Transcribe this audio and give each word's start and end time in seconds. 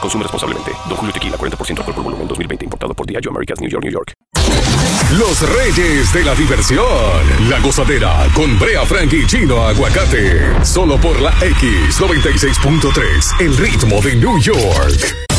Consume 0.00 0.24
responsablemente. 0.24 0.72
Don 0.88 0.96
Julio 0.96 1.12
Tequila, 1.12 1.36
40% 1.36 1.78
alcohol 1.78 1.94
por 1.94 2.04
volumen, 2.04 2.28
2020. 2.28 2.64
Importado 2.64 2.94
por 2.94 3.06
Diageo 3.06 3.30
Americas, 3.30 3.60
New 3.60 3.70
York, 3.70 3.84
New 3.84 3.92
York. 3.92 4.12
Los 5.18 5.40
reyes 5.54 6.12
de 6.12 6.24
la 6.24 6.34
diversión. 6.34 6.84
La 7.48 7.60
gozadera 7.60 8.26
con 8.34 8.58
Brea 8.58 8.84
Frank 8.84 9.12
y 9.12 9.26
Chino 9.26 9.64
Aguacate. 9.64 10.64
Solo 10.64 10.98
por 10.98 11.20
la 11.20 11.32
X96.3. 11.38 13.40
El 13.40 13.56
ritmo 13.56 14.00
de 14.00 14.16
New 14.16 14.40
York. 14.40 15.35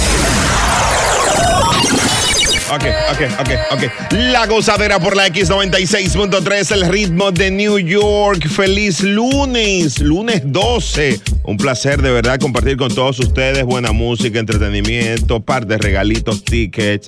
Ok, 2.69 2.83
ok, 3.11 3.21
ok, 3.39 3.49
ok. 3.71 4.11
La 4.11 4.45
gozadera 4.45 4.99
por 4.99 5.15
la 5.15 5.27
X96.3, 5.27 6.73
el 6.73 6.89
ritmo 6.89 7.31
de 7.31 7.49
New 7.49 7.79
York. 7.79 8.45
Feliz 8.49 9.01
lunes, 9.03 10.01
lunes 10.01 10.41
12. 10.43 11.21
Un 11.43 11.55
placer 11.55 12.01
de 12.01 12.11
verdad 12.11 12.37
compartir 12.39 12.75
con 12.75 12.93
todos 12.93 13.19
ustedes 13.21 13.63
buena 13.63 13.93
música, 13.93 14.39
entretenimiento, 14.39 15.39
par 15.39 15.65
de 15.65 15.77
regalitos, 15.77 16.43
tickets 16.43 17.07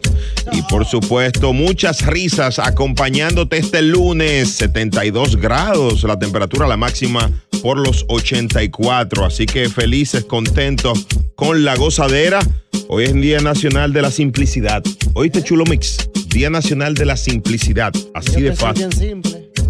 y 0.54 0.62
por 0.62 0.86
supuesto 0.86 1.52
muchas 1.52 2.06
risas 2.06 2.58
acompañándote 2.58 3.58
este 3.58 3.82
lunes. 3.82 4.52
72 4.54 5.36
grados, 5.36 6.04
la 6.04 6.18
temperatura 6.18 6.68
la 6.68 6.78
máxima 6.78 7.30
por 7.62 7.80
los 7.80 8.06
84. 8.08 9.26
Así 9.26 9.46
que 9.46 9.70
felices, 9.70 10.26
contentos 10.26 11.06
con 11.36 11.64
la 11.64 11.76
gozadera. 11.76 12.40
Hoy 12.88 13.06
es 13.06 13.14
Día 13.14 13.40
Nacional 13.40 13.94
de 13.94 14.02
la 14.02 14.12
Simplicidad. 14.12 14.84
Oíste, 15.14 15.44
Chulo 15.44 15.64
Mix. 15.66 16.10
Día 16.30 16.50
Nacional 16.50 16.96
de 16.96 17.06
la 17.06 17.18
Simplicidad. 17.18 17.94
Así 18.14 18.42
de 18.42 18.56
fácil. 18.56 18.90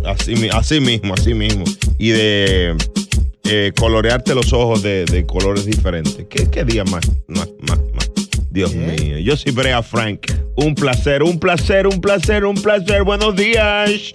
Así, 0.06 0.50
así 0.52 0.80
mismo, 0.80 1.14
así 1.14 1.34
mismo. 1.34 1.64
Y 1.98 2.10
de 2.10 2.76
eh, 3.44 3.72
colorearte 3.78 4.36
los 4.36 4.54
ojos 4.54 4.82
de, 4.82 5.06
de 5.06 5.26
colores 5.26 5.66
diferentes. 5.66 6.26
¿Qué, 6.30 6.50
qué 6.50 6.64
día 6.64 6.84
más, 6.86 7.06
más, 7.28 7.50
más, 7.62 7.80
más? 7.94 8.10
Dios 8.50 8.74
mío. 8.74 9.18
Yo 9.20 9.38
soy 9.38 9.52
Brea 9.52 9.84
Frank. 9.84 10.32
Un 10.56 10.76
placer, 10.76 11.24
un 11.24 11.40
placer, 11.40 11.88
un 11.88 12.02
placer, 12.02 12.46
un 12.46 12.56
placer. 12.56 13.04
Buenos 13.04 13.36
días. 13.36 14.14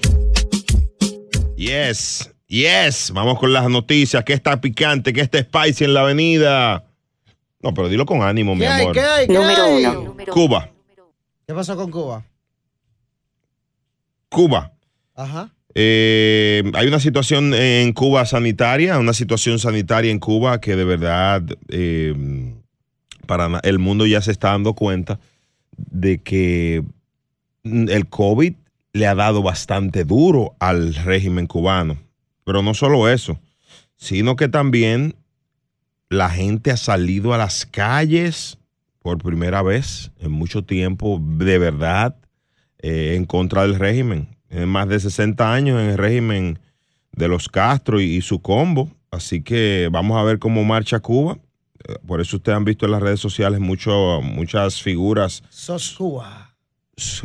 Yes, 1.57 2.34
yes. 2.47 3.11
Vamos 3.13 3.39
con 3.39 3.53
las 3.53 3.69
noticias. 3.69 4.25
¿Qué 4.25 4.33
está 4.33 4.61
picante? 4.61 5.13
¿Qué 5.13 5.21
está 5.21 5.41
spicy 5.41 5.85
en 5.85 5.95
la 5.95 6.01
avenida? 6.03 6.85
No, 7.61 7.73
pero 7.73 7.89
dilo 7.89 8.05
con 8.07 8.23
ánimo, 8.23 8.55
mi 8.55 8.61
¿Qué 8.63 8.67
hay? 8.69 8.83
amor. 8.83 8.93
¿Qué 8.95 9.01
hay? 9.01 9.27
¿Qué 9.27 9.33
Número 9.33 9.63
hay? 9.65 9.85
uno. 9.87 10.17
Cuba, 10.31 10.71
¿Qué 11.47 11.55
pasó 11.55 11.77
con 11.77 11.91
Cuba? 11.91 12.25
Cuba. 14.29 14.73
Ajá. 15.15 15.51
Eh, 15.75 16.63
hay 16.75 16.87
una 16.87 17.01
situación 17.01 17.53
en 17.55 17.93
Cuba 17.93 18.25
sanitaria, 18.27 18.99
una 18.99 19.13
situación 19.13 19.59
sanitaria 19.59 20.11
en 20.11 20.19
Cuba 20.21 20.61
que 20.61 20.77
de 20.77 20.85
verdad 20.85 21.43
eh, 21.69 22.15
para 23.27 23.61
el 23.63 23.79
mundo 23.79 24.07
ya 24.07 24.21
se 24.21 24.31
está 24.31 24.51
dando 24.51 24.75
cuenta 24.75 25.19
de 25.77 26.19
que 26.19 26.85
el 27.65 28.09
COVID 28.09 28.55
le 28.93 29.07
ha 29.07 29.15
dado 29.15 29.43
bastante 29.43 30.05
duro 30.05 30.55
al 30.61 30.95
régimen 30.95 31.47
cubano. 31.47 31.99
Pero 32.45 32.63
no 32.63 32.75
solo 32.75 33.09
eso, 33.09 33.39
sino 33.97 34.37
que 34.37 34.49
también 34.49 35.17
la 36.09 36.31
gente 36.31 36.71
ha 36.71 36.77
salido 36.77 37.35
a 37.35 37.39
las 37.39 37.67
calles 37.67 38.59
por 39.01 39.19
primera 39.19 39.63
vez 39.63 40.11
en 40.19 40.31
mucho 40.31 40.65
tiempo, 40.65 41.21
de 41.21 41.59
verdad, 41.59 42.17
eh, 42.79 43.15
en 43.17 43.25
contra 43.25 43.63
del 43.63 43.77
régimen. 43.77 44.37
En 44.51 44.69
más 44.69 44.89
de 44.89 45.01
60 45.01 45.53
años 45.53 45.81
en 45.81 45.91
el 45.91 45.99
régimen 45.99 46.59
de 47.13 47.29
los 47.29 47.49
Castro 47.49 48.01
y, 48.01 48.05
y 48.17 48.21
su 48.21 48.41
combo. 48.41 48.91
Así 49.11 49.43
que 49.43 49.89
vamos 49.91 50.19
a 50.19 50.23
ver 50.23 50.39
cómo 50.39 50.65
marcha 50.65 51.01
Cuba. 51.01 51.39
Eh, 51.89 51.95
Por 52.07 52.21
eso 52.21 52.37
ustedes 52.37 52.57
han 52.57 52.65
visto 52.65 52.87
en 52.87 52.93
las 52.93 53.03
redes 53.03 53.21
sociales 53.21 53.61
mucho, 53.61 54.21
muchas 54.23 54.81
figuras. 54.83 55.43
Sos 55.49 55.95
Cuba. 55.97 56.55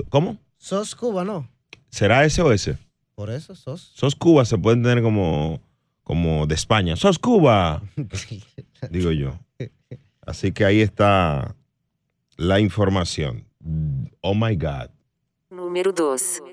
¿Cómo? 0.10 0.38
Sos 0.58 0.96
Cuba, 0.96 1.24
¿no? 1.24 1.48
¿Será 1.90 2.26
ese 2.26 2.42
o 2.42 2.52
ese? 2.52 2.78
Por 3.20 3.32
eso 3.32 3.54
sos. 3.54 3.92
Sos 3.96 4.16
Cuba 4.16 4.46
se 4.46 4.58
pueden 4.58 4.82
tener 4.82 5.04
como, 5.04 5.60
como 6.06 6.48
de 6.48 6.56
España. 6.56 6.96
Sos 6.96 7.20
Cuba, 7.20 7.84
digo 8.92 9.12
yo. 9.12 9.38
Así 10.26 10.54
que 10.54 10.64
ahí 10.64 10.80
está 10.80 11.54
la 12.38 12.62
información. 12.62 13.44
Oh 14.22 14.34
my 14.34 14.56
God. 14.56 14.90
Número 15.50 15.92
2. 15.92 16.44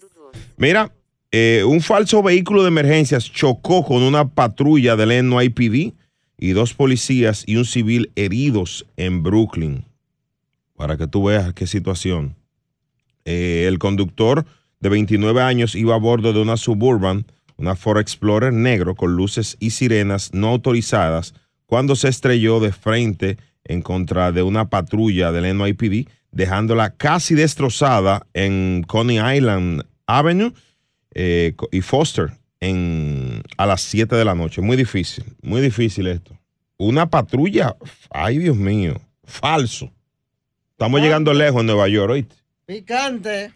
Mira, 0.56 0.92
eh, 1.30 1.62
un 1.64 1.80
falso 1.80 2.20
vehículo 2.20 2.62
de 2.62 2.68
emergencias 2.68 3.30
chocó 3.30 3.84
con 3.84 4.02
una 4.02 4.26
patrulla 4.28 4.96
del 4.96 5.24
NYPD 5.30 5.94
y 6.36 6.50
dos 6.50 6.74
policías 6.74 7.44
y 7.46 7.58
un 7.58 7.64
civil 7.64 8.10
heridos 8.16 8.86
en 8.96 9.22
Brooklyn. 9.22 9.84
Para 10.74 10.96
que 10.96 11.06
tú 11.06 11.26
veas 11.26 11.54
qué 11.54 11.68
situación. 11.68 12.34
Eh, 13.24 13.66
el 13.68 13.78
conductor 13.78 14.44
de 14.80 14.88
29 14.88 15.42
años 15.42 15.74
iba 15.74 15.94
a 15.94 15.98
bordo 15.98 16.32
de 16.32 16.40
una 16.40 16.56
Suburban, 16.56 17.26
una 17.56 17.76
Ford 17.76 17.98
Explorer 17.98 18.52
negro 18.52 18.94
con 18.94 19.16
luces 19.16 19.56
y 19.60 19.70
sirenas 19.70 20.32
no 20.32 20.48
autorizadas, 20.48 21.34
cuando 21.66 21.96
se 21.96 22.08
estrelló 22.08 22.60
de 22.60 22.72
frente 22.72 23.38
en 23.64 23.82
contra 23.82 24.32
de 24.32 24.42
una 24.42 24.68
patrulla 24.68 25.32
del 25.32 25.56
NYPD, 25.56 26.08
dejándola 26.30 26.90
casi 26.90 27.34
destrozada 27.34 28.26
en 28.34 28.84
Coney 28.86 29.18
Island 29.36 29.84
Avenue 30.06 30.52
eh, 31.14 31.54
y 31.72 31.80
Foster 31.80 32.32
en, 32.60 33.42
a 33.56 33.66
las 33.66 33.80
7 33.82 34.14
de 34.14 34.24
la 34.24 34.34
noche. 34.34 34.60
Muy 34.60 34.76
difícil, 34.76 35.24
muy 35.42 35.60
difícil 35.60 36.06
esto. 36.06 36.38
Una 36.78 37.08
patrulla, 37.08 37.76
ay 38.10 38.38
Dios 38.38 38.56
mío, 38.56 39.00
falso. 39.24 39.90
Estamos 40.72 41.00
llegando 41.00 41.32
lejos 41.32 41.60
en 41.60 41.66
Nueva 41.66 41.88
York, 41.88 42.12
¿oíste? 42.12 42.36
Picante. 42.66 43.55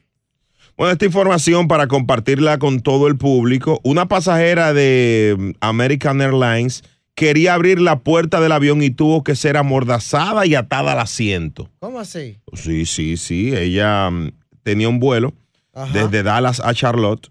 Bueno, 0.81 0.93
esta 0.93 1.05
información 1.05 1.69
para 1.69 1.89
compartirla 1.89 2.57
con 2.57 2.81
todo 2.81 3.07
el 3.07 3.19
público. 3.19 3.81
Una 3.85 4.09
pasajera 4.09 4.73
de 4.73 5.37
mm, 5.39 5.51
American 5.61 6.23
Airlines 6.23 6.85
quería 7.15 7.53
abrir 7.53 7.83
la 7.83 7.99
puerta 7.99 8.41
del 8.41 8.53
avión 8.53 8.83
y 8.83 8.89
tuvo 8.89 9.23
que 9.23 9.37
ser 9.37 9.59
amordazada 9.59 10.47
y 10.47 10.55
atada 10.55 10.93
al 10.93 11.01
asiento. 11.01 11.69
¿Cómo 11.81 12.01
así? 12.01 12.39
Sí, 12.55 12.87
sí, 12.87 13.19
sí. 13.19 13.55
Ella 13.55 14.11
mm, 14.11 14.31
tenía 14.63 14.89
un 14.89 15.01
vuelo 15.01 15.35
Ajá. 15.75 15.93
desde 15.93 16.23
Dallas 16.23 16.60
a 16.65 16.72
Charlotte 16.72 17.31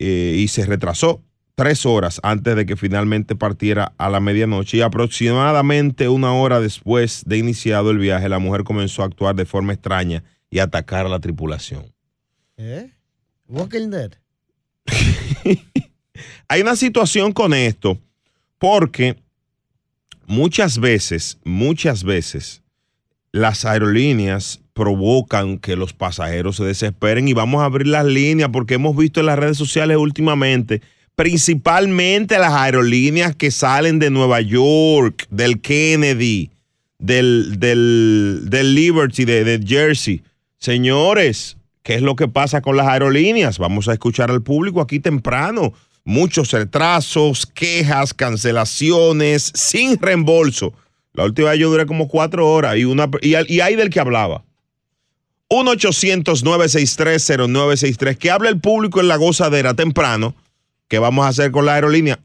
eh, 0.00 0.34
y 0.36 0.48
se 0.48 0.66
retrasó 0.66 1.22
tres 1.54 1.86
horas 1.86 2.18
antes 2.24 2.56
de 2.56 2.66
que 2.66 2.74
finalmente 2.74 3.36
partiera 3.36 3.92
a 3.96 4.10
la 4.10 4.18
medianoche 4.18 4.78
y 4.78 4.80
aproximadamente 4.80 6.08
una 6.08 6.32
hora 6.32 6.58
después 6.58 7.22
de 7.26 7.38
iniciado 7.38 7.92
el 7.92 7.98
viaje 7.98 8.28
la 8.28 8.40
mujer 8.40 8.64
comenzó 8.64 9.02
a 9.02 9.06
actuar 9.06 9.36
de 9.36 9.46
forma 9.46 9.72
extraña 9.72 10.24
y 10.50 10.58
a 10.58 10.64
atacar 10.64 11.06
a 11.06 11.10
la 11.10 11.20
tripulación. 11.20 11.84
¿Eh? 12.62 12.90
Walking 13.48 13.88
Dead. 13.88 14.12
Hay 16.48 16.60
una 16.60 16.76
situación 16.76 17.32
con 17.32 17.54
esto 17.54 17.98
porque 18.58 19.16
muchas 20.26 20.78
veces, 20.78 21.38
muchas 21.42 22.04
veces 22.04 22.62
las 23.32 23.64
aerolíneas 23.64 24.60
provocan 24.74 25.58
que 25.58 25.74
los 25.74 25.94
pasajeros 25.94 26.56
se 26.56 26.64
desesperen 26.64 27.28
y 27.28 27.32
vamos 27.32 27.62
a 27.62 27.64
abrir 27.64 27.86
las 27.86 28.04
líneas 28.04 28.50
porque 28.52 28.74
hemos 28.74 28.94
visto 28.94 29.20
en 29.20 29.26
las 29.26 29.38
redes 29.38 29.56
sociales 29.56 29.96
últimamente, 29.96 30.82
principalmente 31.16 32.38
las 32.38 32.52
aerolíneas 32.52 33.34
que 33.34 33.50
salen 33.50 33.98
de 33.98 34.10
Nueva 34.10 34.42
York, 34.42 35.26
del 35.30 35.62
Kennedy, 35.62 36.50
del, 36.98 37.58
del, 37.58 38.42
del 38.50 38.74
Liberty, 38.74 39.24
de, 39.24 39.44
de 39.44 39.66
Jersey. 39.66 40.22
Señores, 40.58 41.56
qué 41.82 41.94
es 41.94 42.02
lo 42.02 42.16
que 42.16 42.28
pasa 42.28 42.62
con 42.62 42.76
las 42.76 42.86
aerolíneas. 42.86 43.58
Vamos 43.58 43.88
a 43.88 43.92
escuchar 43.92 44.30
al 44.30 44.42
público 44.42 44.80
aquí 44.80 45.00
temprano. 45.00 45.72
Muchos 46.04 46.50
retrasos, 46.50 47.46
quejas, 47.46 48.14
cancelaciones, 48.14 49.52
sin 49.54 49.98
reembolso. 49.98 50.72
La 51.12 51.24
última 51.24 51.54
yo 51.54 51.70
duré 51.70 51.86
como 51.86 52.08
cuatro 52.08 52.50
horas 52.50 52.76
y, 52.76 52.84
una, 52.84 53.08
y 53.20 53.60
hay 53.60 53.76
del 53.76 53.90
que 53.90 54.00
hablaba. 54.00 54.42
1-800-963-0963. 55.50 58.16
Que 58.16 58.30
hable 58.30 58.48
el 58.48 58.60
público 58.60 59.00
en 59.00 59.08
la 59.08 59.16
gozadera 59.16 59.74
temprano. 59.74 60.34
¿Qué 60.88 60.98
vamos 60.98 61.26
a 61.26 61.28
hacer 61.28 61.50
con 61.50 61.66
la 61.66 61.74
aerolínea? 61.74 62.20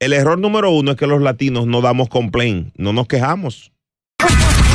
El 0.00 0.12
error 0.12 0.38
número 0.38 0.70
uno 0.70 0.90
es 0.92 0.96
que 0.96 1.06
los 1.06 1.22
latinos 1.22 1.66
no 1.66 1.80
damos 1.80 2.08
complaint, 2.08 2.74
no 2.76 2.92
nos 2.92 3.06
quejamos. 3.06 3.70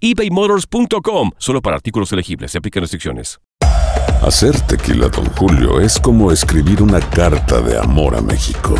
ebaymotors.com. 0.00 1.30
Solo 1.38 1.62
para 1.62 1.76
artículos 1.76 2.12
elegibles. 2.12 2.52
Se 2.52 2.58
aplican 2.58 2.82
restricciones. 2.82 3.38
Hacer 4.22 4.60
tequila, 4.62 5.08
Don 5.08 5.26
Julio, 5.36 5.80
es 5.80 5.98
como 5.98 6.32
escribir 6.32 6.82
una 6.82 7.00
carta 7.00 7.60
de 7.60 7.78
amor 7.78 8.16
a 8.16 8.20
México. 8.20 8.74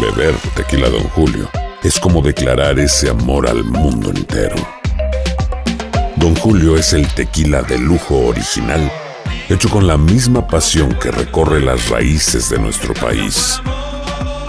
Beber 0.00 0.34
tequila, 0.54 0.88
Don 0.88 1.04
Julio, 1.10 1.48
es 1.82 2.00
como 2.00 2.22
declarar 2.22 2.78
ese 2.78 3.10
amor 3.10 3.46
al 3.46 3.62
mundo 3.62 4.10
entero. 4.10 4.56
Don 6.16 6.34
Julio 6.36 6.76
es 6.76 6.94
el 6.94 7.06
tequila 7.08 7.62
de 7.62 7.78
lujo 7.78 8.16
original, 8.26 8.90
hecho 9.50 9.68
con 9.68 9.86
la 9.86 9.98
misma 9.98 10.46
pasión 10.46 10.94
que 10.94 11.10
recorre 11.10 11.60
las 11.60 11.90
raíces 11.90 12.48
de 12.48 12.58
nuestro 12.58 12.94
país. 12.94 13.60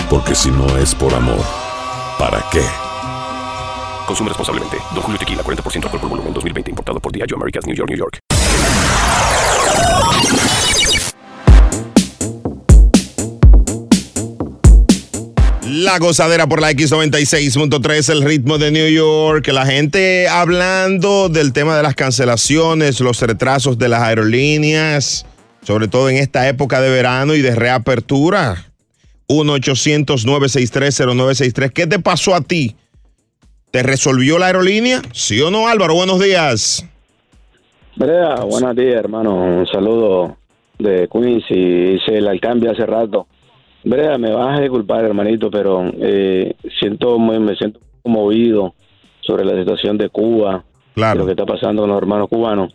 Porque 0.09 0.33
si 0.33 0.50
no 0.50 0.77
es 0.77 0.95
por 0.95 1.13
amor, 1.13 1.44
¿para 2.18 2.44
qué? 2.51 2.63
Consume 4.07 4.30
responsablemente. 4.30 4.77
Don 4.95 5.04
Julio 5.04 5.19
Tequila, 5.19 5.44
40% 5.44 5.83
alcohol 5.83 6.00
por 6.00 6.09
volumen, 6.09 6.33
2020. 6.33 6.71
Importado 6.71 7.00
por 7.01 7.12
Diageo 7.12 7.36
Americas, 7.36 7.68
New 7.68 7.75
York, 7.75 7.89
New 7.89 8.00
York. 8.00 8.19
La 15.69 16.00
gozadera 16.00 16.48
por 16.48 16.62
la 16.62 16.71
X96.3, 16.71 18.09
el 18.09 18.21
ritmo 18.24 18.57
de 18.57 18.71
New 18.71 18.89
York. 18.89 19.50
La 19.50 19.65
gente 19.65 20.30
hablando 20.30 21.27
del 21.27 21.51
tema 21.51 21.75
de 21.75 21.83
las 21.83 21.94
cancelaciones, 21.94 23.01
los 23.01 23.21
retrasos 23.21 23.77
de 23.77 23.89
las 23.89 24.01
aerolíneas, 24.01 25.25
sobre 25.63 25.89
todo 25.89 26.10
en 26.10 26.15
esta 26.15 26.48
época 26.48 26.80
de 26.80 26.89
verano 26.89 27.36
y 27.36 27.42
de 27.42 27.53
reapertura. 27.53 28.71
1-800-963-0963. 29.27 31.74
¿Qué 31.74 31.86
te 31.86 32.00
pasó 32.00 32.33
a 32.33 32.39
ti? 32.39 32.77
¿Te 33.77 33.83
resolvió 33.83 34.39
la 34.39 34.47
aerolínea? 34.47 35.03
¿Sí 35.13 35.39
o 35.39 35.51
no, 35.51 35.68
Álvaro? 35.68 35.94
Buenos 35.94 36.19
días. 36.19 36.83
Brea, 37.95 38.38
buenos 38.38 38.75
días, 38.75 38.95
hermano. 38.95 39.35
Un 39.35 39.68
saludo 39.68 40.35
de 40.79 41.07
Queens 41.07 41.44
y 41.51 41.91
hice 41.94 42.18
el 42.18 42.39
cambio 42.39 42.71
hace 42.71 42.88
rato. 42.88 43.27
Brea, 43.83 44.18
me 44.18 44.33
vas 44.33 44.57
a 44.57 44.62
disculpar, 44.63 45.06
hermanito, 45.06 45.51
pero 45.51 45.91
eh, 46.01 46.56
siento 46.79 47.19
muy, 47.19 47.38
me 47.39 47.56
siento 47.56 47.79
conmovido 48.01 48.74
sobre 49.21 49.45
la 49.45 49.56
situación 49.59 49.95
de 50.00 50.09
Cuba, 50.09 50.63
Claro. 50.95 51.19
lo 51.19 51.25
que 51.27 51.33
está 51.33 51.45
pasando 51.45 51.83
con 51.83 51.91
los 51.91 52.00
hermanos 52.00 52.29
cubanos. 52.29 52.74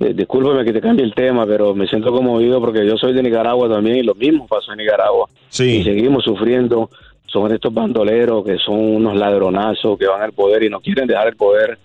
Eh, 0.00 0.14
que 0.14 0.72
te 0.74 0.80
cambie 0.82 1.06
el 1.06 1.14
tema, 1.14 1.46
pero 1.46 1.74
me 1.74 1.86
siento 1.86 2.12
conmovido 2.12 2.60
porque 2.60 2.86
yo 2.86 2.98
soy 2.98 3.14
de 3.14 3.22
Nicaragua 3.22 3.70
también 3.70 3.96
y 3.96 4.02
lo 4.02 4.14
mismo 4.14 4.46
pasó 4.46 4.72
en 4.72 4.78
Nicaragua. 4.80 5.30
Y 5.48 5.82
seguimos 5.82 6.24
sufriendo. 6.24 6.90
Son 7.32 7.50
estos 7.52 7.72
bandoleros 7.72 8.44
que 8.44 8.58
son 8.58 8.78
unos 8.78 9.16
ladronazos 9.16 9.98
que 9.98 10.06
van 10.06 10.20
al 10.22 10.32
poder 10.32 10.64
y 10.64 10.68
no 10.70 10.80
quieren 10.80 11.06
dejar 11.06 11.28
el 11.28 11.36
poder. 11.36 11.78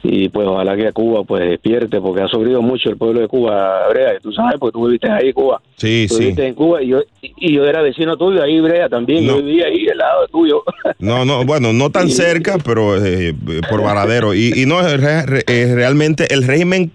Y 0.00 0.28
pues 0.28 0.46
ojalá 0.46 0.76
que 0.76 0.92
Cuba 0.92 1.24
pues 1.24 1.42
despierte 1.50 2.00
porque 2.00 2.22
ha 2.22 2.28
sufrido 2.28 2.62
mucho 2.62 2.88
el 2.88 2.96
pueblo 2.96 3.20
de 3.20 3.26
Cuba, 3.26 3.88
Brea. 3.90 4.18
Tú 4.20 4.32
sabes, 4.32 4.54
porque 4.58 4.72
tú 4.72 4.86
viviste 4.86 5.10
ahí, 5.10 5.32
Cuba. 5.32 5.60
sí, 5.76 6.06
Tú 6.08 6.14
sí. 6.14 6.20
viviste 6.20 6.46
en 6.46 6.54
Cuba 6.54 6.80
y 6.82 6.86
yo, 6.88 7.00
y 7.20 7.52
yo 7.52 7.64
era 7.64 7.82
vecino 7.82 8.16
tuyo 8.16 8.40
ahí, 8.42 8.60
Brea, 8.60 8.88
también. 8.88 9.26
No. 9.26 9.36
Yo 9.38 9.42
vivía 9.42 9.66
ahí 9.66 9.88
al 9.88 9.98
lado 9.98 10.28
tuyo. 10.28 10.62
No, 11.00 11.24
no, 11.24 11.44
bueno, 11.44 11.72
no 11.72 11.90
tan 11.90 12.08
cerca, 12.10 12.58
pero 12.64 12.96
eh, 13.04 13.34
por 13.68 13.82
Varadero. 13.82 14.34
Y, 14.34 14.52
y 14.56 14.66
no, 14.66 14.80
es 14.80 15.00
re- 15.00 15.26
re- 15.26 15.74
realmente 15.74 16.32
el 16.32 16.44
régimen 16.46 16.90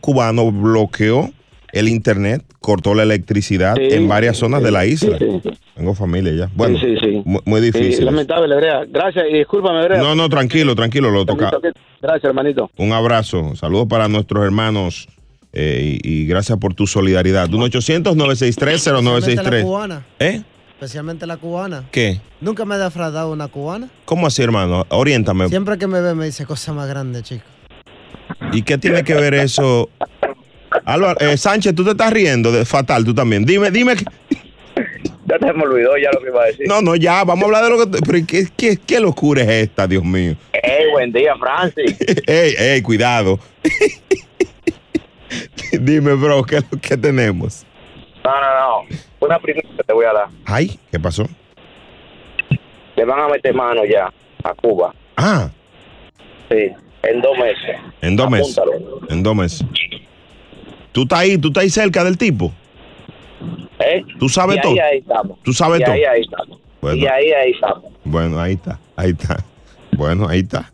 cubano 0.00 0.50
bloqueó 0.52 1.30
el 1.72 1.88
internet, 1.88 2.42
cortó 2.60 2.94
la 2.94 3.02
electricidad 3.04 3.74
Sí, 3.76 3.88
en 3.90 4.08
varias 4.08 4.36
zonas 4.36 4.62
de 4.62 4.70
la 4.70 4.86
isla. 4.86 5.18
sí, 5.18 5.26
sí. 5.42 5.50
Tengo 5.76 5.94
familia 5.94 6.32
ya. 6.34 6.50
Bueno, 6.54 6.78
sí, 6.78 6.94
sí. 7.00 7.22
mu- 7.24 7.40
muy 7.44 7.60
difícil. 7.60 8.04
lamentable, 8.04 8.54
Brea. 8.56 8.84
Gracias 8.88 9.24
y 9.30 9.38
discúlpame, 9.38 9.84
Brea. 9.84 9.98
No, 9.98 10.14
no, 10.14 10.28
tranquilo, 10.28 10.74
tranquilo, 10.74 11.10
lo 11.10 11.24
toca. 11.24 11.50
Gracias, 12.02 12.24
hermanito. 12.24 12.70
Un 12.76 12.92
abrazo, 12.92 13.54
saludos 13.56 13.86
para 13.88 14.08
nuestros 14.08 14.44
hermanos 14.44 15.08
eh, 15.52 15.98
y, 16.02 16.22
y 16.22 16.26
gracias 16.26 16.58
por 16.58 16.74
tu 16.74 16.86
solidaridad. 16.86 17.48
1 17.52 17.66
Especialmente 17.66 18.10
la 18.12 18.24
800-963-0963. 18.26 19.62
cubana. 19.62 20.06
¿Eh? 20.18 20.42
Especialmente 20.74 21.26
la 21.26 21.36
cubana. 21.36 21.84
¿Qué? 21.90 22.20
Nunca 22.40 22.64
me 22.64 22.74
ha 22.74 22.78
defraudado 22.78 23.32
una 23.32 23.48
cubana. 23.48 23.88
¿Cómo 24.04 24.26
así, 24.26 24.42
hermano? 24.42 24.86
Oriéntame. 24.90 25.48
Siempre 25.48 25.76
que 25.78 25.86
me 25.86 26.00
ve 26.00 26.14
me 26.14 26.26
dice 26.26 26.46
cosa 26.46 26.72
más 26.72 26.88
grande, 26.88 27.22
chico. 27.22 27.44
¿Y 28.52 28.62
qué 28.62 28.78
tiene 28.78 29.02
que 29.04 29.14
ver 29.14 29.34
eso? 29.34 29.90
Álvaro, 30.90 31.20
eh, 31.20 31.36
Sánchez, 31.36 31.74
tú 31.74 31.84
te 31.84 31.90
estás 31.90 32.12
riendo 32.12 32.50
de 32.52 32.64
fatal, 32.64 33.04
tú 33.04 33.14
también. 33.14 33.44
Dime, 33.44 33.70
dime. 33.70 33.94
Ya 35.26 35.38
se 35.38 35.52
me 35.52 35.62
olvidó 35.62 35.96
ya 35.96 36.10
lo 36.12 36.20
que 36.20 36.28
iba 36.28 36.42
a 36.42 36.46
decir. 36.46 36.66
No, 36.66 36.82
no, 36.82 36.96
ya, 36.96 37.22
vamos 37.24 37.44
a 37.44 37.46
hablar 37.46 37.64
de 37.64 37.70
lo 37.70 37.78
que. 37.78 37.86
Pero 38.04 38.26
¿qué, 38.26 38.48
qué, 38.56 38.76
qué 38.84 39.00
locura 39.00 39.42
es 39.42 39.48
esta, 39.48 39.86
Dios 39.86 40.04
mío? 40.04 40.34
Hey, 40.52 40.86
buen 40.92 41.12
día, 41.12 41.34
Francis. 41.38 41.96
Ey, 42.26 42.54
ey, 42.58 42.82
cuidado. 42.82 43.38
Dime, 45.80 46.14
bro, 46.14 46.42
¿qué, 46.42 46.60
qué 46.82 46.96
tenemos? 46.96 47.64
No, 48.24 48.30
no, 48.40 48.82
no. 48.88 48.96
Una 49.20 49.38
primera 49.38 49.68
que 49.76 49.84
te 49.84 49.92
voy 49.92 50.04
a 50.06 50.12
dar. 50.12 50.26
Ay, 50.44 50.78
¿qué 50.90 50.98
pasó? 50.98 51.28
Le 52.96 53.04
van 53.04 53.20
a 53.20 53.28
meter 53.28 53.54
mano 53.54 53.84
ya 53.84 54.12
a 54.42 54.54
Cuba. 54.54 54.92
Ah, 55.16 55.50
Sí, 56.50 56.68
en 57.04 57.20
dos 57.22 57.38
meses. 57.38 57.76
en 58.02 58.16
dos 58.16 58.28
meses. 58.28 58.58
Apúntalo. 58.58 59.00
En 59.08 59.22
dos 59.22 59.36
meses. 59.36 59.64
¿Tú 60.92 61.02
estás 61.02 61.20
ahí, 61.20 61.38
tú 61.38 61.48
estás 61.48 61.62
ahí 61.62 61.70
cerca 61.70 62.04
del 62.04 62.18
tipo? 62.18 62.52
¿Eh? 63.78 64.02
Tú 64.18 64.28
sabes 64.28 64.56
y 64.56 64.58
ahí, 64.58 64.62
todo. 64.62 64.84
ahí 64.84 64.98
estamos. 64.98 65.38
Tú 65.42 65.52
sabes 65.52 65.80
y 65.80 65.84
todo. 65.84 65.94
Ahí, 65.94 66.04
ahí 66.04 66.20
estamos. 66.22 66.58
Bueno. 66.80 66.96
Y 66.96 67.06
ahí, 67.06 67.32
ahí 67.32 67.50
estamos. 67.52 67.84
Bueno, 68.04 68.40
ahí 68.40 68.54
está, 68.54 68.78
ahí 68.96 69.10
está. 69.10 69.44
Bueno, 69.92 70.28
ahí 70.28 70.40
está. 70.40 70.70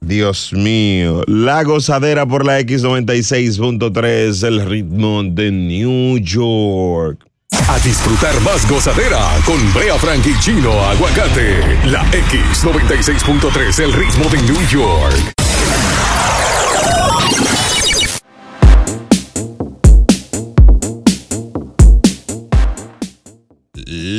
Dios 0.00 0.52
mío, 0.52 1.22
la 1.26 1.64
gozadera 1.64 2.26
por 2.26 2.44
la 2.44 2.60
X96.3, 2.60 4.46
el 4.46 4.66
ritmo 4.66 5.22
de 5.24 5.50
New 5.50 6.18
York. 6.18 7.26
A 7.68 7.78
disfrutar 7.80 8.38
más 8.42 8.68
gozadera 8.70 9.18
con 9.44 9.56
Brea 9.72 9.96
Frank 9.96 10.24
y 10.26 10.38
Chino 10.40 10.72
Aguacate. 10.72 11.58
La 11.86 12.04
X96.3, 12.12 13.82
el 13.82 13.92
ritmo 13.92 14.24
de 14.30 14.42
New 14.42 14.68
York. 14.68 15.32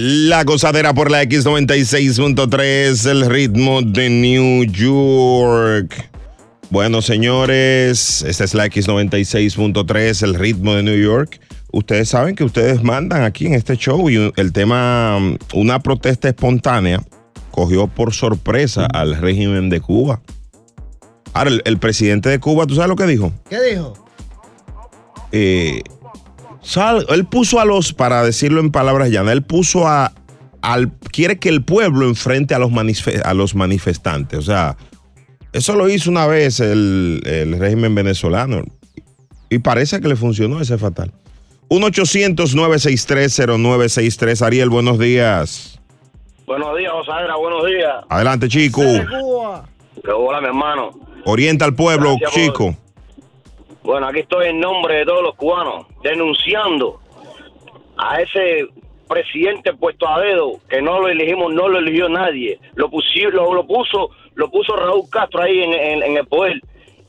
La 0.09 0.45
gozadera 0.45 0.93
por 0.93 1.11
la 1.11 1.21
X96.3, 1.23 3.09
el 3.11 3.25
ritmo 3.25 3.81
de 3.81 4.09
New 4.09 4.63
York. 4.63 6.09
Bueno, 6.69 7.01
señores, 7.01 8.21
esta 8.21 8.45
es 8.45 8.53
la 8.53 8.67
X96.3, 8.67 10.23
el 10.23 10.35
ritmo 10.35 10.75
de 10.75 10.83
New 10.83 10.97
York. 10.97 11.41
Ustedes 11.73 12.07
saben 12.07 12.35
que 12.35 12.45
ustedes 12.45 12.81
mandan 12.83 13.23
aquí 13.23 13.47
en 13.47 13.53
este 13.55 13.75
show 13.75 14.09
y 14.09 14.31
el 14.37 14.53
tema, 14.53 15.17
um, 15.17 15.37
una 15.53 15.79
protesta 15.79 16.29
espontánea, 16.29 17.03
cogió 17.51 17.87
por 17.87 18.13
sorpresa 18.13 18.85
al 18.85 19.17
régimen 19.17 19.69
de 19.69 19.81
Cuba. 19.81 20.21
Ahora, 21.33 21.49
el, 21.49 21.61
el 21.65 21.79
presidente 21.79 22.29
de 22.29 22.39
Cuba, 22.39 22.65
¿tú 22.65 22.75
sabes 22.75 22.87
lo 22.87 22.95
que 22.95 23.07
dijo? 23.07 23.33
¿Qué 23.49 23.61
dijo? 23.61 24.07
eh, 25.31 25.81
sal- 26.67 27.05
él 27.09 27.25
puso 27.25 27.59
a 27.59 27.65
los, 27.65 27.93
para 27.93 28.23
decirlo 28.23 28.59
en 28.59 28.71
palabras 28.71 29.09
llanas, 29.09 29.33
él 29.33 29.41
puso 29.43 29.87
a, 29.87 30.11
al, 30.61 30.91
quiere 31.11 31.39
que 31.39 31.49
el 31.49 31.63
pueblo 31.63 32.07
enfrente 32.07 32.53
a 32.55 32.59
los, 32.59 32.71
a 33.23 33.33
los 33.33 33.55
manifestantes. 33.55 34.39
O 34.39 34.43
sea, 34.43 34.77
eso 35.53 35.75
lo 35.75 35.89
hizo 35.89 36.09
una 36.11 36.27
vez 36.27 36.59
el, 36.59 37.21
el 37.25 37.57
régimen 37.59 37.95
venezolano. 37.95 38.61
Y 39.49 39.59
parece 39.59 40.01
que 40.01 40.07
le 40.09 40.15
funcionó 40.17 40.59
ese 40.61 40.77
fatal. 40.77 41.11
1-800-963-0963. 41.69 44.41
Ariel, 44.45 44.69
buenos 44.69 44.99
días. 44.99 45.79
Buenos 46.45 46.77
días, 46.77 46.91
Osadera, 46.93 47.35
buenos 47.35 47.65
días. 47.65 47.93
Adelante, 48.09 48.47
chico. 48.47 48.81
Hola, 48.81 50.41
mi 50.41 50.47
hermano. 50.47 50.91
Orienta 51.25 51.65
al 51.65 51.75
pueblo, 51.75 52.15
Gracias 52.19 52.45
chico. 52.45 52.75
Bueno, 53.87 54.07
aquí 54.07 54.19
estoy 54.19 54.47
en 54.47 54.59
nombre 54.59 54.95
de 54.97 55.05
todos 55.05 55.23
los 55.23 55.35
cubanos 55.35 55.85
denunciando 56.03 56.99
a 57.97 58.21
ese 58.21 58.67
presidente 59.07 59.73
puesto 59.73 60.05
a 60.09 60.19
dedo 60.19 60.59
que 60.69 60.81
no 60.81 60.99
lo 60.99 61.07
elegimos, 61.07 61.53
no 61.53 61.69
lo 61.69 61.79
eligió 61.79 62.09
nadie. 62.09 62.59
Lo, 62.75 62.89
pusi- 62.89 63.29
lo, 63.31 63.53
lo 63.53 63.65
puso 63.65 64.09
lo 64.35 64.51
puso 64.51 64.75
Raúl 64.75 65.09
Castro 65.09 65.41
ahí 65.41 65.63
en, 65.63 65.73
en- 65.73 66.03
en 66.03 66.17
el 66.17 66.27
poder 66.27 66.59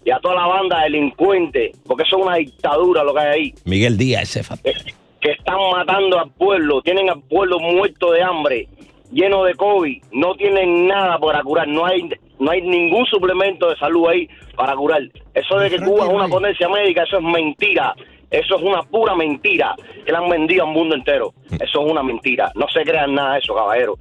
y 0.05 0.11
a 0.13 0.21
toda 0.21 0.37
la 0.37 0.47
banda 0.47 0.83
delincuente, 0.85 1.73
porque 1.85 2.05
eso 2.05 2.17
es 2.17 2.23
una 2.25 2.37
dictadura 2.37 3.03
lo 3.03 3.13
que 3.13 3.21
hay 3.21 3.41
ahí. 3.41 3.55
Miguel 3.65 3.99
Díaz, 3.99 4.37
ese 4.37 4.55
que, 4.63 4.73
que 5.21 5.31
están 5.33 5.59
matando 5.73 6.19
al 6.21 6.31
pueblo, 6.31 6.81
tienen 6.83 7.11
al 7.11 7.21
pueblo 7.23 7.59
muerto 7.59 8.13
de 8.13 8.23
hambre, 8.23 8.69
lleno 9.13 9.43
de 9.43 9.55
COVID, 9.57 10.01
no 10.13 10.35
tienen 10.37 10.87
nada 10.87 11.19
para 11.19 11.43
curar, 11.43 11.67
no 11.67 11.85
hay 11.85 12.09
no 12.39 12.53
hay 12.53 12.63
ningún 12.63 13.05
suplemento 13.07 13.69
de 13.69 13.77
salud 13.79 14.07
ahí 14.09 14.29
para 14.59 14.75
curar. 14.75 15.01
Eso 15.33 15.59
de 15.59 15.71
que 15.71 15.79
Cuba 15.79 16.05
es 16.07 16.11
una 16.13 16.29
potencia 16.29 16.69
médica, 16.69 17.05
eso 17.05 17.17
es 17.19 17.23
mentira. 17.25 17.95
Eso 18.31 18.57
es 18.57 18.63
una 18.63 18.83
pura 18.83 19.15
mentira 19.15 19.75
que 20.05 20.13
le 20.13 20.19
han 20.19 20.29
vendido 20.29 20.67
al 20.67 20.73
mundo 20.73 20.95
entero. 20.95 21.33
Eso 21.53 21.83
es 21.87 21.91
una 21.91 22.03
mentira. 22.03 22.53
No 22.57 22.67
se 22.69 22.83
crean 22.83 23.15
nada 23.15 23.35
de 23.35 23.39
eso, 23.39 23.55
caballero. 23.55 23.95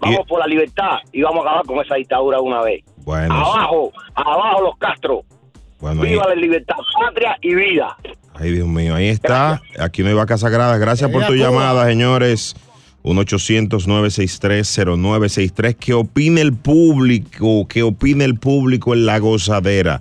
Vamos 0.00 0.26
por 0.28 0.40
la 0.40 0.46
libertad 0.46 0.98
y 1.12 1.22
vamos 1.22 1.38
a 1.38 1.48
acabar 1.48 1.64
con 1.66 1.78
esa 1.82 1.94
dictadura 1.94 2.36
de 2.36 2.42
una 2.42 2.60
vez. 2.62 2.84
Bueno, 2.98 3.32
Abajo, 3.34 3.92
abajo 4.14 4.60
los 4.60 4.76
Castro. 4.76 5.22
bueno 5.80 6.02
ahí, 6.02 6.10
Viva 6.10 6.28
la 6.28 6.34
libertad, 6.34 6.74
patria 7.00 7.38
y 7.40 7.54
vida. 7.54 7.96
ay, 8.34 8.50
Dios 8.52 8.66
mío, 8.68 8.94
ahí 8.94 9.08
está. 9.08 9.62
Aquí 9.80 10.02
no 10.02 10.08
hay 10.10 10.14
vacas 10.14 10.40
sagradas. 10.40 10.78
Gracias 10.78 11.10
por 11.10 11.22
tu 11.22 11.28
Cuba. 11.32 11.38
llamada, 11.38 11.86
señores. 11.86 12.54
1-800-963-0963. 13.06 15.76
¿Qué 15.78 15.94
opina 15.94 16.40
el 16.40 16.52
público? 16.52 17.66
¿Qué 17.68 17.82
opina 17.82 18.24
el 18.24 18.36
público 18.38 18.94
en 18.94 19.06
la 19.06 19.18
gozadera? 19.18 20.00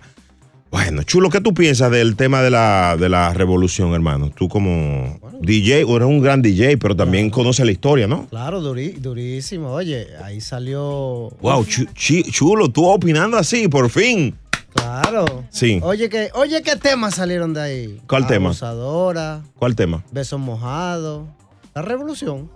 Bueno, 0.71 1.03
Chulo, 1.03 1.29
¿qué 1.29 1.39
tú 1.39 1.53
piensas 1.53 1.89
del 1.91 2.15
tema 2.17 2.41
de 2.41 2.49
la, 2.49 2.97
de 2.97 3.07
la 3.07 3.33
revolución, 3.33 3.93
hermano? 3.93 4.29
Tú 4.31 4.49
como 4.49 5.19
DJ, 5.39 5.81
eres 5.83 6.07
un 6.07 6.19
gran 6.21 6.41
DJ, 6.41 6.77
pero 6.77 6.93
también 6.95 7.29
conoces 7.29 7.65
la 7.65 7.71
historia, 7.71 8.07
¿no? 8.07 8.25
Claro, 8.27 8.61
duri- 8.61 8.95
durísimo. 8.97 9.71
Oye, 9.71 10.07
ahí 10.21 10.41
salió. 10.41 11.29
Wow, 11.41 11.65
chulo, 11.95 12.67
tú 12.69 12.85
opinando 12.87 13.37
así, 13.37 13.69
por 13.69 13.89
fin. 13.89 14.35
Claro. 14.73 15.45
Sí. 15.49 15.79
Oye, 15.81 16.09
¿qué, 16.09 16.29
oye, 16.33 16.61
¿qué 16.61 16.75
temas 16.75 17.15
salieron 17.15 17.53
de 17.53 17.61
ahí? 17.61 18.01
¿Cuál 18.07 18.27
tema? 18.27 18.49
Abusadora, 18.49 19.43
¿Cuál 19.55 19.75
tema? 19.75 20.03
besos 20.11 20.41
mojados. 20.41 21.25
La 21.73 21.81
revolución. 21.83 22.49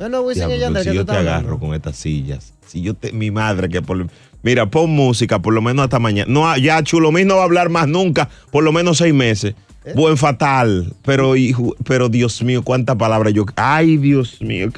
Bueno, 0.00 0.22
Wisin 0.22 0.48
Diablo, 0.48 0.56
y 0.56 0.60
Yandel, 0.60 0.82
si 0.82 0.90
¿qué 0.90 0.96
yo 0.96 1.04
te 1.04 1.12
agarro 1.12 1.60
con 1.60 1.74
estas 1.74 1.94
sillas. 1.94 2.54
Si 2.66 2.80
yo 2.80 2.94
te, 2.94 3.12
mi 3.12 3.30
madre 3.30 3.68
que 3.68 3.82
por 3.82 4.06
mira, 4.42 4.64
pon 4.70 4.88
música 4.88 5.42
por 5.42 5.52
lo 5.52 5.60
menos 5.60 5.84
hasta 5.84 5.98
mañana. 5.98 6.32
No, 6.32 6.56
ya 6.56 6.82
Chulo 6.82 7.12
Mix 7.12 7.26
no 7.26 7.36
va 7.36 7.42
a 7.42 7.44
hablar 7.44 7.68
más 7.68 7.86
nunca, 7.86 8.30
por 8.50 8.64
lo 8.64 8.72
menos 8.72 8.96
seis 8.96 9.12
meses. 9.12 9.54
¿Eh? 9.84 9.92
Buen 9.94 10.16
fatal, 10.16 10.94
pero 11.04 11.36
hijo, 11.36 11.76
pero 11.84 12.08
Dios 12.08 12.42
mío, 12.42 12.62
cuántas 12.62 12.96
palabras 12.96 13.34
yo. 13.34 13.44
Ay, 13.56 13.98
Dios 13.98 14.40
mío. 14.40 14.70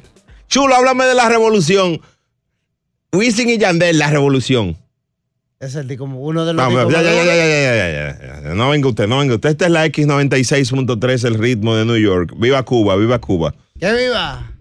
Chulo, 0.49 0.75
háblame 0.75 1.05
de 1.05 1.15
la 1.15 1.29
revolución. 1.29 2.01
Wisin 3.13 3.49
y 3.49 3.59
Yandel, 3.59 4.01
la 4.01 4.11
revolución. 4.11 4.77
Es 5.61 5.77
el 5.77 5.97
como 5.97 6.21
uno 6.23 6.45
de 6.45 6.53
los 6.53 6.69
ya, 6.69 6.89
ya, 6.89 7.03
ya, 7.03 7.13
ya, 7.13 7.25
ya, 7.25 7.47
ya, 7.47 7.75
ya, 7.75 8.19
ya, 8.19 8.43
ya. 8.43 8.55
No 8.55 8.71
venga 8.71 8.89
usted, 8.89 9.07
no 9.07 9.19
venga 9.19 9.37
usted. 9.37 9.51
Esta 9.51 9.67
es 9.67 9.71
la 9.71 9.87
X96.3, 9.87 11.27
el 11.29 11.35
ritmo 11.35 11.77
de 11.77 11.85
New 11.85 11.99
York. 11.99 12.35
Viva 12.37 12.65
Cuba, 12.65 12.97
viva 12.97 13.21
Cuba. 13.21 13.55
¡Que 13.79 13.93
viva! 13.93 14.52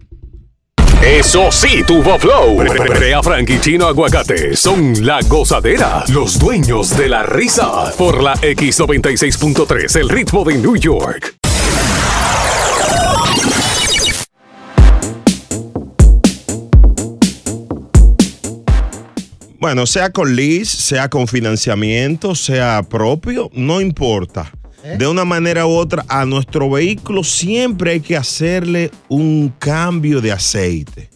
Eso 1.02 1.50
sí, 1.50 1.82
tuvo 1.84 2.16
flow. 2.16 2.58
Brea 2.58 3.20
Frank 3.24 3.50
y 3.50 3.58
Chino 3.58 3.88
Aguacate 3.88 4.54
son 4.54 5.04
la 5.04 5.18
gozadera, 5.26 6.04
los 6.08 6.38
dueños 6.38 6.96
de 6.96 7.08
la 7.08 7.24
risa. 7.24 7.92
Por 7.98 8.22
la 8.22 8.34
X96.3, 8.34 9.96
el 9.98 10.08
ritmo 10.08 10.44
de 10.44 10.54
New 10.58 10.76
York. 10.76 11.34
Bueno, 19.58 19.86
sea 19.86 20.10
con 20.10 20.36
lease, 20.36 20.76
sea 20.76 21.08
con 21.08 21.26
financiamiento, 21.26 22.36
sea 22.36 22.84
propio, 22.88 23.50
no 23.54 23.80
importa. 23.80 24.52
De 24.98 25.06
una 25.06 25.24
manera 25.24 25.66
u 25.66 25.70
otra, 25.70 26.04
a 26.08 26.24
nuestro 26.24 26.68
vehículo 26.70 27.22
siempre 27.24 27.92
hay 27.92 28.00
que 28.00 28.16
hacerle 28.16 28.90
un 29.08 29.52
cambio 29.58 30.20
de 30.20 30.32
aceite. 30.32 31.08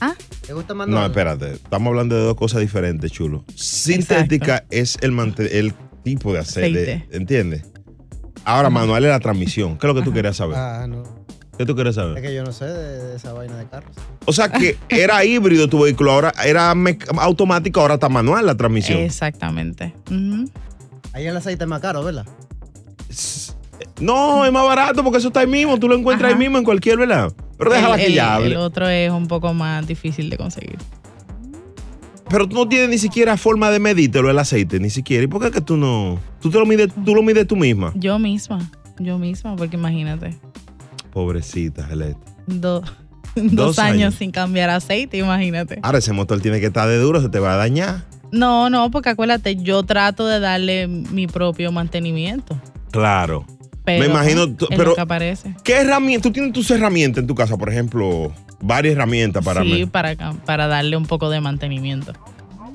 ¿Ah? 0.00 0.14
¿Te 0.46 0.52
gusta 0.54 0.74
manual? 0.74 1.00
No, 1.00 1.06
espérate. 1.06 1.52
Estamos 1.52 1.88
hablando 1.88 2.16
de 2.16 2.22
dos 2.22 2.34
cosas 2.34 2.60
diferentes, 2.62 3.12
chulo. 3.12 3.44
Sintética 3.54 4.64
es 4.70 4.98
el, 5.02 5.12
el 5.52 5.74
tipo 6.02 6.32
de 6.32 6.38
aceite. 6.40 6.82
Aceite. 6.82 7.06
¿Entiendes? 7.16 7.64
Ahora, 8.44 8.70
manual 8.70 9.04
es 9.04 9.10
la 9.10 9.20
transmisión. 9.20 9.78
¿Qué 9.78 9.86
es 9.86 9.94
lo 9.94 9.98
que 10.00 10.04
tú 10.04 10.12
querías 10.12 10.36
saber? 10.36 10.56
Ah, 10.56 10.86
no. 10.88 11.02
¿Qué 11.56 11.64
tú 11.64 11.74
quieres 11.76 11.90
Es 11.96 12.02
saber? 12.02 12.20
que 12.20 12.34
yo 12.34 12.42
no 12.42 12.50
sé 12.52 12.64
de, 12.64 12.98
de 13.10 13.16
esa 13.16 13.32
vaina 13.32 13.56
de 13.56 13.66
carros. 13.66 13.94
O 14.26 14.32
sea 14.32 14.50
que 14.50 14.76
era 14.88 15.24
híbrido 15.24 15.68
tu 15.68 15.82
vehículo, 15.84 16.10
ahora 16.12 16.32
era 16.44 16.74
automático, 17.18 17.80
ahora 17.80 17.94
está 17.94 18.08
manual 18.08 18.44
la 18.44 18.56
transmisión. 18.56 18.98
Exactamente. 18.98 19.94
Ujú. 20.10 20.50
Ahí 21.12 21.26
el 21.28 21.36
aceite 21.36 21.62
es 21.62 21.68
más 21.70 21.80
caro, 21.80 22.02
¿verdad? 22.02 22.26
No, 24.00 24.44
es 24.44 24.50
más 24.52 24.64
barato 24.66 25.02
porque 25.04 25.18
eso 25.18 25.28
está 25.28 25.40
ahí 25.40 25.46
mismo, 25.46 25.78
tú 25.78 25.88
lo 25.88 25.94
encuentras 25.96 26.30
Ajá. 26.32 26.36
ahí 26.36 26.44
mismo 26.44 26.58
en 26.58 26.64
cualquier, 26.64 26.98
¿verdad? 26.98 27.32
Pero 27.56 27.70
déjala 27.72 27.94
el, 27.94 28.00
que 28.00 28.06
el- 28.06 28.12
ella 28.12 28.34
hable. 28.34 28.46
el 28.48 28.56
otro 28.56 28.88
es 28.88 29.10
un 29.10 29.28
poco 29.28 29.54
más 29.54 29.86
difícil 29.86 30.28
de 30.30 30.36
conseguir. 30.36 30.76
Pero 32.28 32.48
tú 32.48 32.56
no 32.56 32.68
tienes 32.68 32.88
ni 32.88 32.98
siquiera 32.98 33.36
forma 33.36 33.70
de 33.70 33.78
medírtelo 33.78 34.30
el 34.30 34.38
aceite, 34.38 34.80
ni 34.80 34.90
siquiera. 34.90 35.22
¿Y 35.24 35.26
por 35.26 35.40
qué 35.40 35.48
es 35.48 35.52
que 35.52 35.60
tú 35.60 35.76
no? 35.76 36.18
Tú 36.40 36.50
te 36.50 36.58
lo 36.58 36.66
mides, 36.66 36.88
tú 37.04 37.14
lo 37.14 37.22
mides 37.22 37.46
tú 37.46 37.56
misma. 37.56 37.92
Yo 37.94 38.18
misma. 38.18 38.70
Yo 38.98 39.18
misma, 39.18 39.56
porque 39.56 39.76
imagínate. 39.76 40.36
Pobrecita, 41.12 41.86
Celeste. 41.86 42.20
do- 42.46 42.82
Dos 43.36 43.52
dos, 43.52 43.78
años. 43.80 43.94
años 43.94 44.14
sin 44.14 44.30
cambiar 44.30 44.70
aceite, 44.70 45.18
imagínate. 45.18 45.80
Ahora 45.82 45.98
ese 45.98 46.12
motor 46.12 46.40
tiene 46.40 46.60
que 46.60 46.66
estar 46.66 46.88
de 46.88 46.98
duro, 46.98 47.20
se 47.20 47.28
te 47.28 47.40
va 47.40 47.54
a 47.54 47.56
dañar. 47.56 48.04
No, 48.30 48.70
no, 48.70 48.90
porque 48.92 49.08
acuérdate, 49.10 49.56
yo 49.56 49.82
trato 49.82 50.26
de 50.28 50.38
darle 50.38 50.86
mi 50.86 51.26
propio 51.26 51.72
mantenimiento. 51.72 52.56
Claro. 52.92 53.44
Pero, 53.84 54.04
Me 54.04 54.06
imagino, 54.10 54.48
tú- 54.54 54.66
pero 54.70 54.94
que 54.94 55.00
aparece. 55.00 55.54
¿qué 55.64 55.74
herramienta? 55.80 56.28
Tú 56.28 56.32
tienes 56.32 56.52
tus 56.52 56.70
herramientas 56.70 57.22
en 57.22 57.26
tu 57.26 57.34
casa, 57.34 57.56
por 57.56 57.68
ejemplo, 57.70 58.32
varias 58.60 58.94
herramientas 58.94 59.44
para 59.44 59.62
sí, 59.62 59.68
mí. 59.72 59.86
para, 59.86 60.14
para 60.44 60.66
darle 60.66 60.96
un 60.96 61.06
poco 61.06 61.30
de 61.30 61.40
mantenimiento. 61.40 62.12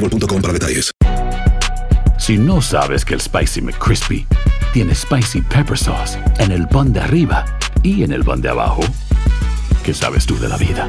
boostmobile.com 0.01 0.41
para 0.41 0.53
detalles. 0.53 0.91
Si 2.17 2.37
no 2.37 2.61
sabes 2.61 3.05
que 3.05 3.13
el 3.13 3.21
Spicy 3.21 3.61
McCrispy 3.61 4.25
tiene 4.73 4.93
Spicy 4.93 5.41
Pepper 5.41 5.77
Sauce 5.77 6.17
en 6.39 6.51
el 6.51 6.67
pan 6.67 6.93
de 6.93 6.99
arriba 6.99 7.45
y 7.83 8.03
en 8.03 8.11
el 8.11 8.23
pan 8.23 8.41
de 8.41 8.49
abajo, 8.49 8.81
¿qué 9.83 9.93
sabes 9.93 10.25
tú 10.25 10.37
de 10.39 10.47
la 10.47 10.57
vida? 10.57 10.87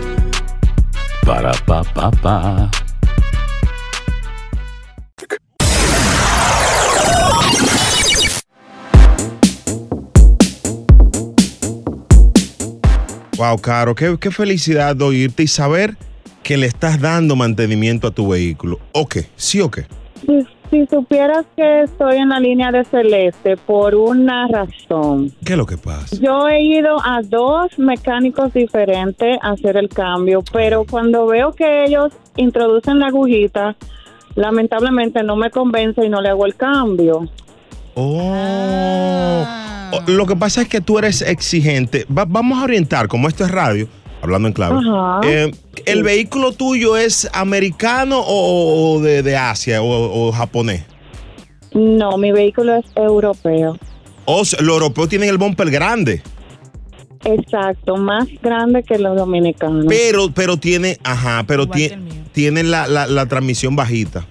Para, 1.25 1.53
pa, 1.67 1.83
pa, 1.83 2.11
pa. 2.11 2.71
Wow, 13.39 13.59
Caro, 13.61 13.95
qué, 13.95 14.17
qué 14.21 14.31
felicidad 14.31 14.95
de 14.95 15.05
oírte 15.05 15.43
y 15.43 15.49
saber 15.49 15.97
que 16.43 16.57
le 16.57 16.67
estás 16.67 17.01
dando 17.01 17.37
mantenimiento 17.37 18.09
a 18.09 18.11
tu 18.11 18.29
vehículo. 18.29 18.79
¿O 18.93 19.07
qué? 19.07 19.27
¿Sí 19.37 19.61
o 19.61 19.71
qué? 19.71 19.87
Si, 20.27 20.47
si 20.71 20.87
supieras 20.87 21.45
que 21.57 21.83
estoy 21.83 22.17
en 22.19 22.29
la 22.31 22.41
línea 22.41 22.71
de 22.73 22.85
Celeste 22.85 23.57
por 23.57 23.95
una 23.95 24.47
razón. 24.49 25.33
¿Qué 25.45 25.53
es 25.53 25.59
lo 25.59 25.67
que 25.67 25.77
pasa? 25.77 26.17
Yo 26.21 26.49
he 26.49 26.63
ido 26.63 26.97
a 27.05 27.21
dos 27.23 27.79
mecánicos 27.79 28.53
diferentes 28.55 29.39
a 29.43 29.51
hacer 29.51 29.77
el 29.77 29.89
cambio, 29.89 30.43
pero 30.53 30.85
cuando 30.89 31.27
veo 31.27 31.53
que 31.53 31.85
ellos 31.85 32.13
introducen 32.37 32.99
la 33.01 33.09
agujita, 33.09 33.77
lamentablemente 34.35 35.23
no 35.23 35.37
me 35.37 35.51
convence 35.51 36.05
y 36.05 36.09
no 36.09 36.21
le 36.23 36.29
hago 36.31 36.47
el 36.47 36.55
cambio. 36.55 37.29
Oh. 37.95 39.45
Oh, 39.93 40.01
Lo 40.07 40.27
que 40.27 40.37
pasa 40.37 40.63
es 40.63 40.69
que 40.69 40.81
tú 40.81 40.99
eres 40.99 41.21
exigente. 41.23 42.07
Va- 42.07 42.25
vamos 42.25 42.59
a 42.59 42.65
orientar, 42.65 43.09
como 43.09 43.29
esto 43.29 43.45
es 43.45 43.51
radio, 43.51 43.89
hablando 44.23 44.49
en 44.49 44.55
clave. 44.55 44.79
Ajá. 44.79 45.21
Eh, 45.25 45.51
¿El 45.85 46.03
vehículo 46.03 46.53
tuyo 46.53 46.97
es 46.97 47.29
americano 47.35 48.21
o, 48.21 48.95
o 48.97 49.01
de, 49.01 49.23
de 49.23 49.37
Asia 49.37 49.83
o, 49.83 50.29
o 50.29 50.33
japonés? 50.33 50.85
No, 51.75 52.17
mi 52.19 52.33
vehículo 52.33 52.77
es 52.77 52.85
europeo. 52.97 53.77
O 54.25 54.45
sea, 54.45 54.61
los 54.63 54.75
europeos 54.75 55.09
tienen 55.09 55.29
el 55.29 55.39
bumper 55.39 55.71
grande, 55.71 56.23
Exacto, 57.25 57.97
más 57.97 58.27
grande 58.43 58.83
que 58.83 58.99
los 58.99 59.17
dominicanos. 59.17 59.87
pero, 59.89 60.33
pero 60.35 60.57
tiene, 60.57 60.99
ajá, 61.05 61.45
pero 61.47 61.69
tiene, 61.69 61.99
tienen 62.33 62.71
la, 62.73 62.89
la- 62.89 63.07
la 63.07 63.27
transmisión 63.27 63.77
bajita. 63.77 64.25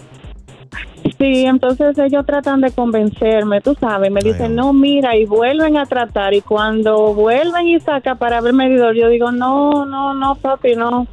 Sí, 1.21 1.45
entonces 1.45 1.95
ellos 1.99 2.25
tratan 2.25 2.61
de 2.61 2.71
convencerme, 2.71 3.61
tú 3.61 3.77
sabes, 3.79 4.09
me 4.09 4.21
dicen, 4.21 4.55
no, 4.55 4.73
mira, 4.73 5.15
y 5.15 5.25
vuelven 5.25 5.77
a 5.77 5.85
tratar, 5.85 6.33
y 6.33 6.41
cuando 6.41 7.13
vuelven 7.13 7.67
y 7.67 7.79
saca 7.79 8.15
para 8.15 8.41
ver 8.41 8.53
el 8.53 8.57
medidor, 8.57 8.95
yo 8.95 9.07
digo, 9.07 9.31
no, 9.31 9.85
no, 9.85 10.15
no, 10.15 10.33
papi, 10.33 10.73
no, 10.75 11.05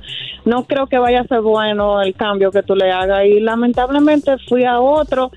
no 0.47 0.65
creo 0.65 0.87
que 0.87 0.97
vaya 0.97 1.21
a 1.21 1.27
ser 1.27 1.43
bueno 1.43 2.01
el 2.01 2.15
cambio 2.15 2.51
que 2.51 2.63
tú 2.63 2.75
le 2.75 2.91
hagas, 2.91 3.27
y 3.27 3.39
lamentablemente 3.41 4.39
fui 4.49 4.65
a 4.65 4.81
otro, 4.81 5.31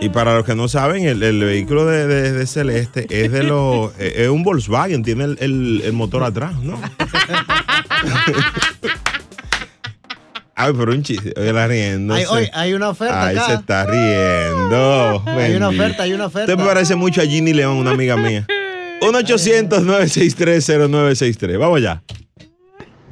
Y 0.00 0.08
para 0.10 0.34
los 0.36 0.44
que 0.44 0.54
no 0.54 0.68
saben, 0.68 1.04
el, 1.04 1.22
el 1.22 1.40
vehículo 1.42 1.86
de, 1.86 2.06
de- 2.06 2.32
de 2.32 2.46
Celeste 2.46 3.06
es 3.08 3.30
de 3.32 3.42
los. 3.44 3.92
es 3.98 4.28
un 4.28 4.42
Volkswagen, 4.42 5.02
tiene 5.02 5.24
el, 5.24 5.38
el- 5.40 5.82
el 5.86 5.92
motor 5.92 6.22
atrás, 6.24 6.52
¿no? 6.60 6.76
Ay, 10.54 10.72
pero 10.76 10.92
un 10.92 11.02
chiste. 11.02 11.32
Oye, 11.36 11.52
la 11.52 11.66
riendo. 11.66 12.14
Hay, 12.14 12.24
oye, 12.26 12.50
hay 12.52 12.74
una 12.74 12.90
oferta 12.90 13.26
Ay, 13.26 13.36
acá. 13.36 13.46
se 13.46 13.54
está 13.54 13.86
riendo. 13.86 15.22
Hay 15.26 15.54
una 15.54 15.68
oferta, 15.68 16.02
hay 16.02 16.12
una 16.12 16.26
oferta. 16.26 16.52
Usted 16.52 16.62
me 16.62 16.68
parece 16.68 16.94
mucho 16.94 17.22
a 17.22 17.24
Ginny 17.24 17.52
León, 17.52 17.76
una 17.76 17.92
amiga 17.92 18.16
mía. 18.16 18.46
1-800-963-0963. 19.02 21.58
Vamos 21.58 21.78
allá. 21.78 22.02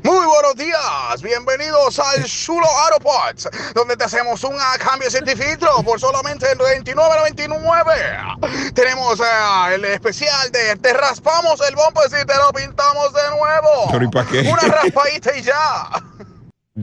Muy 0.02 0.24
buenos 0.24 0.56
días, 0.56 1.20
bienvenidos 1.22 1.98
al 1.98 2.24
Chulo 2.24 2.66
Auto 2.66 3.04
Parts, 3.04 3.46
donde 3.74 3.98
te 3.98 4.04
hacemos 4.04 4.42
un 4.44 4.56
ah, 4.58 4.78
cambio 4.78 5.10
sin 5.10 5.26
filtro 5.26 5.68
por 5.84 6.00
solamente 6.00 6.50
el 6.50 6.56
29.99. 6.58 8.72
Tenemos 8.72 9.20
ah, 9.22 9.68
el 9.74 9.84
especial 9.84 10.50
de 10.52 10.76
te 10.76 10.94
raspamos 10.94 11.60
el 11.68 11.74
bumper 11.74 12.04
y 12.06 12.24
te 12.24 12.34
lo 12.34 12.50
pintamos 12.50 13.12
de 13.12 13.28
nuevo. 13.28 13.88
Pero 13.92 14.04
¿y 14.06 14.08
para 14.08 14.26
qué? 14.26 14.40
Una 14.40 14.62
raspadita 14.62 15.36
y 15.36 15.42
ya. 15.42 15.90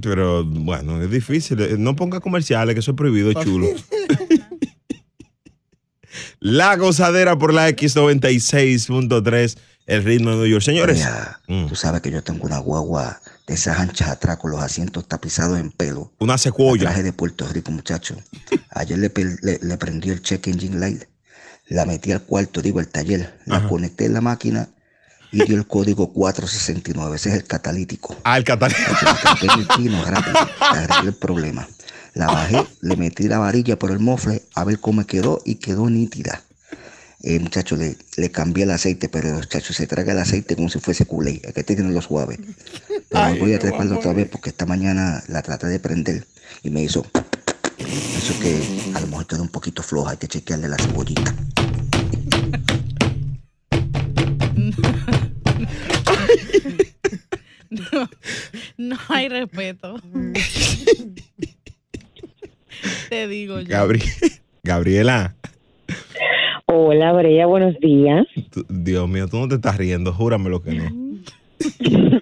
Pero 0.01 0.43
bueno, 0.45 1.01
es 1.01 1.09
difícil. 1.11 1.59
Eh, 1.61 1.75
No 1.77 1.95
ponga 1.95 2.19
comerciales, 2.19 2.73
que 2.73 2.79
eso 2.79 2.91
es 2.91 2.97
prohibido, 2.97 3.33
chulo. 3.43 3.67
La 6.39 6.75
gozadera 6.77 7.37
por 7.37 7.53
la 7.53 7.69
X96.3, 7.69 9.57
el 9.87 10.03
ritmo 10.03 10.31
de 10.31 10.35
New 10.37 10.45
York. 10.47 10.63
Señores, 10.63 11.05
mm, 11.47 11.67
Tú 11.67 11.75
sabes 11.75 12.01
que 12.01 12.11
yo 12.11 12.23
tengo 12.23 12.45
una 12.45 12.59
guagua 12.59 13.19
de 13.47 13.53
esas 13.53 13.79
anchas 13.79 14.09
atrás 14.09 14.37
con 14.37 14.51
los 14.51 14.61
asientos 14.61 15.07
tapizados 15.07 15.59
en 15.59 15.71
pelo. 15.71 16.13
una 16.19 16.37
secuoya. 16.37 16.83
Traje 16.83 17.03
de 17.03 17.13
Puerto 17.13 17.47
Rico, 17.47 17.71
muchacho. 17.71 18.15
Ayer 18.71 18.97
le, 18.99 19.11
le, 19.41 19.59
le 19.61 19.77
prendí 19.77 20.09
el 20.09 20.21
check 20.21 20.47
engine 20.47 20.77
light. 20.79 21.03
La 21.69 21.85
metí 21.85 22.11
al 22.11 22.21
cuarto, 22.23 22.61
digo, 22.61 22.79
al 22.79 22.87
taller. 22.87 23.37
La 23.45 23.57
Ajá. 23.57 23.67
conecté 23.69 24.05
en 24.05 24.13
la 24.13 24.21
máquina 24.21 24.69
y 25.31 25.43
dio 25.43 25.55
el 25.55 25.67
código 25.67 26.11
469. 26.13 27.15
Ese 27.15 27.29
es 27.29 27.35
el 27.35 27.43
catalítico. 27.45 28.15
Ah, 28.23 28.37
el 28.37 28.43
catalítico. 28.43 28.95
el 29.41 29.67
pino 29.77 30.03
rápido. 30.05 30.37
Arreglé 30.59 31.09
el 31.09 31.15
problema. 31.15 31.67
La 32.13 32.27
bajé, 32.27 32.65
le 32.81 32.95
metí 32.97 33.27
la 33.27 33.37
varilla 33.37 33.77
por 33.77 33.91
el 33.91 33.99
mofle 33.99 34.41
a 34.55 34.63
ver 34.63 34.79
cómo 34.79 35.05
quedó 35.05 35.41
y 35.45 35.55
quedó 35.55 35.89
nítida. 35.89 36.41
Eh, 37.21 37.39
muchacho, 37.39 37.75
le, 37.75 37.97
le 38.15 38.31
cambié 38.31 38.63
el 38.63 38.71
aceite, 38.71 39.09
pero 39.09 39.33
muchacho, 39.33 39.73
se 39.73 39.85
traga 39.85 40.13
el 40.13 40.19
aceite 40.19 40.55
como 40.55 40.69
si 40.69 40.79
fuese 40.79 41.05
culé. 41.05 41.41
Es 41.43 41.53
que 41.53 41.59
este 41.59 41.75
tiene 41.75 41.91
lo 41.91 42.01
suave. 42.01 42.39
Pero 43.09 43.35
voy 43.39 43.53
a 43.53 43.59
treparlo 43.59 43.97
otra 43.97 44.13
vez 44.13 44.27
porque 44.29 44.49
esta 44.49 44.65
mañana 44.65 45.23
la 45.27 45.41
traté 45.41 45.67
de 45.67 45.79
prender 45.79 46.25
y 46.63 46.69
me 46.69 46.81
hizo. 46.83 47.05
Eso 47.77 48.39
que 48.39 48.91
a 48.95 48.99
lo 48.99 49.07
mejor 49.07 49.27
quedó 49.27 49.41
un 49.41 49.49
poquito 49.49 49.83
floja. 49.83 50.11
Hay 50.11 50.17
que 50.17 50.27
chequearle 50.27 50.67
la 50.67 50.77
cebollita. 50.77 51.33
No, 57.69 58.09
no 58.77 58.95
hay 59.09 59.27
respeto. 59.29 59.99
Te 63.09 63.27
digo 63.27 63.59
yo. 63.59 63.67
Gabri- 63.67 64.39
Gabriela, 64.63 65.35
Hola, 66.65 67.13
Brea, 67.13 67.45
buenos 67.45 67.75
días. 67.79 68.25
Dios 68.69 69.07
mío, 69.09 69.27
tú 69.27 69.37
no 69.37 69.47
te 69.47 69.55
estás 69.55 69.77
riendo, 69.77 70.11
júrame 70.13 70.49
lo 70.49 70.61
que 70.61 70.75
no. 70.75 70.83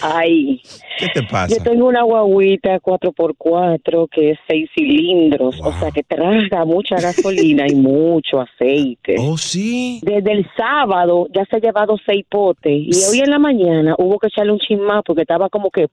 Ay, 0.00 0.62
¿Qué 0.98 1.08
te 1.08 1.22
pasa? 1.22 1.54
yo 1.54 1.62
tengo 1.62 1.86
una 1.86 2.02
guaguita 2.02 2.80
4x4 2.80 4.08
que 4.10 4.30
es 4.30 4.38
seis 4.48 4.70
cilindros, 4.74 5.60
o 5.62 5.72
sea 5.72 5.90
que 5.90 6.02
traga 6.02 6.64
mucha 6.64 6.96
gasolina 6.96 7.66
y 7.68 7.74
mucho 7.74 8.40
aceite. 8.40 9.16
Oh, 9.18 9.36
sí. 9.36 10.00
Desde 10.02 10.32
el 10.32 10.46
sábado 10.56 11.26
ya 11.34 11.44
se 11.44 11.56
ha 11.56 11.60
llevado 11.60 11.96
seis 12.04 12.24
potes 12.28 12.72
y 12.72 12.92
hoy 13.10 13.20
en 13.20 13.30
la 13.30 13.38
mañana 13.38 13.94
hubo 13.98 14.18
que 14.18 14.28
echarle 14.28 14.52
un 14.52 14.58
chin 14.58 14.80
más 14.80 15.02
porque 15.04 15.22
estaba 15.22 15.48
como 15.48 15.70
que 15.70 15.88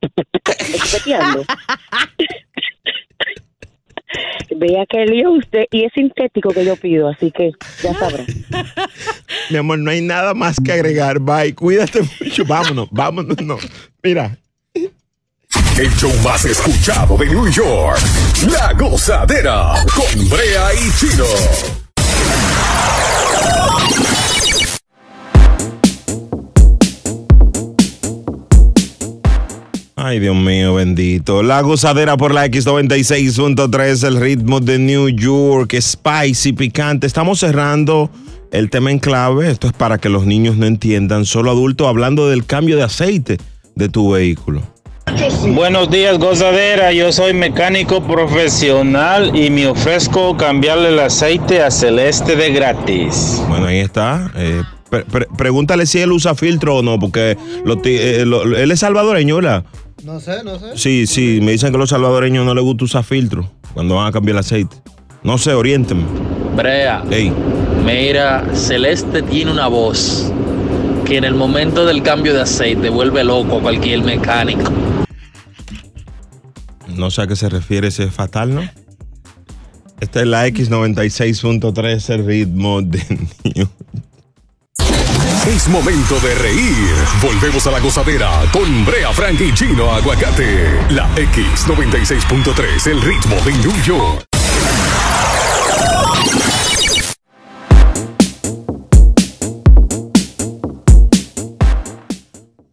espeteando. 0.74 1.44
Vea 4.56 4.86
que 4.86 5.06
lío 5.06 5.32
usted 5.32 5.66
y 5.72 5.86
es 5.86 5.94
sintético 5.94 6.50
que 6.50 6.66
yo 6.66 6.76
pido, 6.76 7.08
así 7.08 7.32
que 7.32 7.52
ya 7.82 7.94
sabrá. 7.94 8.26
Mi 9.52 9.58
amor, 9.58 9.80
no 9.80 9.92
hay 9.92 10.00
nada 10.00 10.34
más 10.34 10.56
que 10.64 10.72
agregar. 10.72 11.20
Bye, 11.20 11.54
cuídate 11.54 12.02
mucho. 12.22 12.46
Vámonos, 12.46 12.88
vámonos. 12.90 13.36
No. 13.42 13.58
Mira, 14.02 14.38
El 15.78 15.94
show 15.98 16.12
más 16.24 16.46
escuchado 16.46 17.18
de 17.18 17.26
New 17.26 17.52
York. 17.52 18.00
La 18.50 18.72
gozadera 18.74 19.74
con 19.94 20.30
Brea 20.30 20.74
y 20.74 20.92
Chino. 20.98 21.26
Ay, 29.98 30.20
Dios 30.20 30.36
mío, 30.36 30.76
bendito. 30.76 31.44
La 31.44 31.60
gozadera 31.62 32.16
por 32.16 32.34
la 32.34 32.48
X96.3, 32.48 34.08
el 34.08 34.22
ritmo 34.22 34.62
de 34.62 34.80
New 34.80 35.10
York, 35.10 35.76
spicy, 35.78 36.54
picante. 36.54 37.06
Estamos 37.06 37.40
cerrando 37.40 38.10
el 38.52 38.70
tema 38.70 38.92
en 38.92 39.00
clave. 39.00 39.50
Esto 39.50 39.68
es 39.68 39.74
para 39.74 39.98
que 39.98 40.10
los 40.10 40.26
niños 40.26 40.58
no 40.58 40.66
entiendan. 40.66 41.26
Solo 41.26 41.52
adultos 41.52 41.88
hablando 41.88 42.30
del 42.30 42.46
cambio 42.46 42.78
de 42.78 42.84
aceite 42.84 43.38
de 43.76 43.90
tu 43.90 44.12
vehículo. 44.12 44.62
Buenos 45.56 45.90
días, 45.90 46.18
gozadera. 46.20 46.94
Yo 46.94 47.12
soy 47.12 47.34
mecánico 47.34 48.02
profesional 48.06 49.36
y 49.36 49.50
me 49.50 49.68
ofrezco 49.68 50.38
cambiarle 50.38 50.90
el 50.90 51.00
aceite 51.00 51.62
a 51.62 51.72
Celeste 51.72 52.36
de 52.36 52.52
gratis. 52.52 53.42
Bueno, 53.50 53.66
ahí 53.66 53.80
está. 53.80 54.32
Eh, 54.36 54.62
pre- 54.90 55.04
pre- 55.06 55.28
pregúntale 55.38 55.86
si 55.86 56.00
él 56.00 56.12
usa 56.12 56.36
filtro 56.36 56.78
o 56.78 56.82
no, 56.84 57.00
porque 57.00 57.38
lo 57.66 57.78
eh, 57.84 58.24
lo- 58.26 58.44
él 58.56 58.72
es 58.72 58.80
salvadoreño, 58.80 59.36
¿verdad? 59.38 59.66
No 60.06 60.20
sé, 60.20 60.44
no 60.44 60.58
sé. 60.60 60.66
Sí, 60.76 61.08
sí, 61.08 61.40
me 61.42 61.52
dicen 61.52 61.72
que 61.72 61.76
a 61.78 61.80
los 61.80 61.90
salvadoreños 61.90 62.46
no 62.46 62.54
les 62.56 62.64
gusta 62.64 62.86
usar 62.86 63.04
filtro 63.04 63.52
cuando 63.74 63.96
van 63.96 64.08
a 64.08 64.12
cambiar 64.12 64.36
el 64.36 64.40
aceite. 64.40 64.78
No 65.24 65.38
sé, 65.38 65.54
oriéntenme. 65.54 66.04
Brea, 66.56 67.04
Ey, 67.10 67.32
mira, 67.86 68.44
Celeste 68.54 69.22
tiene 69.22 69.52
una 69.52 69.68
voz 69.68 70.32
que 71.06 71.18
en 71.18 71.24
el 71.24 71.34
momento 71.34 71.86
del 71.86 72.04
cambio 72.04 72.34
de 72.34 72.42
aceite 72.42 72.90
vuelve 72.90 73.24
loco 73.24 73.58
a 73.58 73.62
cualquier 73.62 74.02
mecánico. 74.04 74.72
no 76.96 77.10
sé 77.10 77.22
a 77.24 77.28
qué 77.28 77.36
se 77.36 77.50
refiere 77.50 77.88
ese 77.88 78.12
fatal, 78.12 78.54
¿no? 78.54 78.62
Esta 80.00 80.22
es 80.22 80.28
la 80.28 80.48
X96.3, 80.48 82.10
el 82.14 82.26
ritmo 82.26 82.82
de 82.82 83.04
niño. 83.44 83.70
Es 85.48 85.68
momento 85.68 86.20
de 86.20 86.36
reír. 86.36 86.96
Volvemos 87.22 87.66
a 87.68 87.72
la 87.72 87.80
gozadera 87.80 88.44
con 88.52 88.86
Brea 88.86 89.12
Frank 89.12 89.42
y 89.42 89.54
Chino 89.54 89.92
Aguacate. 89.92 90.70
La 90.92 91.10
X96.3, 91.16 92.88
el 92.92 93.02
ritmo 93.02 93.36
de 93.44 93.52
New 93.54 93.84
York. 93.84 94.31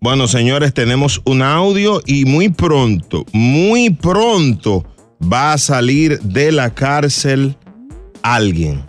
Bueno, 0.00 0.28
señores, 0.28 0.72
tenemos 0.74 1.20
un 1.24 1.42
audio 1.42 2.00
y 2.06 2.24
muy 2.24 2.48
pronto, 2.50 3.24
muy 3.32 3.90
pronto 3.90 4.84
va 5.20 5.52
a 5.54 5.58
salir 5.58 6.20
de 6.20 6.52
la 6.52 6.72
cárcel 6.72 7.56
alguien. 8.22 8.84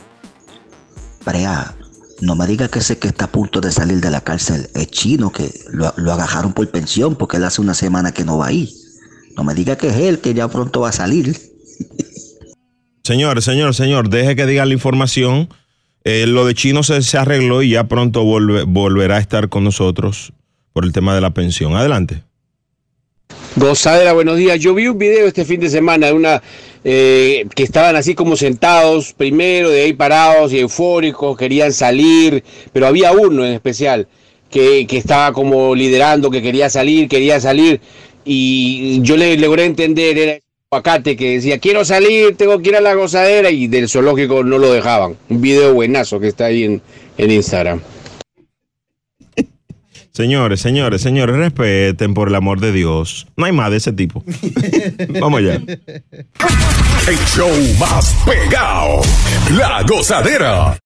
Brea, 1.25 1.75
no 2.21 2.35
me 2.35 2.45
diga 2.45 2.67
que 2.67 2.79
ese 2.79 2.99
que 2.99 3.07
está 3.07 3.25
a 3.25 3.31
punto 3.31 3.59
de 3.59 3.71
salir 3.71 4.01
de 4.01 4.11
la 4.11 4.21
cárcel 4.21 4.69
es 4.75 4.87
chino, 4.91 5.31
que 5.31 5.49
lo, 5.71 5.91
lo 5.97 6.13
agajaron 6.13 6.53
por 6.53 6.69
pensión 6.69 7.15
porque 7.15 7.37
él 7.37 7.43
hace 7.43 7.61
una 7.61 7.73
semana 7.73 8.11
que 8.11 8.23
no 8.23 8.37
va 8.37 8.47
ahí. 8.47 8.71
No 9.35 9.43
me 9.43 9.55
diga 9.55 9.77
que 9.77 9.87
es 9.87 9.95
él, 9.95 10.19
que 10.19 10.33
ya 10.35 10.47
pronto 10.47 10.81
va 10.81 10.89
a 10.89 10.93
salir. 10.93 11.35
Señor, 13.03 13.41
señor, 13.41 13.73
señor, 13.73 14.09
deje 14.09 14.35
que 14.35 14.45
diga 14.45 14.65
la 14.67 14.73
información. 14.73 15.49
Eh, 16.03 16.27
lo 16.27 16.45
de 16.45 16.53
Chino 16.53 16.83
se, 16.83 17.01
se 17.01 17.17
arregló 17.17 17.63
y 17.63 17.71
ya 17.71 17.85
pronto 17.87 18.23
volve- 18.23 18.65
volverá 18.67 19.15
a 19.17 19.19
estar 19.19 19.49
con 19.49 19.63
nosotros 19.63 20.31
por 20.73 20.85
el 20.85 20.91
tema 20.91 21.15
de 21.15 21.21
la 21.21 21.31
pensión. 21.31 21.75
Adelante. 21.75 22.23
Gozadera, 23.55 24.13
buenos 24.13 24.37
días. 24.37 24.59
Yo 24.59 24.73
vi 24.73 24.87
un 24.87 24.97
video 24.97 25.27
este 25.27 25.45
fin 25.45 25.59
de 25.59 25.69
semana 25.69 26.07
de 26.07 26.13
una 26.13 26.41
eh, 26.83 27.45
que 27.55 27.63
estaban 27.63 27.95
así 27.95 28.15
como 28.15 28.37
sentados 28.37 29.13
primero, 29.13 29.69
de 29.69 29.81
ahí 29.81 29.93
parados 29.93 30.53
y 30.53 30.59
eufóricos, 30.59 31.37
querían 31.37 31.73
salir, 31.73 32.43
pero 32.71 32.87
había 32.87 33.11
uno 33.11 33.45
en 33.45 33.53
especial 33.53 34.07
que, 34.49 34.87
que 34.87 34.97
estaba 34.97 35.33
como 35.33 35.75
liderando, 35.75 36.31
que 36.31 36.41
quería 36.41 36.69
salir, 36.69 37.09
quería 37.09 37.39
salir, 37.41 37.81
y 38.23 39.01
yo 39.01 39.17
le 39.17 39.37
logré 39.37 39.65
entender, 39.65 40.17
era 40.17 40.31
el 40.33 40.41
aguacate 40.71 41.17
que 41.17 41.31
decía, 41.31 41.59
quiero 41.59 41.83
salir, 41.83 42.35
tengo 42.37 42.61
que 42.61 42.69
ir 42.69 42.75
a 42.75 42.81
la 42.81 42.93
gozadera, 42.93 43.51
y 43.51 43.67
del 43.67 43.89
zoológico 43.89 44.43
no 44.43 44.57
lo 44.57 44.71
dejaban. 44.71 45.17
Un 45.29 45.41
video 45.41 45.73
buenazo 45.73 46.19
que 46.19 46.27
está 46.27 46.45
ahí 46.45 46.63
en, 46.63 46.81
en 47.17 47.31
Instagram. 47.31 47.81
Señores, 50.11 50.59
señores, 50.59 51.01
señores, 51.01 51.35
respeten 51.35 52.13
por 52.13 52.29
el 52.29 52.35
amor 52.35 52.59
de 52.59 52.71
Dios. 52.71 53.27
No 53.37 53.45
hay 53.45 53.51
más 53.51 53.71
de 53.71 53.77
ese 53.77 53.93
tipo. 53.93 54.23
Vamos 55.19 55.39
allá. 55.39 55.61
El 57.07 57.17
show 57.27 57.49
más 57.79 58.15
pegado. 58.25 59.01
La 59.51 59.83
gozadera. 59.83 60.77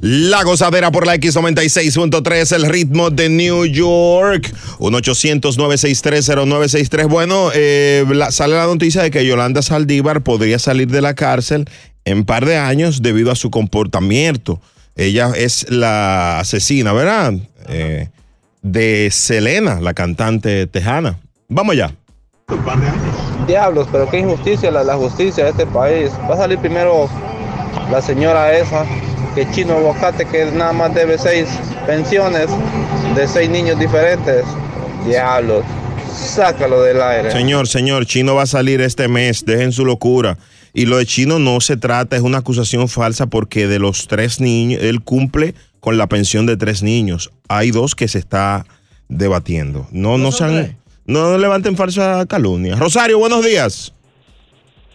La 0.00 0.44
gozadera 0.44 0.90
por 0.92 1.06
la 1.06 1.16
X96.3, 1.16 2.54
el 2.54 2.66
ritmo 2.66 3.10
de 3.10 3.28
New 3.28 3.64
York. 3.66 4.52
1-800-963-0963. 4.78 7.08
Bueno, 7.08 7.50
eh, 7.54 8.04
la- 8.10 8.30
sale 8.30 8.54
la 8.54 8.66
noticia 8.66 9.02
de 9.02 9.10
que 9.10 9.26
Yolanda 9.26 9.62
Saldívar 9.62 10.22
podría 10.22 10.58
salir 10.58 10.88
de 10.88 11.00
la 11.02 11.14
cárcel 11.14 11.64
en 12.04 12.24
par 12.24 12.46
de 12.46 12.56
años 12.56 13.02
debido 13.02 13.30
a 13.32 13.36
su 13.36 13.50
comportamiento. 13.50 14.60
Ella 14.96 15.32
es 15.36 15.66
la 15.70 16.40
asesina, 16.40 16.92
¿verdad? 16.92 17.34
Eh, 17.68 18.08
de 18.62 19.08
Selena, 19.12 19.80
la 19.80 19.94
cantante 19.94 20.66
tejana. 20.66 21.18
Vamos 21.48 21.74
allá. 21.74 21.92
Diablos, 23.46 23.86
pero 23.92 24.08
qué 24.10 24.18
injusticia 24.18 24.70
la, 24.70 24.82
la 24.84 24.96
justicia 24.96 25.44
de 25.44 25.50
este 25.50 25.66
país. 25.66 26.10
Va 26.28 26.34
a 26.34 26.38
salir 26.38 26.58
primero 26.58 27.08
la 27.90 28.02
señora 28.02 28.56
esa, 28.56 28.84
que 29.34 29.50
chino 29.50 29.74
aguacate, 29.74 30.24
que 30.26 30.46
nada 30.52 30.72
más 30.72 30.94
debe 30.94 31.18
seis 31.18 31.48
pensiones 31.86 32.48
de 33.14 33.26
seis 33.26 33.48
niños 33.48 33.78
diferentes. 33.78 34.44
Diablos, 35.06 35.64
sácalo 36.12 36.82
del 36.82 37.00
aire. 37.00 37.30
Señor, 37.30 37.66
señor, 37.68 38.06
Chino 38.06 38.34
va 38.34 38.42
a 38.42 38.46
salir 38.46 38.80
este 38.80 39.08
mes, 39.08 39.44
dejen 39.44 39.72
su 39.72 39.84
locura. 39.84 40.38
Y 40.74 40.86
lo 40.86 40.98
de 40.98 41.06
Chino 41.06 41.38
no 41.38 41.60
se 41.60 41.76
trata, 41.76 42.16
es 42.16 42.22
una 42.22 42.38
acusación 42.38 42.88
falsa 42.88 43.26
porque 43.26 43.66
de 43.66 43.78
los 43.78 44.06
tres 44.06 44.40
niños, 44.40 44.82
él 44.82 45.02
cumple 45.02 45.54
con 45.80 45.96
la 45.96 46.06
pensión 46.08 46.46
de 46.46 46.56
tres 46.56 46.82
niños. 46.82 47.30
Hay 47.48 47.70
dos 47.70 47.94
que 47.94 48.08
se 48.08 48.18
está 48.18 48.66
debatiendo. 49.08 49.86
No, 49.90 50.18
no 50.18 50.32
sean, 50.32 50.76
no 51.06 51.38
levanten 51.38 51.76
falsa 51.76 52.26
calumnia. 52.28 52.76
Rosario, 52.76 53.18
buenos 53.18 53.44
días. 53.44 53.94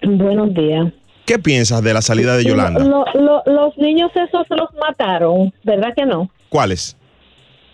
Buenos 0.03 0.53
días. 0.53 0.93
¿Qué 1.25 1.39
piensas 1.39 1.81
de 1.81 1.93
la 1.93 2.01
salida 2.01 2.35
de 2.35 2.43
Yolanda? 2.43 2.83
Lo- 2.83 3.05
lo- 3.13 3.43
los 3.45 3.77
niños 3.77 4.11
esos 4.15 4.45
los 4.49 4.69
mataron, 4.79 5.53
¿verdad 5.63 5.93
que 5.95 6.05
no? 6.05 6.29
¿Cuáles? 6.49 6.97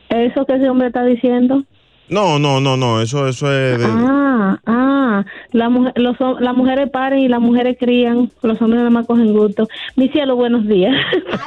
Eso 0.09 0.45
que 0.45 0.53
ese 0.55 0.69
hombre 0.69 0.88
está 0.88 1.03
diciendo. 1.03 1.63
No, 2.09 2.39
no, 2.39 2.59
no, 2.59 2.75
no, 2.77 3.01
eso, 3.01 3.27
eso 3.27 3.51
es 3.53 3.77
de- 3.79 3.85
Ah, 3.88 4.59
ah, 4.65 5.25
la 5.51 5.69
mujer, 5.69 5.93
los, 5.95 6.15
las 6.39 6.55
mujeres 6.57 6.89
paren 6.89 7.19
y 7.19 7.27
las 7.27 7.39
mujeres 7.39 7.77
crían, 7.79 8.31
los 8.41 8.59
hombres 8.62 8.79
nada 8.79 8.89
más 8.89 9.05
cogen 9.05 9.31
gusto. 9.33 9.67
Mi 9.95 10.09
cielo, 10.09 10.35
buenos 10.35 10.67
días. 10.67 10.95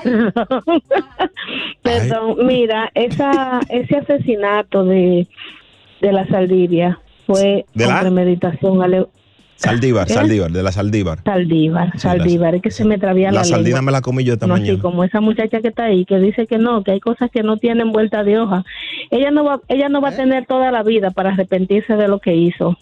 Perdón, 1.82 2.46
mira, 2.46 2.90
esa, 2.94 3.60
ese 3.68 3.96
asesinato 3.96 4.84
de, 4.84 5.26
de 6.00 6.12
la 6.12 6.26
Saldivia 6.28 6.98
fue 7.26 7.64
¿De 7.74 7.84
con 7.84 7.94
la? 7.94 8.00
premeditación. 8.00 8.82
Ale, 8.82 9.06
Saldívar. 9.62 10.09
Saldívar, 10.09 10.51
de 10.51 10.62
la 10.62 10.72
Saldívar. 10.72 11.18
Saldívar, 11.25 11.98
Saldívar, 11.98 12.55
es 12.57 12.62
que 12.62 12.70
se 12.70 12.85
me 12.85 12.98
trabía 12.98 13.31
la, 13.33 13.42
La 13.44 13.59
lengua. 13.59 13.83
me 13.83 13.92
la 13.92 14.01
comí 14.01 14.25
yo 14.25 14.35
esta 14.35 14.46
No, 14.46 14.55
mañana. 14.55 14.72
así 14.72 14.81
como 14.81 15.05
esa 15.05 15.20
muchacha 15.20 15.61
que 15.61 15.68
está 15.68 15.85
ahí, 15.85 16.05
que 16.05 16.18
dice 16.18 16.46
que 16.46 16.59
no, 16.59 16.83
que 16.83 16.92
hay 16.92 17.01
cosas 17.01 17.31
que 17.31 17.42
no 17.42 17.57
tienen 17.57 17.92
vuelta 17.92 18.25
de 18.25 18.38
hoja. 18.38 18.64
Ella 19.11 19.31
no 19.31 19.44
va, 19.44 19.61
ella 19.68 19.88
no 19.88 20.01
va 20.01 20.09
a 20.11 20.16
tener 20.16 20.46
toda 20.46 20.70
la 20.70 20.83
vida 20.83 21.11
para 21.11 21.31
arrepentirse 21.31 21.96
de 21.96 22.09
lo 22.09 22.18
que 22.18 22.35
hizo. 22.35 22.77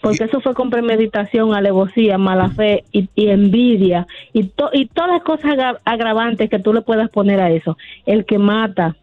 Porque 0.00 0.24
eso 0.24 0.40
fue 0.40 0.52
con 0.54 0.68
premeditación, 0.68 1.54
alevosía, 1.54 2.18
mala 2.18 2.50
fe 2.50 2.82
y, 2.90 3.08
y 3.14 3.28
envidia 3.28 4.06
y, 4.32 4.44
to- 4.48 4.70
y 4.72 4.86
todas 4.86 5.10
las 5.12 5.22
cosas 5.22 5.52
agra- 5.52 5.80
agravantes 5.84 6.50
que 6.50 6.58
tú 6.58 6.72
le 6.74 6.82
puedas 6.82 7.08
poner 7.08 7.40
a 7.40 7.50
eso. 7.52 7.78
El 8.04 8.24
que 8.24 8.38
mata 8.38 8.96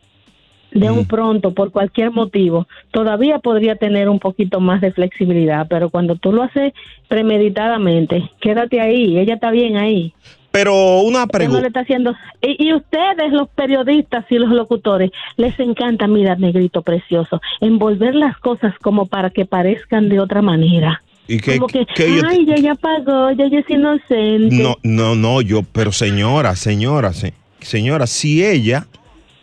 de 0.71 0.89
un 0.91 1.05
pronto 1.05 1.53
por 1.53 1.71
cualquier 1.71 2.11
motivo, 2.11 2.67
todavía 2.91 3.39
podría 3.39 3.75
tener 3.75 4.07
un 4.09 4.19
poquito 4.19 4.59
más 4.59 4.81
de 4.81 4.91
flexibilidad, 4.91 5.67
pero 5.69 5.89
cuando 5.89 6.15
tú 6.15 6.31
lo 6.31 6.43
haces 6.43 6.73
premeditadamente, 7.07 8.29
quédate 8.41 8.81
ahí, 8.81 9.17
ella 9.17 9.35
está 9.35 9.51
bien 9.51 9.77
ahí. 9.77 10.13
Pero 10.51 11.01
una 11.01 11.21
no 11.21 11.27
pregunta. 11.27 11.61
le 11.61 11.67
está 11.67 11.81
haciendo. 11.81 12.15
Y, 12.41 12.67
y 12.69 12.73
ustedes, 12.73 13.31
los 13.31 13.49
periodistas 13.49 14.25
y 14.31 14.39
los 14.39 14.49
locutores, 14.49 15.11
les 15.37 15.59
encanta, 15.59 16.07
mira, 16.07 16.35
negrito 16.35 16.81
precioso, 16.81 17.39
envolver 17.61 18.15
las 18.15 18.35
cosas 18.39 18.73
como 18.81 19.05
para 19.05 19.29
que 19.29 19.45
parezcan 19.45 20.09
de 20.09 20.19
otra 20.19 20.41
manera. 20.41 21.03
¿Y 21.27 21.37
qué, 21.39 21.57
como 21.59 21.67
que, 21.67 21.85
yo- 21.95 22.23
ay, 22.27 22.45
ya 22.47 22.55
ella 22.55 22.73
pagó, 22.75 23.29
ya 23.31 23.45
ella 23.45 23.59
es 23.59 23.69
inocente. 23.69 24.55
No, 24.63 24.75
no, 24.81 25.13
no, 25.13 25.41
yo, 25.41 25.61
pero 25.71 25.91
señora, 25.91 26.55
señora, 26.55 27.13
se- 27.13 27.35
señora, 27.59 28.07
si 28.07 28.43
ella, 28.43 28.87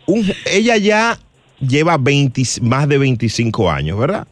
un- 0.07 0.25
ella 0.51 0.77
ya 0.77 1.17
lleva 1.59 1.97
20 1.97 2.41
más 2.61 2.87
de 2.89 2.97
25 2.97 3.69
años, 3.69 3.99
¿verdad? 3.99 4.27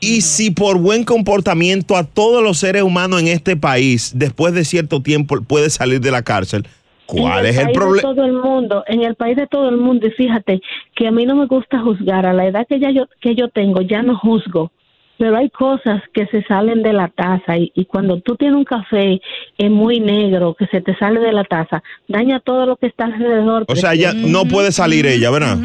Y 0.00 0.20
si 0.20 0.50
por 0.50 0.78
buen 0.78 1.04
comportamiento 1.04 1.96
a 1.96 2.04
todos 2.04 2.42
los 2.42 2.58
seres 2.58 2.82
humanos 2.82 3.22
en 3.22 3.28
este 3.28 3.56
país, 3.56 4.12
después 4.14 4.52
de 4.52 4.64
cierto 4.64 5.00
tiempo, 5.00 5.40
puede 5.42 5.70
salir 5.70 6.00
de 6.00 6.10
la 6.10 6.22
cárcel, 6.22 6.66
¿cuál 7.06 7.46
En 7.46 7.52
es 7.52 7.56
el 7.56 7.64
país 7.64 7.68
de 7.68 7.80
problema? 7.80 8.02
todo 8.02 8.24
el 8.24 8.32
mundo, 8.34 8.84
en 8.86 9.02
el 9.02 9.14
país 9.14 9.36
de 9.36 9.46
todo 9.46 9.68
el 9.70 9.78
mundo, 9.78 10.06
y 10.06 10.10
fíjate 10.10 10.60
que 10.94 11.06
a 11.06 11.10
mí 11.10 11.24
no 11.24 11.36
me 11.36 11.46
gusta 11.46 11.78
juzgar, 11.80 12.26
a 12.26 12.34
la 12.34 12.46
edad 12.46 12.66
que 12.68 12.78
ya 12.80 12.90
yo, 12.90 13.06
que 13.20 13.34
yo 13.34 13.48
tengo, 13.48 13.80
ya 13.80 14.02
no 14.02 14.18
juzgo, 14.18 14.72
pero 15.18 15.36
hay 15.36 15.50
cosas 15.50 16.02
que 16.12 16.26
se 16.26 16.42
salen 16.44 16.82
de 16.82 16.92
la 16.92 17.08
taza 17.08 17.56
y, 17.56 17.72
y 17.74 17.84
cuando 17.84 18.20
tú 18.20 18.36
tienes 18.36 18.56
un 18.56 18.64
café 18.64 19.20
eh, 19.58 19.70
muy 19.70 20.00
negro 20.00 20.54
que 20.54 20.66
se 20.66 20.80
te 20.80 20.96
sale 20.96 21.20
de 21.20 21.32
la 21.32 21.44
taza, 21.44 21.82
daña 22.08 22.40
todo 22.40 22.66
lo 22.66 22.76
que 22.76 22.86
está 22.86 23.04
alrededor. 23.04 23.64
O 23.68 23.76
sea, 23.76 23.94
ya 23.94 24.12
no 24.12 24.44
puede 24.44 24.72
salir 24.72 25.06
ella, 25.06 25.30
¿verdad? 25.30 25.58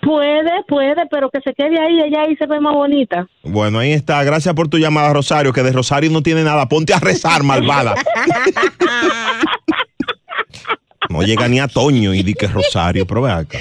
Puede, 0.00 0.50
puede, 0.66 1.06
pero 1.10 1.28
que 1.30 1.40
se 1.42 1.52
quede 1.52 1.78
ahí, 1.78 2.00
ella 2.00 2.22
ahí 2.22 2.34
se 2.36 2.46
ve 2.46 2.58
más 2.58 2.74
bonita. 2.74 3.26
Bueno, 3.42 3.78
ahí 3.78 3.92
está. 3.92 4.24
Gracias 4.24 4.54
por 4.54 4.68
tu 4.68 4.78
llamada, 4.78 5.12
Rosario, 5.12 5.52
que 5.52 5.62
de 5.62 5.72
Rosario 5.72 6.10
no 6.10 6.22
tiene 6.22 6.42
nada. 6.42 6.66
Ponte 6.68 6.94
a 6.94 6.98
rezar, 6.98 7.42
malvada. 7.42 7.94
No 11.10 11.22
llega 11.22 11.48
ni 11.48 11.58
a 11.58 11.66
Toño 11.66 12.14
y 12.14 12.22
di 12.22 12.34
que 12.34 12.46
es 12.46 12.52
Rosario, 12.52 13.04
pero 13.04 13.22
ve 13.22 13.32
acá. 13.32 13.58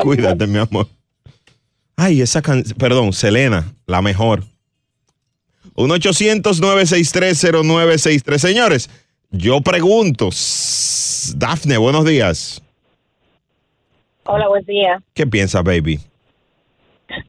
Cuídate, 0.00 0.46
mi 0.46 0.58
amor. 0.58 0.86
Ay, 1.96 2.20
esa 2.20 2.42
canción, 2.42 2.76
perdón, 2.76 3.14
Selena, 3.14 3.72
la 3.86 4.02
mejor. 4.02 4.42
1-800-963-0963. 5.76 8.38
Señores, 8.38 8.90
yo 9.30 9.62
pregunto, 9.62 10.28
Dafne, 11.36 11.78
buenos 11.78 12.04
días. 12.04 12.62
Hola, 14.24 14.48
buen 14.48 14.64
día. 14.64 15.00
¿Qué 15.14 15.26
piensas, 15.26 15.64
baby? 15.64 15.98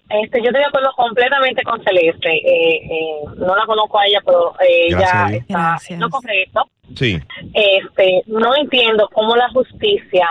Este, 0.10 0.42
yo 0.42 0.48
estoy 0.48 0.62
de 0.62 0.66
acuerdo 0.66 0.92
completamente 0.96 1.62
con 1.64 1.84
Celeste. 1.84 2.30
Eh, 2.30 2.82
eh, 2.84 3.22
no 3.38 3.56
la 3.56 3.66
conozco 3.66 4.00
a 4.00 4.06
ella, 4.06 4.22
pero 4.26 4.54
eh, 4.60 4.88
ella 4.88 5.30
está 5.32 5.78
en 5.90 6.00
lo 6.00 6.10
correcto. 6.10 6.68
Sí. 6.96 7.20
Este, 7.54 8.24
no 8.28 8.56
entiendo 8.56 9.10
cómo 9.14 9.36
la 9.36 9.50
justicia 9.50 10.28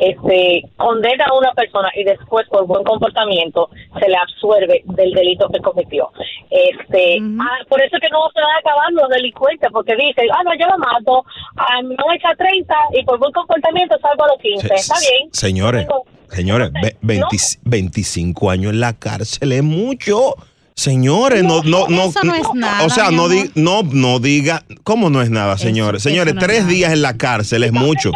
este, 0.00 0.62
condena 0.76 1.26
a 1.30 1.34
una 1.38 1.52
persona 1.52 1.88
y 1.94 2.04
después 2.04 2.46
por 2.48 2.66
buen 2.66 2.82
comportamiento 2.84 3.68
se 4.00 4.08
le 4.08 4.16
absuelve 4.16 4.82
del 4.86 5.12
delito 5.12 5.48
que 5.52 5.60
cometió. 5.60 6.08
Este, 6.50 7.18
ah, 7.40 7.58
por 7.68 7.80
eso 7.82 7.96
es 7.96 8.00
que 8.02 8.08
no 8.10 8.18
se 8.34 8.40
van 8.40 8.50
a 8.56 8.58
acabar 8.58 8.92
los 8.92 9.08
delincuentes, 9.10 9.68
porque 9.72 9.94
dicen, 9.96 10.24
ah, 10.32 10.42
no, 10.44 10.50
yo 10.58 10.66
lo 10.66 10.78
mato, 10.78 11.24
ah, 11.56 11.82
no 11.82 12.12
echa 12.14 12.34
30 12.36 12.74
y 12.98 13.04
por 13.04 13.18
buen 13.18 13.32
comportamiento 13.32 13.96
salgo 14.00 14.24
a 14.24 14.28
los 14.28 14.38
15. 14.40 14.68
Se- 14.68 14.74
Está 14.74 14.94
bien. 15.00 15.28
Señores, 15.32 15.86
señores, 16.30 16.70
ve- 16.82 16.96
20 17.02 17.36
25 17.64 18.50
años 18.50 18.72
en 18.72 18.80
la 18.80 18.94
cárcel 18.94 19.52
es 19.52 19.62
mucho. 19.62 20.34
Señores, 20.74 21.42
no, 21.42 21.62
no, 21.62 21.88
no. 21.88 22.04
eso 22.04 22.20
no 22.24 22.34
es 22.34 22.48
nada, 22.54 22.86
O 22.86 22.88
sea, 22.88 23.10
no, 23.10 23.28
di- 23.28 23.50
no, 23.54 23.82
no 23.82 24.18
diga, 24.18 24.62
¿cómo 24.82 25.10
no 25.10 25.20
es 25.20 25.28
nada, 25.28 25.58
señores? 25.58 26.02
Señores, 26.02 26.34
no 26.34 26.40
es 26.40 26.46
tres 26.46 26.60
nada. 26.60 26.70
días 26.72 26.92
en 26.94 27.02
la 27.02 27.18
cárcel 27.18 27.64
es 27.64 27.72
mucho. 27.72 28.12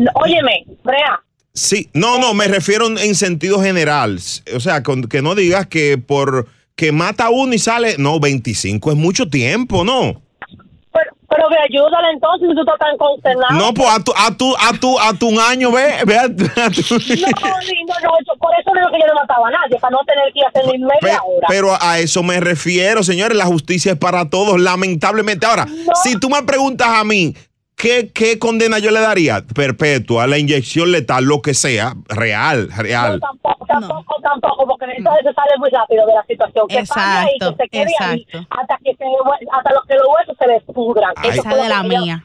No, 0.00 0.10
óyeme, 0.14 0.64
Brea, 0.84 1.20
Sí, 1.52 1.90
no, 1.94 2.18
no, 2.18 2.32
me 2.32 2.46
refiero 2.46 2.86
en 2.86 3.14
sentido 3.16 3.60
general. 3.60 4.18
O 4.54 4.60
sea, 4.60 4.82
con- 4.84 5.02
que 5.08 5.20
no 5.20 5.34
digas 5.34 5.66
que 5.66 5.98
por 5.98 6.46
que 6.76 6.92
mata 6.92 7.26
a 7.26 7.30
uno 7.30 7.52
y 7.52 7.58
sale. 7.58 7.96
No, 7.98 8.20
25 8.20 8.92
es 8.92 8.96
mucho 8.96 9.28
tiempo, 9.28 9.84
¿no? 9.84 10.22
Pero, 10.92 11.10
pero 11.28 11.48
ve, 11.50 11.56
ayúdale 11.68 12.08
entonces 12.14 12.48
si 12.48 12.54
tú 12.54 12.60
estás 12.60 12.78
tan 12.78 12.96
consternado. 12.96 13.52
No, 13.58 13.74
pues 13.74 13.88
a 13.90 13.98
tu, 14.02 14.12
a 14.16 14.30
tu, 14.36 14.56
a 14.56 14.72
tu, 14.80 14.98
a 14.98 15.12
tu 15.14 15.28
un 15.28 15.38
año, 15.40 15.70
ve, 15.72 15.92
ve 16.06 16.16
a, 16.18 16.22
a 16.22 16.30
tu- 16.30 16.42
No, 16.42 16.98
lindo, 16.98 17.94
no, 18.02 18.10
yo- 18.26 18.38
por 18.38 18.52
eso 18.58 18.70
digo 18.72 18.88
que 18.92 19.00
yo 19.00 19.06
no 19.08 19.14
mataba 19.20 19.48
a 19.48 19.50
nadie, 19.50 19.78
para 19.80 19.90
no 19.90 19.98
tener 20.06 20.32
que 20.32 20.38
ir 20.38 20.44
a 20.44 20.48
hacer 20.48 20.66
ni 20.66 20.78
media 20.78 20.98
Pe- 21.00 21.08
hora. 21.26 21.46
Pero 21.48 21.76
a 21.82 21.98
eso 21.98 22.22
me 22.22 22.38
refiero, 22.40 23.02
señores. 23.02 23.36
La 23.36 23.46
justicia 23.46 23.92
es 23.92 23.98
para 23.98 24.30
todos, 24.30 24.58
lamentablemente. 24.60 25.46
Ahora, 25.46 25.66
si 26.04 26.16
tú 26.18 26.30
me 26.30 26.42
preguntas 26.44 26.88
a 26.88 27.04
mí, 27.04 27.34
¿qué, 27.80 28.10
qué 28.12 28.38
condena 28.38 28.78
yo 28.78 28.90
le 28.90 29.00
daría? 29.00 29.42
Perpetua, 29.54 30.26
la 30.26 30.38
inyección 30.38 30.92
letal, 30.92 31.24
lo 31.24 31.40
que 31.40 31.54
sea, 31.54 31.94
real, 32.08 32.68
real. 32.76 33.20
Tampoco, 33.20 33.66
tampoco, 33.66 34.14
tampoco, 34.22 34.66
porque 34.66 34.86
entonces 34.96 35.24
se 35.24 35.32
sale 35.32 35.50
muy 35.58 35.70
rápido 35.70 36.06
de 36.06 36.14
la 36.14 36.24
situación. 36.24 36.68
Que 36.68 36.78
pase 36.80 37.00
ahí, 37.00 37.28
Exacto, 37.34 37.56
que 37.56 37.62
se 37.62 37.68
quede 37.70 37.94
ahí, 38.00 38.26
exacto. 38.28 38.56
hasta 38.60 38.78
que, 38.84 38.94
se, 38.96 39.04
hasta 39.50 39.72
los 39.72 39.84
que 39.86 39.94
los 39.94 40.06
huesos 40.16 40.36
se 40.38 40.46
despudran. 40.48 41.12
Ay. 41.16 41.30
Eso 41.30 41.40
Esa 41.40 41.54
de 41.54 41.68
la 41.68 41.82
mía. 41.82 42.24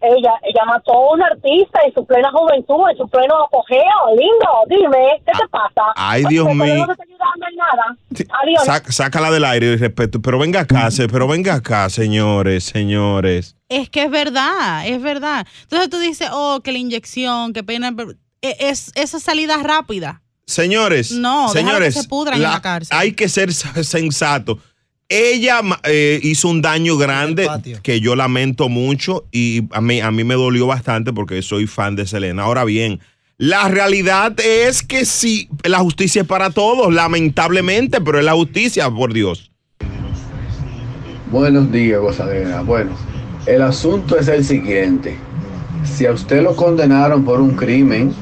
Ella, 0.00 0.30
ella 0.44 0.64
mató 0.64 0.92
a 0.92 1.12
un 1.14 1.22
artista 1.22 1.80
en 1.84 1.92
su 1.92 2.06
plena 2.06 2.30
juventud, 2.30 2.88
en 2.90 2.96
su 2.96 3.08
pleno 3.08 3.34
apogeo. 3.44 3.82
Lindo, 4.16 4.48
dime, 4.68 5.20
¿qué 5.26 5.32
te 5.32 5.48
pasa? 5.48 5.92
Ay, 5.96 6.24
Oye, 6.24 6.34
Dios 6.34 6.46
pero 6.46 6.64
mío. 6.64 6.74
No 6.76 6.86
te 6.86 6.92
está 6.92 7.04
ayudando 7.04 7.46
en 7.50 7.56
nada. 7.56 7.96
Adiós. 8.42 8.64
Sac- 8.64 8.90
sácala 8.92 9.30
del 9.32 9.44
aire 9.44 9.76
respeto. 9.76 10.22
Pero 10.22 10.38
venga 10.38 10.60
acá, 10.60 10.88
pero 11.10 11.26
venga 11.26 11.54
acá, 11.54 11.90
señores, 11.90 12.62
señores. 12.64 13.56
Es 13.68 13.90
que 13.90 14.04
es 14.04 14.10
verdad, 14.10 14.86
es 14.86 15.02
verdad. 15.02 15.46
Entonces 15.62 15.90
tú 15.90 15.98
dices, 15.98 16.28
oh, 16.32 16.60
que 16.62 16.70
la 16.72 16.78
inyección, 16.78 17.52
que 17.52 17.64
pena. 17.64 17.92
pero- 17.96 18.12
e- 18.40 18.56
Es 18.60 18.92
esa 18.94 19.18
salida 19.18 19.56
rápida. 19.62 20.22
Señores, 20.46 21.10
No, 21.10 21.52
déjalo 21.52 21.52
que 21.52 21.58
señores, 21.58 21.94
se 21.94 22.08
pudran 22.08 22.36
en 22.36 22.42
la 22.42 22.62
cárcel. 22.62 22.96
hay 22.96 23.12
que 23.12 23.28
ser 23.28 23.52
sensato. 23.52 24.58
Ella 25.10 25.62
eh, 25.84 26.20
hizo 26.22 26.48
un 26.48 26.60
daño 26.60 26.98
grande 26.98 27.48
que 27.82 28.00
yo 28.00 28.14
lamento 28.14 28.68
mucho 28.68 29.24
y 29.32 29.62
a 29.70 29.80
mí, 29.80 30.00
a 30.00 30.10
mí 30.10 30.22
me 30.22 30.34
dolió 30.34 30.66
bastante 30.66 31.14
porque 31.14 31.40
soy 31.40 31.66
fan 31.66 31.96
de 31.96 32.06
Selena. 32.06 32.42
Ahora 32.42 32.64
bien, 32.64 33.00
la 33.38 33.68
realidad 33.68 34.38
es 34.38 34.82
que 34.82 35.06
sí, 35.06 35.48
la 35.64 35.78
justicia 35.78 36.22
es 36.22 36.28
para 36.28 36.50
todos, 36.50 36.92
lamentablemente, 36.92 38.02
pero 38.02 38.18
es 38.18 38.24
la 38.24 38.34
justicia, 38.34 38.90
por 38.90 39.14
Dios. 39.14 39.50
Buenos 41.30 41.72
días, 41.72 42.00
gozadera. 42.00 42.60
Bueno, 42.60 42.90
el 43.46 43.62
asunto 43.62 44.18
es 44.18 44.28
el 44.28 44.44
siguiente. 44.44 45.16
Si 45.84 46.04
a 46.04 46.12
usted 46.12 46.42
lo 46.42 46.54
condenaron 46.54 47.24
por 47.24 47.40
un 47.40 47.56
crimen 47.56 48.12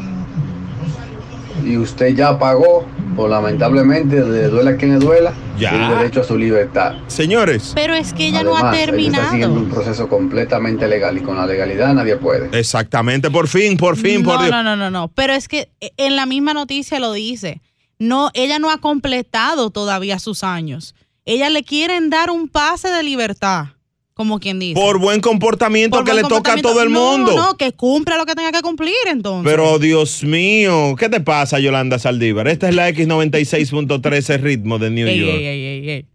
y 1.65 1.77
usted 1.77 2.15
ya 2.15 2.39
pagó, 2.39 2.87
pues 3.15 3.31
lamentablemente 3.31 4.17
le 4.25 4.49
duela 4.49 4.73
a 4.73 4.77
quien 4.77 4.99
le 4.99 5.05
duela, 5.05 5.33
Ya. 5.59 5.71
tiene 5.71 5.95
derecho 5.97 6.21
a 6.21 6.25
su 6.25 6.37
libertad. 6.37 6.95
Señores. 7.07 7.73
Pero 7.75 7.95
es 7.95 8.13
que 8.13 8.27
ella 8.29 8.43
no 8.43 8.57
ha 8.57 8.61
ella 8.61 8.85
está 8.85 8.93
siguiendo 8.93 9.31
terminado. 9.31 9.55
un 9.61 9.69
proceso 9.71 10.09
completamente 10.09 10.87
legal 10.87 11.17
y 11.17 11.21
con 11.23 11.37
la 11.37 11.47
legalidad 11.47 11.95
nadie 11.95 12.17
puede. 12.17 12.57
Exactamente, 12.59 13.31
por 13.31 13.49
fin, 13.49 13.77
por 13.77 13.97
fin, 13.97 14.23
por 14.23 14.35
no, 14.37 14.41
Dios. 14.43 14.51
no, 14.53 14.63
no, 14.63 14.77
no, 14.77 14.91
no. 14.91 15.09
Pero 15.09 15.33
es 15.33 15.49
que 15.49 15.71
eh, 15.81 15.93
en 15.97 16.17
la 16.17 16.27
misma 16.27 16.53
noticia 16.55 17.01
lo 17.01 17.13
dice. 17.13 17.61
No, 17.99 18.31
ella 18.35 18.59
no 18.59 18.71
ha 18.71 18.79
completado 18.79 19.71
todavía 19.71 20.19
sus 20.19 20.45
años. 20.45 20.95
Ella 21.25 21.49
le 21.49 21.63
quieren 21.65 22.11
dar 22.11 22.31
un 22.31 22.49
pase 22.49 22.89
de 22.91 23.03
libertad, 23.03 23.69
como 24.17 24.41
quien 24.41 24.59
dice. 24.59 24.81
Por 24.81 24.99
buen 24.99 25.21
comportamiento 25.21 25.99
Por 25.99 26.07
que 26.07 26.13
buen 26.13 26.23
le 26.23 26.29
toca 26.29 26.55
a 26.55 26.57
todo 26.57 26.83
el 26.83 26.91
No, 26.91 27.19
mundo. 27.19 27.37
No, 27.37 27.57
que 27.59 27.73
cumpla 27.73 28.17
lo 28.17 28.25
que 28.25 28.35
tenga 28.35 28.51
que 28.51 28.63
cumplir 28.63 28.95
entonces. 29.09 29.51
Pero 29.53 29.79
Dios 29.79 30.25
mío, 30.25 30.97
¿qué 30.99 31.11
te 31.11 31.21
pasa, 31.21 31.59
Yolanda 31.59 31.99
Saldívar? 31.99 32.49
Esta 32.49 32.71
es 32.71 32.75
la 32.75 32.89
X96.3, 32.89 34.35
el 34.35 34.41
ritmo 34.43 34.79
de 34.79 34.91
New 34.91 35.07
Ey, 35.07 35.19
York. 35.21 35.31
ey, 35.37 35.47
ey, 35.47 35.65
ey, 35.67 35.91
ey. 35.91 36.07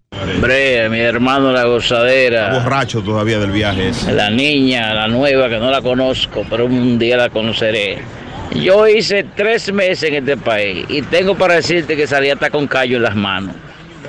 Brea, 0.42 0.90
mi 0.90 0.98
hermano 1.00 1.52
la 1.52 1.66
gozadera. 1.66 2.54
Borracho 2.56 3.02
todavía 3.04 3.38
del 3.38 3.52
viaje 3.52 3.90
ese. 3.90 4.12
La 4.14 4.32
niña, 4.32 4.94
la 4.96 5.08
nueva, 5.08 5.48
que 5.48 5.60
no 5.60 5.70
la 5.70 5.82
conozco, 5.84 6.44
pero 6.50 6.66
un 6.66 6.98
día 6.98 7.18
la 7.18 7.30
conoceré. 7.30 8.00
Yo 8.56 8.88
hice 8.88 9.24
tres 9.36 9.72
meses 9.72 10.10
en 10.10 10.16
este 10.16 10.38
país 10.38 10.86
y 10.90 11.04
tengo 11.04 11.36
para 11.38 11.54
decirte 11.56 11.96
que 11.96 12.08
salí 12.08 12.32
hasta 12.32 12.50
con 12.50 12.66
callo 12.68 12.98
en 12.98 13.04
las 13.04 13.16
manos. 13.16 13.56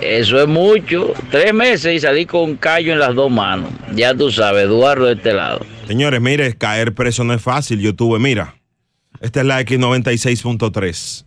Eso 0.02 0.40
es 0.42 0.48
mucho. 0.48 1.12
Tres 1.30 1.54
meses 1.54 1.94
y 1.94 2.00
salí 2.00 2.26
con 2.26 2.56
callo 2.56 2.92
en 2.92 2.98
las 2.98 3.14
dos 3.14 3.30
manos. 3.30 3.70
Ya 3.94 4.14
tú 4.14 4.30
sabes, 4.30 4.64
Eduardo 4.64 5.06
de 5.06 5.14
este 5.14 5.32
lado. 5.32 5.64
Señores, 5.86 6.20
mire, 6.20 6.56
caer 6.56 6.94
preso 6.94 7.24
no 7.24 7.34
es 7.34 7.42
fácil. 7.42 7.80
Yo 7.80 7.94
tuve, 7.94 8.18
mira, 8.18 8.56
esta 9.20 9.40
es 9.40 9.46
la 9.46 9.60
X96.3. 9.62 11.26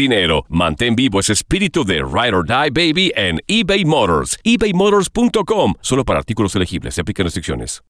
dinero? 0.00 0.44
Mantén 0.48 0.94
vivo 0.96 1.20
ese 1.20 1.32
espíritu 1.32 1.84
de 1.84 2.02
Ride 2.04 2.34
or 2.34 2.44
Die 2.44 2.70
Baby 2.70 3.12
en 3.16 3.40
eBay 3.46 3.84
Motors. 3.84 4.36
ebaymotors.com. 4.44 5.74
Solo 5.80 6.04
para 6.04 6.18
artículos 6.18 6.54
elegibles. 6.54 6.94
Se 6.94 7.00
aplican 7.02 7.24
restricciones. 7.24 7.82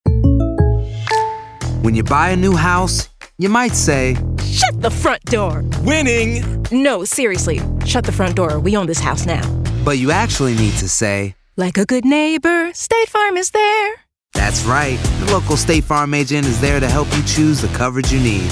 When 1.82 1.94
you 1.94 2.02
buy 2.02 2.30
a 2.30 2.36
new 2.36 2.54
house, 2.56 3.08
you 3.38 3.48
might 3.48 3.74
say, 3.74 4.16
Shut 4.44 4.82
the 4.82 4.90
front 4.90 5.24
door. 5.26 5.64
Winning. 5.84 6.42
No, 6.70 7.04
seriously. 7.04 7.60
Shut 7.86 8.04
the 8.04 8.12
front 8.12 8.34
door. 8.36 8.58
We 8.60 8.76
own 8.76 8.86
this 8.86 9.00
house 9.00 9.24
now. 9.24 9.42
but 9.84 9.96
you 9.98 10.10
actually 10.10 10.54
need 10.56 10.74
to 10.78 10.88
say, 10.88 11.34
Like 11.56 11.78
a 11.78 11.84
good 11.86 12.04
neighbor, 12.04 12.70
State 12.74 13.08
Farm 13.08 13.36
is 13.38 13.50
there. 13.50 13.94
That's 14.34 14.64
right. 14.64 14.98
The 15.24 15.32
local 15.32 15.56
State 15.56 15.84
Farm 15.84 16.12
agent 16.14 16.46
is 16.46 16.60
there 16.60 16.80
to 16.80 16.88
help 16.88 17.08
you 17.16 17.22
choose 17.24 17.62
the 17.62 17.68
coverage 17.76 18.12
you 18.12 18.20
need. 18.20 18.50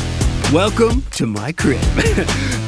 Welcome 0.53 1.03
to 1.13 1.27
my 1.27 1.53
crib. 1.53 1.83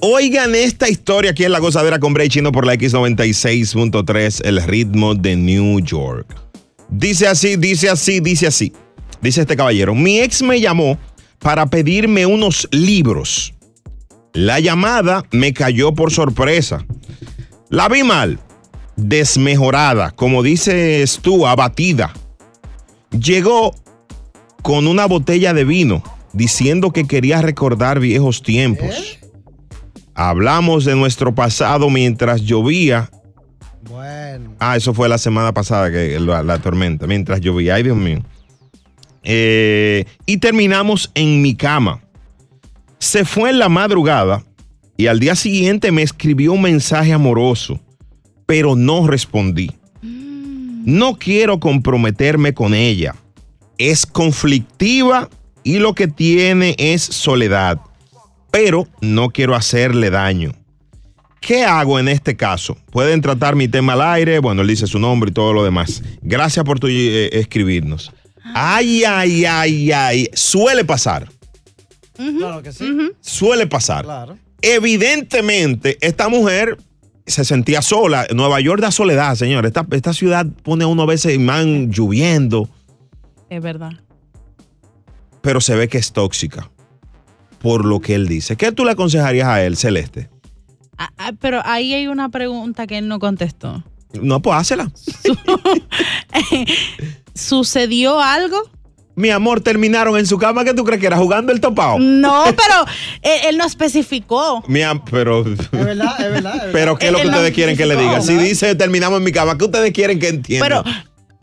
Oigan 0.00 0.54
esta 0.54 0.88
historia 0.88 1.32
aquí 1.32 1.42
en 1.42 1.50
La 1.50 1.58
Gozadera 1.58 1.98
con 1.98 2.14
Bray 2.14 2.28
Chino 2.28 2.52
por 2.52 2.64
la 2.64 2.74
X96.3, 2.74 4.42
el 4.44 4.62
ritmo 4.62 5.16
de 5.16 5.34
New 5.34 5.80
York. 5.80 6.36
Dice 6.88 7.26
así, 7.26 7.56
dice 7.56 7.90
así, 7.90 8.20
dice 8.20 8.46
así. 8.46 8.72
Dice 9.20 9.40
este 9.40 9.56
caballero, 9.56 9.96
mi 9.96 10.20
ex 10.20 10.42
me 10.42 10.60
llamó 10.60 10.96
para 11.40 11.66
pedirme 11.66 12.26
unos 12.26 12.68
libros. 12.70 13.54
La 14.34 14.60
llamada 14.60 15.24
me 15.32 15.52
cayó 15.52 15.92
por 15.92 16.12
sorpresa. 16.12 16.86
La 17.68 17.88
vi 17.88 18.04
mal, 18.04 18.38
desmejorada, 18.94 20.12
como 20.12 20.44
dices 20.44 21.18
tú, 21.20 21.44
abatida. 21.44 22.12
Llegó 23.10 23.74
con 24.62 24.86
una 24.86 25.06
botella 25.06 25.52
de 25.54 25.64
vino 25.64 26.04
diciendo 26.32 26.92
que 26.92 27.04
quería 27.04 27.42
recordar 27.42 27.98
viejos 27.98 28.42
tiempos. 28.42 29.17
Hablamos 30.20 30.84
de 30.84 30.96
nuestro 30.96 31.32
pasado 31.32 31.90
mientras 31.90 32.40
llovía. 32.42 33.08
Bueno. 33.88 34.52
Ah, 34.58 34.76
eso 34.76 34.92
fue 34.92 35.08
la 35.08 35.16
semana 35.16 35.54
pasada, 35.54 35.92
que 35.92 36.18
la, 36.18 36.42
la 36.42 36.58
tormenta, 36.58 37.06
mientras 37.06 37.40
llovía. 37.40 37.76
Ay, 37.76 37.84
Dios 37.84 37.96
mío. 37.96 38.18
Eh, 39.22 40.06
y 40.26 40.38
terminamos 40.38 41.12
en 41.14 41.40
mi 41.40 41.54
cama. 41.54 42.00
Se 42.98 43.24
fue 43.24 43.50
en 43.50 43.60
la 43.60 43.68
madrugada 43.68 44.42
y 44.96 45.06
al 45.06 45.20
día 45.20 45.36
siguiente 45.36 45.92
me 45.92 46.02
escribió 46.02 46.52
un 46.52 46.62
mensaje 46.62 47.12
amoroso, 47.12 47.78
pero 48.44 48.74
no 48.74 49.06
respondí. 49.06 49.70
No 50.02 51.14
quiero 51.16 51.60
comprometerme 51.60 52.54
con 52.54 52.74
ella. 52.74 53.14
Es 53.78 54.04
conflictiva 54.04 55.28
y 55.62 55.78
lo 55.78 55.94
que 55.94 56.08
tiene 56.08 56.74
es 56.76 57.02
soledad, 57.02 57.78
pero 58.50 58.86
no 59.00 59.30
quiero 59.30 59.54
hacerle 59.54 60.10
daño. 60.10 60.52
¿Qué 61.40 61.64
hago 61.64 61.98
en 61.98 62.08
este 62.08 62.36
caso? 62.36 62.76
Pueden 62.90 63.20
tratar 63.20 63.54
mi 63.54 63.68
tema 63.68 63.92
al 63.92 64.02
aire, 64.02 64.38
bueno, 64.40 64.62
él 64.62 64.68
dice 64.68 64.86
su 64.86 64.98
nombre 64.98 65.30
y 65.30 65.32
todo 65.32 65.52
lo 65.52 65.62
demás. 65.64 66.02
Gracias 66.20 66.64
por 66.64 66.80
tu, 66.80 66.88
eh, 66.88 67.30
escribirnos. 67.38 68.12
Ay, 68.54 69.04
ay, 69.04 69.44
ay, 69.44 69.92
ay. 69.92 70.28
Suele 70.32 70.84
pasar. 70.84 71.28
Claro 72.16 72.62
que 72.62 72.72
sí. 72.72 72.84
Suele 73.20 73.66
pasar. 73.66 74.04
Claro. 74.04 74.36
Evidentemente, 74.60 75.96
esta 76.00 76.28
mujer 76.28 76.76
se 77.26 77.44
sentía 77.44 77.82
sola. 77.82 78.26
Nueva 78.34 78.60
York 78.60 78.80
da 78.80 78.90
soledad, 78.90 79.36
señor. 79.36 79.64
Esta, 79.66 79.86
esta 79.92 80.12
ciudad 80.12 80.44
pone 80.64 80.84
a 80.84 80.86
uno 80.88 81.02
a 81.02 81.06
veces 81.06 81.38
man 81.38 81.90
lloviendo, 81.92 82.68
Es 83.48 83.62
verdad. 83.62 83.92
pero 85.40 85.60
se 85.60 85.76
ve 85.76 85.88
que 85.88 85.98
es 85.98 86.12
tóxica. 86.12 86.68
Por 87.60 87.84
lo 87.84 88.00
que 88.00 88.14
él 88.14 88.28
dice. 88.28 88.56
¿Qué 88.56 88.72
tú 88.72 88.84
le 88.84 88.92
aconsejarías 88.92 89.48
a 89.48 89.64
él, 89.64 89.76
Celeste? 89.76 90.28
Ah, 90.96 91.10
ah, 91.18 91.32
pero 91.40 91.60
ahí 91.64 91.94
hay 91.94 92.06
una 92.08 92.28
pregunta 92.28 92.86
que 92.86 92.98
él 92.98 93.08
no 93.08 93.18
contestó. 93.18 93.82
No, 94.20 94.40
pues 94.40 94.56
hácela. 94.56 94.90
¿Sucedió 97.34 98.20
algo? 98.20 98.56
Mi 99.14 99.30
amor, 99.30 99.60
terminaron 99.60 100.16
en 100.16 100.26
su 100.26 100.38
cama. 100.38 100.64
¿Qué 100.64 100.74
tú 100.74 100.84
crees 100.84 101.00
que 101.00 101.08
era 101.08 101.16
jugando 101.16 101.52
el 101.52 101.60
topado? 101.60 101.98
No, 101.98 102.44
pero 102.56 102.84
él, 103.22 103.40
él 103.48 103.58
no 103.58 103.64
especificó. 103.64 104.62
Mi 104.68 104.82
am- 104.82 105.02
pero, 105.10 105.40
Es 105.44 105.70
verdad, 105.72 106.20
es 106.20 106.30
verdad. 106.32 106.68
pero 106.72 106.96
¿qué 106.96 107.06
es 107.06 107.12
lo 107.12 107.18
que 107.18 107.24
no 107.24 107.30
ustedes 107.30 107.52
quieren 107.52 107.76
que 107.76 107.86
le 107.86 107.96
diga? 107.96 108.20
Si 108.20 108.36
dice 108.36 108.76
terminamos 108.76 109.18
en 109.18 109.24
mi 109.24 109.32
cama, 109.32 109.58
¿qué 109.58 109.64
ustedes 109.64 109.92
quieren 109.92 110.20
que 110.20 110.28
entienda? 110.28 110.64
Pero, 110.64 110.84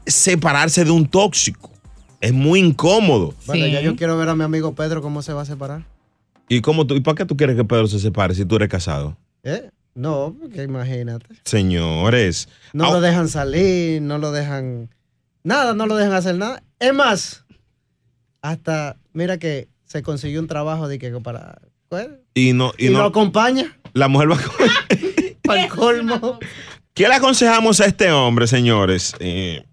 separarse 0.05 0.85
de 0.85 0.91
un 0.91 1.07
tóxico. 1.07 1.71
Es 2.21 2.33
muy 2.33 2.59
incómodo. 2.59 3.33
Bueno, 3.45 3.65
ya 3.67 3.81
yo 3.81 3.95
quiero 3.95 4.17
ver 4.17 4.29
a 4.29 4.35
mi 4.35 4.43
amigo 4.43 4.75
Pedro 4.75 5.01
cómo 5.01 5.21
se 5.21 5.33
va 5.33 5.41
a 5.41 5.45
separar. 5.45 5.85
¿Y 6.47 6.61
cómo 6.61 6.85
tú, 6.85 6.95
y 6.95 7.01
para 7.01 7.15
qué 7.15 7.25
tú 7.25 7.35
quieres 7.35 7.55
que 7.55 7.63
Pedro 7.63 7.87
se 7.87 7.99
separe 7.99 8.35
si 8.35 8.45
tú 8.45 8.57
eres 8.57 8.69
casado? 8.69 9.17
¿Eh? 9.43 9.69
No, 9.95 10.35
porque 10.39 10.63
imagínate. 10.63 11.25
Señores. 11.43 12.47
No 12.73 12.85
Ah, 12.85 12.91
lo 12.91 13.01
dejan 13.01 13.27
salir, 13.27 14.01
no 14.01 14.17
lo 14.17 14.31
dejan. 14.31 14.89
Nada, 15.43 15.73
no 15.73 15.87
lo 15.87 15.95
dejan 15.95 16.13
hacer 16.13 16.35
nada. 16.35 16.63
Es 16.79 16.93
más, 16.93 17.43
hasta, 18.41 18.97
mira 19.13 19.37
que 19.37 19.67
se 19.85 20.03
consiguió 20.03 20.39
un 20.39 20.47
trabajo 20.47 20.87
de 20.87 20.99
que 20.99 21.11
para. 21.19 21.59
pues, 21.89 22.09
y 22.33 22.53
no, 22.53 22.71
y 22.77 22.87
y, 22.87 22.89
no, 22.89 22.99
lo 22.99 23.05
acompaña 23.05 23.77
la 23.93 24.07
mujer 24.07 24.31
va 24.31 24.35
a 24.35 24.39
para 25.51 25.65
el 25.65 25.69
colmo. 25.69 26.39
¿Qué 26.93 27.07
le 27.07 27.15
aconsejamos 27.15 27.79
a 27.79 27.85
este 27.85 28.11
hombre, 28.11 28.47
señores? 28.47 29.15
Eh, 29.19 29.63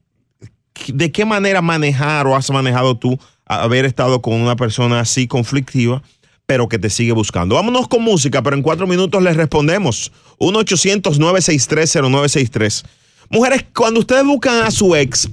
¿De 0.87 1.11
qué 1.11 1.25
manera 1.25 1.61
manejar 1.61 2.25
o 2.27 2.37
has 2.37 2.49
manejado 2.51 2.97
tú 2.97 3.19
haber 3.45 3.85
estado 3.85 4.23
con 4.23 4.35
una 4.35 4.55
persona 4.57 5.01
así 5.01 5.27
conflictiva, 5.27 6.03
pero 6.47 6.69
que 6.69 6.79
te 6.79 6.91
sigue 6.91 7.11
buscando? 7.13 7.57
Vámonos 7.57 7.89
con 7.89 8.03
música, 8.03 8.41
pero 8.43 8.55
en 8.55 8.63
cuatro 8.63 8.87
minutos 8.87 9.21
les 9.23 9.37
respondemos. 9.37 10.13
1-800-963-0963. 10.39 12.85
Mujeres, 13.31 13.65
cuando 13.75 13.99
ustedes 14.01 14.25
buscan 14.25 14.63
a 14.63 14.71
su 14.71 14.95
ex, 14.95 15.27
eh, 15.27 15.31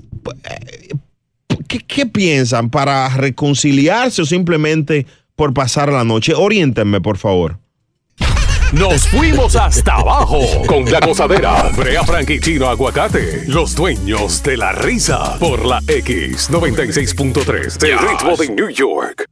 ¿qué, 1.68 1.80
qué 1.80 2.06
piensan? 2.08 2.72
¿Para 2.72 3.08
reconciliarse 3.10 4.24
o 4.24 4.26
simplemente 4.26 5.06
por 5.36 5.54
pasar 5.54 5.94
la 5.94 6.04
noche? 6.04 6.34
Oriéntenme, 6.34 7.00
por 7.00 7.18
favor. 7.18 7.60
Nos 8.78 9.08
fuimos 9.08 9.56
hasta 9.56 9.94
abajo 9.94 10.42
con 10.68 10.84
la 10.92 11.00
gozadera. 11.00 11.72
Brea 11.78 12.04
Frank 12.04 12.30
y 12.30 12.42
Chino 12.42 12.68
Aguacate, 12.68 13.46
los 13.48 13.74
dueños 13.74 14.44
de 14.44 14.58
la 14.58 14.74
risa. 14.74 15.40
Por 15.40 15.66
la 15.66 15.80
X96.3 15.80 17.78
del 17.78 17.98
ritmo 17.98 18.36
de 18.36 18.50
New 18.50 18.70
York. 18.70 19.30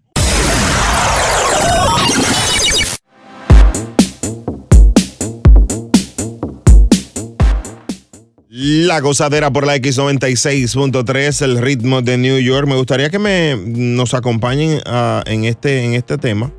La 8.47 9.01
gozadera 9.01 9.51
por 9.51 9.67
la 9.67 9.75
X96.3, 9.75 11.41
el 11.41 11.57
ritmo 11.57 12.01
de 12.01 12.17
New 12.17 12.39
York. 12.39 12.65
Me 12.65 12.77
gustaría 12.77 13.09
que 13.09 13.19
me 13.19 13.57
nos 13.57 14.13
acompañen 14.13 14.79
ah, 14.85 15.21
en, 15.25 15.43
este, 15.43 15.83
en 15.83 15.95
este 15.95 16.17
tema. 16.17 16.53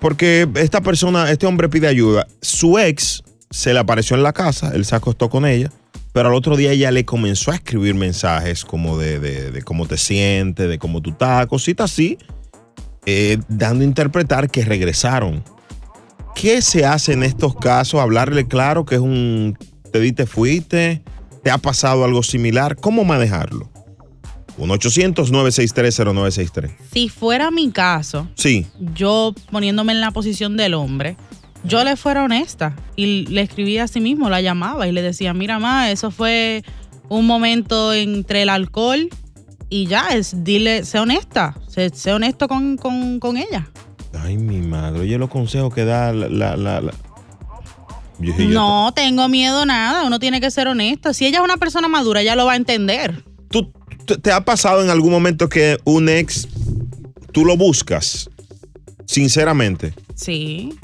Porque 0.00 0.48
esta 0.56 0.80
persona, 0.80 1.30
este 1.30 1.46
hombre 1.46 1.68
pide 1.68 1.88
ayuda. 1.88 2.26
Su 2.40 2.78
ex 2.78 3.22
se 3.50 3.72
le 3.72 3.80
apareció 3.80 4.16
en 4.16 4.22
la 4.22 4.32
casa, 4.32 4.70
él 4.74 4.84
se 4.84 4.94
acostó 4.94 5.28
con 5.28 5.44
ella, 5.46 5.70
pero 6.12 6.28
al 6.28 6.34
otro 6.34 6.56
día 6.56 6.72
ella 6.72 6.90
le 6.90 7.04
comenzó 7.04 7.50
a 7.50 7.56
escribir 7.56 7.94
mensajes 7.94 8.64
como 8.64 8.98
de, 8.98 9.18
de- 9.18 9.62
cómo 9.62 9.86
te 9.86 9.96
sientes, 9.96 10.68
de 10.68 10.78
cómo 10.78 11.00
tú 11.00 11.10
estás, 11.10 11.46
cositas 11.46 11.90
así, 11.90 12.18
eh, 13.06 13.38
dando 13.48 13.82
a 13.82 13.86
interpretar 13.86 14.50
que 14.50 14.64
regresaron. 14.64 15.42
¿Qué 16.34 16.62
se 16.62 16.84
hace 16.86 17.14
en 17.14 17.22
estos 17.24 17.56
casos? 17.56 18.00
Hablarle 18.00 18.46
claro 18.46 18.84
que 18.84 18.94
es 18.96 19.00
un 19.00 19.56
te 19.90 19.98
di, 20.00 20.12
te 20.12 20.26
fuiste, 20.26 21.02
te 21.42 21.50
ha 21.50 21.58
pasado 21.58 22.04
algo 22.04 22.22
similar. 22.22 22.76
¿Cómo 22.76 23.04
manejarlo? 23.04 23.68
1-800-963-0963. 24.58 26.70
Si 26.92 27.08
fuera 27.08 27.50
mi 27.50 27.70
caso, 27.70 28.28
Sí, 28.34 28.66
yo 28.94 29.34
poniéndome 29.50 29.92
en 29.92 30.00
la 30.00 30.10
posición 30.10 30.56
del 30.56 30.74
hombre, 30.74 31.16
yo 31.64 31.82
le 31.84 31.96
fuera 31.96 32.24
honesta 32.24 32.74
y 32.96 33.26
le 33.26 33.42
escribía 33.42 33.84
a 33.84 33.88
sí 33.88 34.00
mismo, 34.00 34.30
la 34.30 34.40
llamaba 34.40 34.86
y 34.88 34.92
le 34.92 35.02
decía, 35.02 35.34
mira, 35.34 35.58
ma, 35.58 35.90
eso 35.90 36.10
fue 36.10 36.62
un 37.08 37.26
momento 37.26 37.92
entre 37.92 38.42
el 38.42 38.48
alcohol 38.48 39.08
y 39.70 39.86
ya, 39.86 40.08
es, 40.10 40.44
dile, 40.44 40.84
sé 40.84 40.98
honesta, 40.98 41.56
sé, 41.68 41.90
sé 41.90 42.12
honesto 42.12 42.48
con, 42.48 42.76
con- 42.76 43.20
con 43.20 43.36
ella. 43.36 43.68
Ay, 44.18 44.38
mi 44.38 44.58
madre. 44.60 45.00
Oye, 45.00 45.18
los 45.18 45.28
consejos 45.28 45.72
que 45.74 45.84
da 45.84 46.12
la... 46.12 46.28
la, 46.28 46.56
la- 46.56 46.80
la- 46.80 46.92
Yo 48.18 48.32
dije, 48.32 48.44
yo- 48.48 48.54
No 48.54 48.92
tengo 48.94 49.28
miedo 49.28 49.66
nada, 49.66 50.04
uno 50.04 50.18
tiene 50.18 50.40
que 50.40 50.50
ser 50.50 50.68
honesto. 50.68 51.12
Si 51.12 51.26
ella 51.26 51.38
es 51.38 51.44
una 51.44 51.58
persona 51.58 51.88
madura, 51.88 52.22
ella 52.22 52.34
lo 52.34 52.46
va 52.46 52.52
a 52.52 52.56
entender. 52.56 53.22
¿Te, 53.50 53.68
te 54.16 54.32
ha 54.32 54.40
pasado 54.44 54.82
en 54.82 54.90
algún 54.90 55.10
momento 55.10 55.48
que 55.48 55.78
un 55.84 56.08
ex, 56.08 56.48
tú 57.32 57.44
lo 57.44 57.56
buscas? 57.56 58.30
Sinceramente. 59.06 59.94
Sí. 60.14 60.74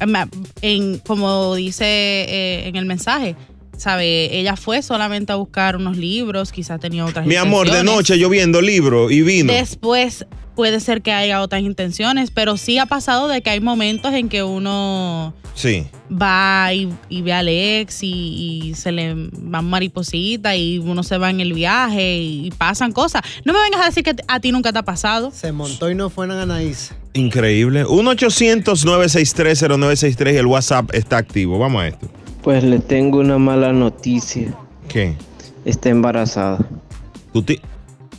Em, 0.00 0.14
En, 0.62 0.98
como 0.98 1.54
dice 1.54 1.84
eh, 1.84 2.68
en 2.68 2.76
el 2.76 2.86
mensaje, 2.86 3.36
¿sabe? 3.80 4.38
Ella 4.38 4.54
fue 4.56 4.82
solamente 4.82 5.32
a 5.32 5.36
buscar 5.36 5.76
unos 5.76 5.96
libros, 5.96 6.52
quizás 6.52 6.78
tenía 6.80 7.04
otras 7.04 7.26
Mi 7.26 7.36
amor, 7.36 7.68
de 7.70 7.82
noche 7.82 8.16
lloviendo 8.16 8.60
libro 8.60 9.10
y 9.10 9.22
vino. 9.22 9.52
Después 9.52 10.26
puede 10.54 10.78
ser 10.80 11.00
que 11.02 11.12
haya 11.12 11.40
otras 11.40 11.62
intenciones, 11.62 12.30
pero 12.30 12.56
sí 12.58 12.76
ha 12.78 12.86
pasado 12.86 13.28
de 13.28 13.40
que 13.42 13.50
hay 13.50 13.60
momentos 13.60 14.12
en 14.12 14.28
que 14.28 14.42
uno 14.42 15.32
Sí. 15.54 15.86
va 16.10 16.72
y, 16.74 16.88
y 17.08 17.22
ve 17.22 17.32
al 17.32 17.48
ex 17.48 18.02
y, 18.02 18.08
y 18.68 18.74
se 18.74 18.92
le 18.92 19.14
van 19.32 19.64
maripositas 19.70 20.54
y 20.56 20.78
uno 20.78 21.02
se 21.02 21.16
va 21.18 21.30
en 21.30 21.40
el 21.40 21.52
viaje 21.54 22.18
y, 22.18 22.46
y 22.46 22.50
pasan 22.50 22.92
cosas. 22.92 23.22
No 23.44 23.52
me 23.54 23.60
vengas 23.62 23.80
a 23.80 23.86
decir 23.86 24.02
que 24.04 24.14
a 24.28 24.40
ti 24.40 24.52
nunca 24.52 24.70
te 24.72 24.78
ha 24.80 24.84
pasado. 24.84 25.30
Se 25.34 25.50
montó 25.52 25.90
y 25.90 25.94
no 25.94 26.10
fue 26.10 26.26
en 26.26 26.32
Anaís. 26.32 26.92
Increíble. 27.14 27.84
1-800-963-0963 27.86 30.34
y 30.34 30.36
el 30.36 30.46
WhatsApp 30.46 30.90
está 30.94 31.16
activo. 31.18 31.58
Vamos 31.58 31.82
a 31.82 31.88
esto. 31.88 32.08
Pues 32.42 32.64
le 32.64 32.78
tengo 32.78 33.18
una 33.18 33.38
mala 33.38 33.72
noticia. 33.72 34.54
¿Qué? 34.88 35.16
Está 35.64 35.90
embarazada. 35.90 36.58
¿Tú 37.32 37.42
ti- 37.42 37.60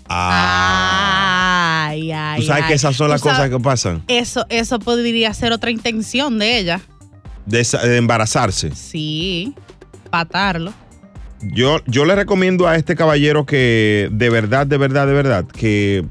Ah. 0.07 1.87
Ay. 1.89 2.11
Ay, 2.11 2.39
Tú 2.41 2.45
sabes 2.47 2.63
ay. 2.63 2.67
que 2.69 2.73
esas 2.75 2.95
son 2.95 3.09
las 3.09 3.21
cosas 3.21 3.49
que 3.49 3.59
pasan. 3.59 4.03
Eso, 4.07 4.45
eso 4.49 4.79
podría 4.79 5.33
ser 5.33 5.51
otra 5.51 5.71
intención 5.71 6.37
de 6.39 6.57
ella. 6.59 6.81
De, 7.45 7.59
esa- 7.61 7.81
de 7.85 7.97
embarazarse. 7.97 8.73
Sí, 8.75 9.53
patarlo. 10.09 10.73
Yo, 11.41 11.79
yo 11.87 12.05
le 12.05 12.15
recomiendo 12.15 12.67
a 12.67 12.75
este 12.75 12.95
caballero 12.95 13.45
que 13.45 14.09
de 14.11 14.29
verdad, 14.29 14.67
de 14.67 14.77
verdad, 14.77 15.07
de 15.07 15.13
verdad, 15.13 15.45
que 15.45 16.05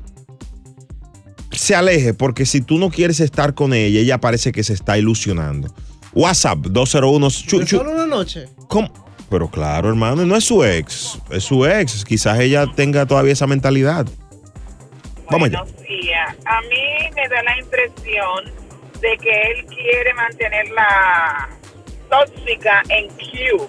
se 1.53 1.75
aleje, 1.75 2.15
porque 2.15 2.47
si 2.47 2.61
tú 2.61 2.79
no 2.79 2.91
quieres 2.91 3.21
estar 3.21 3.55
con 3.55 3.73
ella, 3.73 4.01
ella 4.01 4.19
parece 4.19 4.51
que 4.53 4.65
se 4.65 4.73
está 4.73 4.99
ilusionando. 4.99 5.73
WhatsApp 6.15 6.59
201 6.59 7.29
chu- 7.47 7.65
chu- 7.65 7.79
Solo 7.79 7.93
una 7.93 8.07
noche. 8.07 8.49
¿Cómo? 8.69 8.93
Pero 9.31 9.49
claro, 9.49 9.89
hermano, 9.89 10.27
no 10.27 10.35
es 10.37 10.45
su 10.45 10.65
ex, 10.65 11.19
es 11.31 11.45
su 11.45 11.65
ex. 11.65 12.05
Quizás 12.05 12.39
ella 12.41 12.67
tenga 12.75 13.07
todavía 13.07 13.33
esa 13.33 13.47
mentalidad. 13.47 14.07
Vamos 15.31 15.49
allá. 15.49 15.63
días. 15.89 16.37
A 16.45 16.61
mí 16.63 17.11
me 17.15 17.29
da 17.29 17.43
la 17.45 17.59
impresión 17.59 18.45
de 19.01 19.17
que 19.19 19.31
él 19.53 19.65
quiere 19.67 20.13
mantenerla 20.15 21.49
tóxica 22.11 22.83
en 22.89 23.07
Q. 23.09 23.69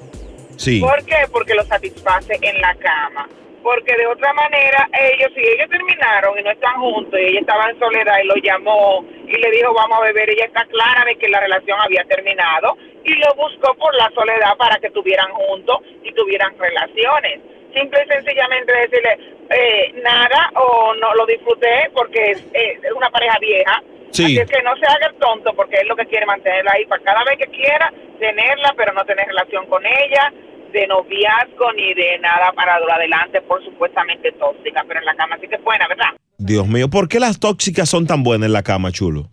Sí. 0.58 0.80
¿Por 0.80 1.04
qué? 1.06 1.16
Porque 1.32 1.54
lo 1.54 1.64
satisface 1.66 2.40
en 2.42 2.60
la 2.62 2.74
cama. 2.76 3.30
Porque 3.64 3.96
de 3.96 4.08
otra 4.08 4.34
manera, 4.34 4.90
ellos, 4.94 5.30
si 5.36 5.42
ellos 5.42 5.70
terminaron 5.70 6.38
y 6.38 6.44
no 6.44 6.52
están 6.52 6.74
juntos, 6.80 7.20
y 7.20 7.26
ella 7.26 7.40
estaba 7.42 7.70
en 7.70 7.80
soledad 7.80 8.18
y 8.24 8.28
lo 8.28 8.36
llamó 8.36 9.06
y 9.28 9.38
le 9.38 9.52
dijo 9.52 9.74
vamos 9.74 10.00
a 10.00 10.04
beber, 10.04 10.30
ella 10.30 10.46
está 10.46 10.66
clara 10.66 11.06
de 11.06 11.16
que 11.16 11.30
la 11.30 11.40
relación 11.40 11.80
había 11.80 12.04
terminado 12.06 12.78
y 13.04 13.14
lo 13.16 13.34
buscó 13.36 13.74
por 13.76 13.94
la 13.96 14.10
soledad 14.16 14.58
para 14.58 14.78
que 14.78 14.88
estuvieran 14.88 15.32
juntos 15.32 15.78
y 16.04 16.12
tuvieran 16.14 16.58
relaciones. 16.58 17.40
Simple 17.74 18.04
y 18.04 18.12
sencillamente 18.12 18.74
decirle 18.74 19.18
eh, 19.50 19.94
nada 20.04 20.52
o 20.56 20.94
no 20.96 21.14
lo 21.16 21.26
disfruté 21.26 21.90
porque 21.94 22.32
es, 22.32 22.46
eh, 22.54 22.80
es 22.82 22.92
una 22.92 23.10
pareja 23.10 23.38
vieja. 23.40 23.82
Sí. 24.12 24.26
Así 24.26 24.40
es 24.40 24.50
que 24.50 24.62
no 24.64 24.76
se 24.76 24.86
haga 24.86 25.08
el 25.08 25.16
tonto 25.16 25.54
porque 25.54 25.78
es 25.78 25.88
lo 25.88 25.96
que 25.96 26.06
quiere 26.06 26.26
mantenerla 26.26 26.72
ahí 26.74 26.86
para 26.86 27.04
cada 27.04 27.24
vez 27.24 27.38
que 27.38 27.48
quiera 27.48 27.94
tenerla, 28.20 28.74
pero 28.78 28.94
no 28.94 29.04
tener 29.06 29.26
relación 29.28 29.66
con 29.68 29.86
ella, 29.86 30.32
de 30.72 30.88
noviazgo 30.88 31.72
ni 31.76 31.94
de 31.94 32.18
nada 32.20 32.52
para 32.54 32.76
adelante, 32.76 33.42
por 33.42 33.64
supuestamente 33.64 34.32
tóxica, 34.34 34.84
pero 34.88 35.00
en 35.00 35.06
la 35.06 35.16
cama 35.16 35.38
sí 35.42 35.48
que 35.48 35.56
es 35.56 35.64
buena, 35.64 35.88
¿verdad? 35.88 36.10
Dios 36.38 36.68
mío, 36.68 36.90
¿por 36.90 37.08
qué 37.08 37.20
las 37.20 37.40
tóxicas 37.40 37.90
son 37.90 38.06
tan 38.08 38.24
buenas 38.24 38.48
en 38.48 38.54
la 38.54 38.64
cama, 38.64 38.92
chulo? 38.92 39.30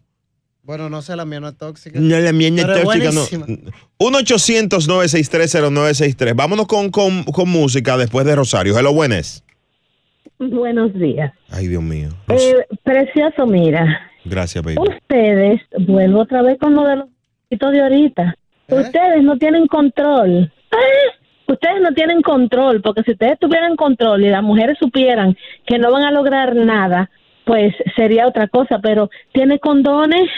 Bueno, 0.63 0.91
no 0.91 1.01
sé, 1.01 1.17
la 1.17 1.25
mía 1.25 1.41
no 1.41 1.49
es 1.49 1.57
tóxica. 1.57 1.99
No, 1.99 2.19
la 2.19 2.33
mía 2.33 2.51
no 2.51 2.57
es 2.59 2.67
tóxica, 2.83 3.11
no. 3.11 3.25
buenísima. 3.25 3.47
1-800-963-0963. 3.99 6.37
Vámonos 6.37 6.67
con, 6.67 6.91
con, 6.91 7.25
con 7.25 7.49
música 7.49 7.97
después 7.97 8.27
de 8.27 8.37
Rosario. 8.37 8.79
Hello, 8.79 8.93
buenas. 8.93 9.43
Buenos 10.39 10.93
días. 10.93 11.33
Ay, 11.51 11.69
Dios 11.69 11.83
mío. 11.83 12.11
Eh, 12.29 12.67
precioso, 12.83 13.47
mira, 13.47 14.11
Gracias, 14.25 14.63
baby. 14.63 14.77
ustedes, 14.79 15.63
vuelvo 15.79 16.21
otra 16.21 16.43
vez 16.43 16.59
con 16.59 16.75
lo 16.75 16.85
de 16.85 16.97
los 16.97 17.09
de 17.51 17.81
ahorita. 17.81 18.35
Ustedes 18.69 19.23
no 19.23 19.39
tienen 19.39 19.67
control. 19.67 20.53
Ah, 20.71 20.77
Ustedes 21.49 21.81
no 21.81 21.93
tienen 21.93 22.21
control, 22.21 22.83
porque 22.83 23.03
si 23.03 23.13
ustedes 23.13 23.39
tuvieran 23.39 23.75
control 23.75 24.23
y 24.23 24.29
las 24.29 24.43
mujeres 24.43 24.77
supieran 24.79 25.37
que 25.67 25.79
no 25.79 25.91
van 25.91 26.05
a 26.05 26.11
lograr 26.11 26.55
nada, 26.55 27.11
pues 27.45 27.75
sería 27.97 28.27
otra 28.27 28.49
cosa, 28.49 28.79
pero 28.81 29.09
tiene 29.33 29.59
condones. 29.59 30.29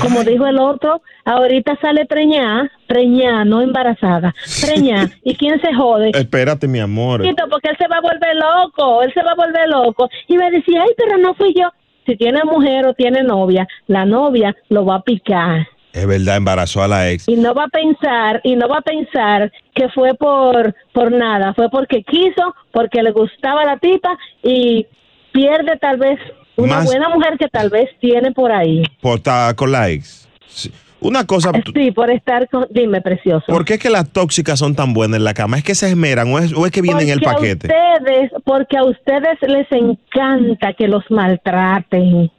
Como 0.00 0.22
dijo 0.22 0.46
el 0.46 0.58
otro, 0.58 1.02
ahorita 1.24 1.76
sale 1.80 2.04
preñada, 2.06 2.70
preñada, 2.86 3.44
no 3.44 3.60
embarazada, 3.60 4.34
preñada. 4.60 5.08
¿Y 5.24 5.34
quién 5.34 5.60
se 5.60 5.74
jode? 5.74 6.10
Espérate, 6.10 6.68
mi 6.68 6.78
amor. 6.78 7.22
Porque 7.50 7.70
él 7.70 7.76
se 7.78 7.88
va 7.88 7.96
a 7.96 8.00
volver 8.00 8.36
loco, 8.36 9.02
él 9.02 9.12
se 9.12 9.22
va 9.22 9.32
a 9.32 9.34
volver 9.34 9.68
loco. 9.68 10.08
Y 10.28 10.36
me 10.36 10.50
decía, 10.50 10.82
ay, 10.82 10.90
pero 10.96 11.18
no 11.18 11.34
fui 11.34 11.52
yo. 11.54 11.70
Si 12.06 12.16
tiene 12.16 12.44
mujer 12.44 12.86
o 12.86 12.94
tiene 12.94 13.22
novia, 13.22 13.66
la 13.86 14.04
novia 14.04 14.54
lo 14.68 14.84
va 14.84 14.96
a 14.96 15.02
picar. 15.02 15.66
Es 15.92 16.06
verdad, 16.06 16.36
embarazó 16.36 16.82
a 16.82 16.88
la 16.88 17.10
ex. 17.10 17.28
Y 17.28 17.36
no 17.36 17.54
va 17.54 17.64
a 17.64 17.68
pensar, 17.68 18.40
y 18.44 18.56
no 18.56 18.68
va 18.68 18.78
a 18.78 18.82
pensar 18.82 19.50
que 19.74 19.88
fue 19.88 20.14
por, 20.14 20.74
por 20.92 21.10
nada, 21.10 21.54
fue 21.54 21.70
porque 21.70 22.02
quiso, 22.02 22.54
porque 22.72 23.02
le 23.02 23.10
gustaba 23.12 23.64
la 23.64 23.78
tipa 23.78 24.16
y 24.42 24.86
pierde 25.32 25.76
tal 25.80 25.96
vez 25.96 26.18
una 26.56 26.76
Más- 26.76 26.86
buena 26.86 27.08
mujer 27.08 27.36
que 27.38 27.48
tal 27.48 27.70
vez 27.70 27.88
tiene 28.00 28.32
por 28.32 28.52
ahí. 28.52 28.82
Por 29.00 29.18
estar 29.18 29.54
con 29.54 29.72
la 29.72 29.88
ex. 29.90 30.28
Sí. 30.46 30.70
Una 31.00 31.24
cosa, 31.24 31.52
tú- 31.52 31.70
Sí, 31.76 31.92
por 31.92 32.10
estar 32.10 32.48
con, 32.48 32.66
dime, 32.70 33.00
precioso. 33.00 33.44
¿por 33.46 33.64
qué 33.64 33.74
es 33.74 33.80
que 33.80 33.88
las 33.88 34.10
tóxicas 34.10 34.58
son 34.58 34.74
tan 34.74 34.92
buenas 34.92 35.18
en 35.18 35.24
la 35.24 35.32
cama? 35.32 35.56
¿Es 35.56 35.62
que 35.62 35.76
se 35.76 35.88
esmeran 35.88 36.32
o 36.32 36.40
es, 36.40 36.52
o 36.52 36.66
es 36.66 36.72
que 36.72 36.82
vienen 36.82 37.04
en 37.04 37.10
el 37.10 37.20
Porque 37.20 37.30
a 37.30 37.34
paquete? 37.56 37.68
ustedes, 37.68 38.30
porque 38.44 38.76
a 38.76 38.82
ustedes 38.84 39.38
les 39.42 39.70
encanta 39.70 40.72
que 40.72 40.88
los 40.88 41.04
maltraten. 41.08 42.30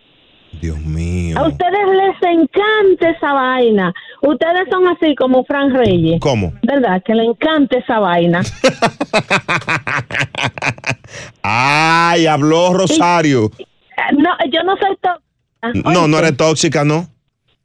Dios 0.61 0.77
mío. 0.79 1.37
A 1.37 1.47
ustedes 1.47 1.87
les 1.91 2.31
encanta 2.31 3.09
esa 3.09 3.33
vaina. 3.33 3.93
Ustedes 4.21 4.67
son 4.69 4.87
así 4.87 5.15
como 5.15 5.43
Fran 5.45 5.73
Reyes. 5.73 6.19
¿Cómo? 6.19 6.53
¿Verdad? 6.63 7.01
Que 7.05 7.13
le 7.15 7.23
encanta 7.25 7.77
esa 7.77 7.99
vaina. 7.99 8.41
Ay, 11.41 12.25
habló 12.27 12.73
Rosario. 12.73 13.51
No, 14.17 14.29
yo 14.51 14.63
no 14.63 14.75
soy 14.77 14.95
tóxica. 15.01 15.91
No, 15.91 16.07
no 16.07 16.17
eres 16.19 16.37
tóxica, 16.37 16.83
¿no? 16.83 17.09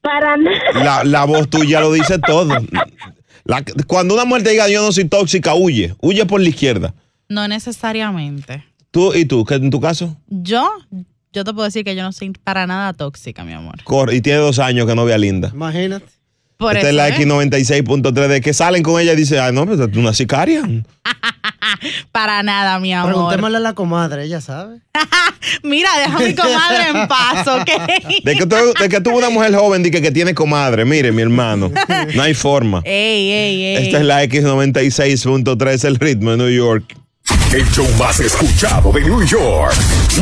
Para 0.00 0.36
nada. 0.36 0.58
La, 0.74 1.04
la 1.04 1.24
voz 1.24 1.48
tuya 1.48 1.80
lo 1.80 1.92
dice 1.92 2.18
todo. 2.18 2.54
La- 3.44 3.64
cuando 3.86 4.14
una 4.14 4.24
mujer 4.24 4.42
te 4.44 4.50
diga 4.50 4.68
yo 4.68 4.82
no 4.82 4.92
soy 4.92 5.08
tóxica, 5.08 5.54
huye. 5.54 5.94
Huye 6.00 6.26
por 6.26 6.40
la 6.40 6.48
izquierda. 6.48 6.94
No 7.28 7.46
necesariamente. 7.48 8.64
¿Tú 8.90 9.12
y 9.14 9.24
tú? 9.24 9.44
¿Qué 9.44 9.54
en 9.54 9.70
tu 9.70 9.80
caso? 9.80 10.16
Yo, 10.28 10.68
yo 11.34 11.44
te 11.44 11.52
puedo 11.52 11.64
decir 11.64 11.84
que 11.84 11.94
yo 11.96 12.02
no 12.02 12.12
soy 12.12 12.30
para 12.44 12.66
nada 12.66 12.92
tóxica, 12.92 13.44
mi 13.44 13.52
amor. 13.52 13.82
Corre. 13.84 14.14
Y 14.16 14.20
tiene 14.20 14.38
dos 14.38 14.58
años 14.58 14.86
que 14.86 14.94
no 14.94 15.04
ve 15.04 15.12
a 15.14 15.18
Linda. 15.18 15.50
Imagínate. 15.52 16.06
Por 16.56 16.76
Esta 16.76 16.88
es 16.90 16.94
la 16.94 17.08
¿eh? 17.08 17.16
X96.3 17.18 18.28
de 18.28 18.40
que 18.40 18.54
salen 18.54 18.82
con 18.84 19.00
ella 19.00 19.12
y 19.12 19.16
dice, 19.16 19.40
ay, 19.40 19.52
no, 19.52 19.66
pero 19.66 19.88
tú 19.88 19.98
una 19.98 20.14
sicaria. 20.14 20.62
Para 22.12 22.42
nada, 22.44 22.78
mi 22.78 22.92
amor. 22.94 23.10
Preguntémosle 23.12 23.56
a 23.56 23.60
la 23.60 23.72
comadre, 23.74 24.24
ella 24.24 24.40
sabe. 24.40 24.78
Mira, 25.62 25.88
deja 25.98 26.16
a 26.16 26.20
mi 26.20 26.34
comadre 26.34 26.88
en 26.94 27.08
paz, 27.08 27.46
¿ok? 27.48 28.22
De 28.22 28.36
que, 28.36 28.46
tú- 28.46 28.74
de 28.80 28.88
que 28.88 29.00
tuvo 29.00 29.18
una 29.18 29.30
mujer 29.30 29.54
joven 29.54 29.82
di 29.82 29.90
que, 29.90 30.00
que 30.00 30.12
tiene 30.12 30.32
comadre. 30.34 30.84
Mire, 30.84 31.10
mi 31.10 31.22
hermano. 31.22 31.70
No 32.14 32.22
hay 32.22 32.34
forma. 32.34 32.80
Ey, 32.84 33.30
ey, 33.30 33.62
ey. 33.64 33.86
Esta 33.86 33.98
es 33.98 34.04
la 34.04 34.22
X96.3, 34.24 35.84
el 35.86 35.96
ritmo 35.96 36.30
de 36.30 36.36
New 36.36 36.50
York. 36.50 36.96
El 37.54 37.70
show 37.70 37.88
más 37.96 38.18
escuchado 38.18 38.90
de 38.90 39.02
New 39.02 39.22
York. 39.22 39.72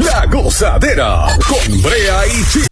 La 0.05 0.26
gozadera 0.26 1.28
con 1.49 1.80
Brea 1.80 2.26
y 2.26 2.45
Chi. 2.51 2.72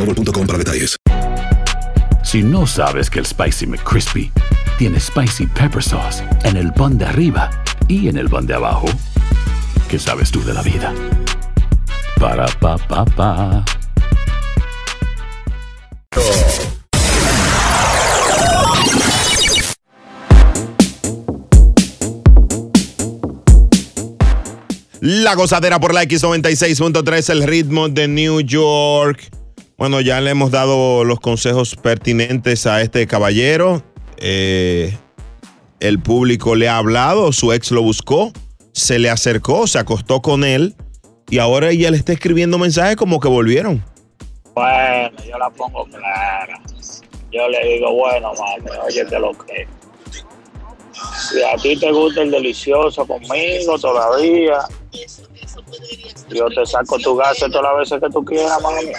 boostmobile.com 0.05 0.47
para 0.47 0.57
detalles. 0.57 0.95
Si 2.23 2.43
no 2.43 2.65
sabes 2.65 3.09
que 3.09 3.19
el 3.19 3.25
Spicy 3.25 3.67
McCrispy 3.67 4.31
tiene 4.77 4.99
Spicy 4.99 5.47
Pepper 5.47 5.83
Sauce 5.83 6.23
en 6.43 6.57
el 6.57 6.71
pan 6.73 6.97
de 6.97 7.05
arriba 7.05 7.49
y 7.87 8.07
en 8.07 8.17
el 8.17 8.29
pan 8.29 8.45
de 8.45 8.53
abajo, 8.53 8.87
¿qué 9.89 9.99
sabes 9.99 10.31
tú 10.31 10.43
de 10.43 10.53
la 10.53 10.61
vida? 10.61 10.93
Para, 12.19 12.45
pa, 12.59 12.77
pa, 12.77 13.05
pa. 13.05 13.65
La 25.01 25.33
gozadera 25.33 25.79
por 25.79 25.95
la 25.95 26.03
X96.3, 26.03 27.31
el 27.31 27.43
ritmo 27.43 27.89
de 27.89 28.07
New 28.07 28.41
York. 28.41 29.40
Bueno, 29.81 29.99
ya 29.99 30.21
le 30.21 30.29
hemos 30.29 30.51
dado 30.51 31.03
los 31.03 31.19
consejos 31.19 31.75
pertinentes 31.75 32.67
a 32.67 32.81
este 32.81 33.07
caballero. 33.07 33.81
Eh, 34.17 34.95
el 35.79 35.99
público 35.99 36.53
le 36.53 36.69
ha 36.69 36.77
hablado, 36.77 37.31
su 37.31 37.51
ex 37.51 37.71
lo 37.71 37.81
buscó, 37.81 38.31
se 38.73 38.99
le 38.99 39.09
acercó, 39.09 39.65
se 39.65 39.79
acostó 39.79 40.21
con 40.21 40.43
él 40.43 40.75
y 41.31 41.39
ahora 41.39 41.71
ella 41.71 41.89
le 41.89 41.97
está 41.97 42.13
escribiendo 42.13 42.59
mensajes 42.59 42.95
como 42.95 43.19
que 43.19 43.27
volvieron. 43.27 43.83
Bueno, 44.53 45.17
yo 45.27 45.39
la 45.39 45.49
pongo 45.49 45.83
clara. 45.85 46.61
Yo 47.31 47.49
le 47.49 47.73
digo, 47.73 47.91
bueno, 47.91 48.33
mami, 48.35 48.77
óyete 48.85 49.17
lo 49.17 49.31
que. 49.31 49.67
Si 51.27 51.41
a 51.41 51.55
ti 51.59 51.75
te 51.75 51.91
gusta 51.91 52.21
el 52.21 52.29
delicioso 52.29 53.07
conmigo 53.07 53.79
todavía, 53.79 54.59
yo 56.33 56.47
te 56.49 56.65
saco 56.65 56.97
tu 56.99 57.15
gas 57.15 57.37
todas 57.37 57.63
las 57.63 57.77
veces 57.77 57.99
que 58.01 58.09
tú 58.09 58.23
quieras, 58.23 58.61
mami. 58.61 58.91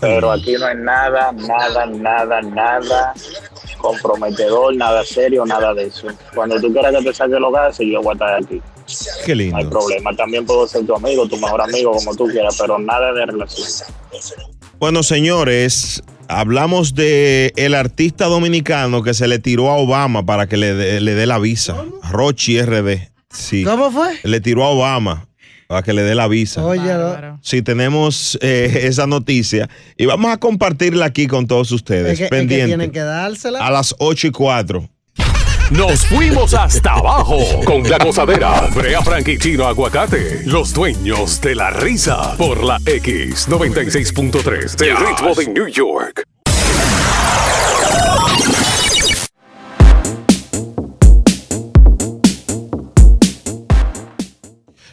Pero 0.00 0.32
aquí 0.32 0.54
no 0.54 0.66
hay 0.66 0.76
nada, 0.76 1.32
nada, 1.32 1.86
nada, 1.86 2.42
nada 2.42 3.14
comprometedor, 3.82 4.74
nada 4.76 5.04
serio, 5.04 5.44
nada 5.44 5.74
de 5.74 5.84
eso. 5.84 6.06
Cuando 6.34 6.58
tú 6.60 6.72
quieras 6.72 6.94
que 6.96 7.04
te 7.04 7.12
saque 7.12 7.38
los 7.38 7.52
gases, 7.52 7.86
yo 7.86 8.00
voy 8.00 8.12
a 8.12 8.12
estar 8.12 8.42
aquí. 8.42 8.62
Qué 9.26 9.34
lindo. 9.34 9.56
No 9.56 9.62
hay 9.62 9.68
problema. 9.68 10.16
También 10.16 10.46
puedo 10.46 10.66
ser 10.66 10.86
tu 10.86 10.94
amigo, 10.94 11.26
tu 11.28 11.36
mejor 11.36 11.60
amigo, 11.60 11.92
como 11.92 12.14
tú 12.14 12.26
quieras, 12.28 12.56
pero 12.58 12.78
nada 12.78 13.12
de 13.12 13.26
relación. 13.26 13.66
Bueno, 14.78 15.02
señores, 15.02 16.02
hablamos 16.28 16.94
de 16.94 17.52
el 17.56 17.74
artista 17.74 18.26
dominicano 18.26 19.02
que 19.02 19.14
se 19.14 19.28
le 19.28 19.38
tiró 19.38 19.70
a 19.70 19.76
Obama 19.76 20.24
para 20.24 20.46
que 20.46 20.56
le 20.56 20.74
dé 20.74 21.00
le 21.00 21.14
dé 21.14 21.26
la 21.26 21.38
visa. 21.38 21.76
Rochi 22.10 22.60
RD. 22.62 23.10
Sí. 23.30 23.64
¿Cómo 23.64 23.90
fue? 23.90 24.18
Le 24.24 24.40
tiró 24.40 24.64
a 24.64 24.68
Obama 24.68 25.26
para 25.72 25.82
que 25.82 25.94
le 25.94 26.02
dé 26.02 26.14
la 26.14 26.28
visa. 26.28 26.62
Oye, 26.62 26.92
no. 26.92 27.38
Sí, 27.40 27.62
tenemos 27.62 28.38
eh, 28.42 28.80
esa 28.82 29.06
noticia 29.06 29.70
y 29.96 30.04
vamos 30.04 30.30
a 30.30 30.36
compartirla 30.36 31.06
aquí 31.06 31.26
con 31.26 31.46
todos 31.46 31.72
ustedes. 31.72 32.12
Es 32.12 32.18
que, 32.18 32.24
es 32.24 32.30
que 32.30 32.36
pendiente. 32.36 32.66
tienen 32.66 32.90
que 32.90 33.00
dársela. 33.00 33.66
a 33.66 33.70
las 33.70 33.94
8 33.98 34.26
y 34.26 34.30
4. 34.32 34.86
Nos 35.70 36.04
fuimos 36.04 36.52
hasta 36.52 36.92
abajo 36.92 37.38
con 37.64 37.88
la 37.88 37.96
gozadera. 37.96 38.68
Brea 38.74 39.00
Frank 39.00 39.26
y 39.28 39.38
Chino 39.38 39.66
Aguacate, 39.66 40.42
los 40.44 40.74
dueños 40.74 41.40
de 41.40 41.54
la 41.54 41.70
risa. 41.70 42.36
Por 42.36 42.62
la 42.62 42.78
X96.3, 42.80 44.82
el 44.84 44.96
ritmo 44.98 45.34
de 45.34 45.48
New 45.48 45.68
York. 45.68 46.24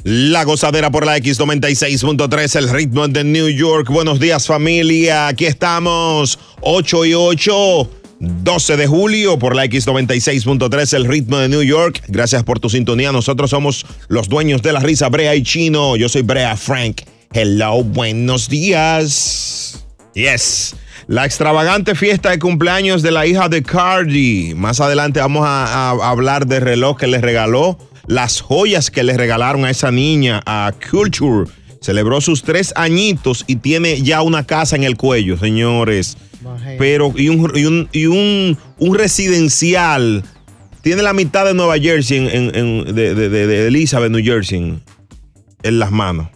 La 0.03 0.45
gozadera 0.45 0.91
por 0.91 1.05
la 1.05 1.17
X96.3, 1.17 2.55
el 2.55 2.69
ritmo 2.69 3.07
de 3.09 3.25
New 3.25 3.49
York. 3.49 3.89
Buenos 3.89 4.17
días 4.19 4.47
familia, 4.47 5.27
aquí 5.27 5.45
estamos, 5.45 6.39
8 6.61 7.05
y 7.05 7.13
8. 7.13 7.89
12 8.21 8.75
de 8.75 8.85
julio 8.85 9.39
por 9.39 9.55
la 9.55 9.65
X96.3, 9.65 10.93
el 10.93 11.05
ritmo 11.05 11.37
de 11.37 11.47
New 11.47 11.63
York. 11.63 12.01
Gracias 12.07 12.43
por 12.43 12.59
tu 12.59 12.69
sintonía. 12.69 13.13
Nosotros 13.13 13.49
somos 13.49 13.85
los 14.09 14.27
dueños 14.27 14.61
de 14.61 14.73
la 14.73 14.81
risa, 14.81 15.07
Brea 15.07 15.35
y 15.35 15.43
Chino. 15.43 15.95
Yo 15.95 16.09
soy 16.09 16.21
Brea 16.21 16.55
Frank. 16.57 17.01
Hello, 17.33 17.83
buenos 17.83 18.49
días. 18.49 19.85
Yes. 20.15 20.75
La 21.07 21.25
extravagante 21.25 21.95
fiesta 21.95 22.29
de 22.29 22.39
cumpleaños 22.39 23.01
de 23.01 23.11
la 23.11 23.25
hija 23.25 23.47
de 23.47 23.63
Cardi. 23.63 24.53
Más 24.53 24.81
adelante 24.81 25.21
vamos 25.21 25.43
a, 25.45 25.91
a 25.91 26.09
hablar 26.09 26.45
del 26.45 26.61
reloj 26.61 26.97
que 26.97 27.07
le 27.07 27.19
regaló, 27.19 27.77
las 28.07 28.41
joyas 28.41 28.91
que 28.91 29.03
le 29.03 29.15
regalaron 29.17 29.65
a 29.65 29.69
esa 29.69 29.91
niña, 29.91 30.41
a 30.45 30.73
Culture. 30.91 31.49
Celebró 31.81 32.19
sus 32.19 32.43
tres 32.43 32.73
añitos 32.75 33.45
y 33.47 33.55
tiene 33.57 34.01
ya 34.01 34.21
una 34.21 34.45
casa 34.45 34.75
en 34.75 34.83
el 34.83 34.97
cuello, 34.97 35.37
señores. 35.37 36.17
Pero, 36.77 37.13
y 37.15 37.29
un, 37.29 37.51
y 37.55 37.65
un, 37.65 37.89
y 37.93 38.05
un, 38.07 38.57
un 38.77 38.95
residencial. 38.95 40.23
Tiene 40.81 41.01
la 41.03 41.13
mitad 41.13 41.45
de 41.45 41.53
Nueva 41.53 41.77
Jersey, 41.77 42.17
en, 42.17 42.27
en- 42.27 42.55
en- 42.55 42.95
de, 42.95 43.13
de- 43.15 43.29
de- 43.29 43.47
de 43.47 43.67
Elizabeth, 43.67 44.11
New 44.11 44.23
Jersey, 44.23 44.57
en, 44.59 44.81
en 45.63 45.79
las 45.79 45.91
manos. 45.91 46.27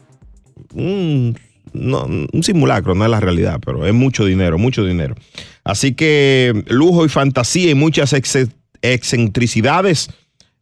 Un, 0.74 1.38
no, 1.74 2.04
un 2.06 2.44
simulacro, 2.44 2.96
no 2.96 3.04
es 3.06 3.12
la 3.12 3.20
realidad, 3.20 3.60
pero 3.66 3.86
es 3.86 3.94
mucho 3.94 4.26
dinero, 4.26 4.58
mucho 4.58 4.86
dinero. 4.86 5.16
Así 5.64 5.94
que 5.94 6.64
lujo 6.68 7.06
y 7.06 7.10
fantasía 7.10 7.70
y 7.72 7.76
muchas 7.76 8.12
ex- 8.14 8.48
excentricidades. 8.82 10.10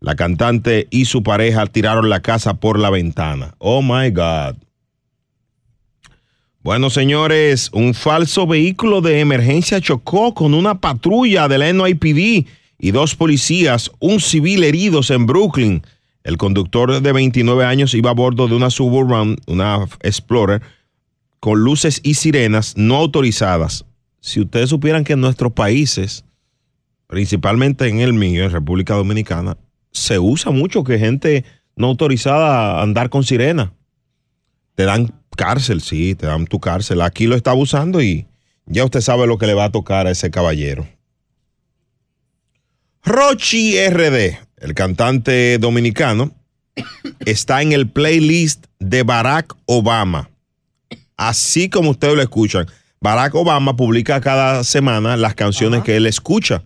La 0.02 0.16
cantante 0.16 0.88
y 0.90 1.06
su 1.06 1.22
pareja 1.22 1.68
tiraron 1.68 2.10
la 2.10 2.22
casa 2.22 2.56
por 2.56 2.80
la 2.80 2.90
ventana. 2.90 3.54
Oh 3.60 3.84
my 3.84 4.10
God. 4.10 4.56
Bueno, 6.64 6.90
señores, 6.90 7.70
un 7.72 7.94
falso 7.94 8.48
vehículo 8.48 9.02
de 9.02 9.20
emergencia 9.20 9.80
chocó 9.80 10.34
con 10.34 10.56
una 10.56 10.82
patrulla 10.82 11.48
de 11.48 11.58
la 11.60 11.72
NYPD 11.72 12.48
y 12.80 12.92
dos 12.92 13.16
policías, 13.16 13.92
un 14.00 14.20
civil 14.20 14.64
heridos 14.64 15.12
en 15.12 15.28
Brooklyn. 15.28 15.84
El 16.24 16.38
conductor 16.38 17.00
de 17.00 17.12
29 17.12 17.64
años 17.64 17.94
iba 17.94 18.10
a 18.10 18.16
bordo 18.16 18.48
de 18.48 18.56
una 18.56 18.72
Suburban, 18.72 19.38
una 19.46 19.88
Explorer, 20.02 20.64
con 21.40 21.60
luces 21.64 22.02
y 22.04 22.16
sirenas 22.16 22.76
no 22.76 22.96
autorizadas. 22.96 23.86
Si 24.20 24.40
ustedes 24.40 24.72
supieran 24.72 25.04
que 25.04 25.14
en 25.14 25.22
nuestros 25.22 25.52
países, 25.54 26.26
principalmente 27.06 27.88
en 27.88 28.00
el 28.00 28.14
mío, 28.14 28.44
en 28.44 28.52
República 28.52 28.96
Dominicana, 28.96 29.58
se 29.92 30.20
usa 30.20 30.52
mucho 30.52 30.84
que 30.84 31.00
gente 31.00 31.46
no 31.76 31.88
autorizada 31.88 32.80
a 32.80 32.84
andar 32.84 33.10
con 33.10 33.24
sirena. 33.24 33.74
Te 34.76 34.84
dan 34.84 35.14
cárcel, 35.36 35.82
sí, 35.82 36.16
te 36.16 36.28
dan 36.28 36.46
tu 36.46 36.60
cárcel. 36.60 37.02
Aquí 37.02 37.28
lo 37.28 37.36
está 37.36 37.52
abusando 37.52 38.02
y 38.02 38.28
ya 38.66 38.86
usted 38.86 39.02
sabe 39.02 39.28
lo 39.28 39.38
que 39.38 39.48
le 39.48 39.54
va 39.54 39.66
a 39.66 39.72
tocar 39.72 40.08
a 40.08 40.12
ese 40.12 40.32
caballero. 40.32 40.88
Rochi 43.04 43.78
RD, 43.90 44.38
el 44.58 44.74
cantante 44.76 45.58
dominicano, 45.58 46.32
está 47.26 47.62
en 47.62 47.72
el 47.72 47.90
playlist 47.90 48.66
de 48.80 49.04
Barack 49.04 49.56
Obama. 49.66 50.30
Así 51.18 51.70
como 51.70 51.92
ustedes 51.92 52.16
lo 52.16 52.22
escuchan. 52.22 52.68
Barack 53.00 53.34
Obama 53.36 53.76
publica 53.76 54.22
cada 54.22 54.64
semana 54.64 55.18
las 55.18 55.34
canciones 55.34 55.84
que 55.84 55.98
él 55.98 56.06
escucha. 56.06 56.64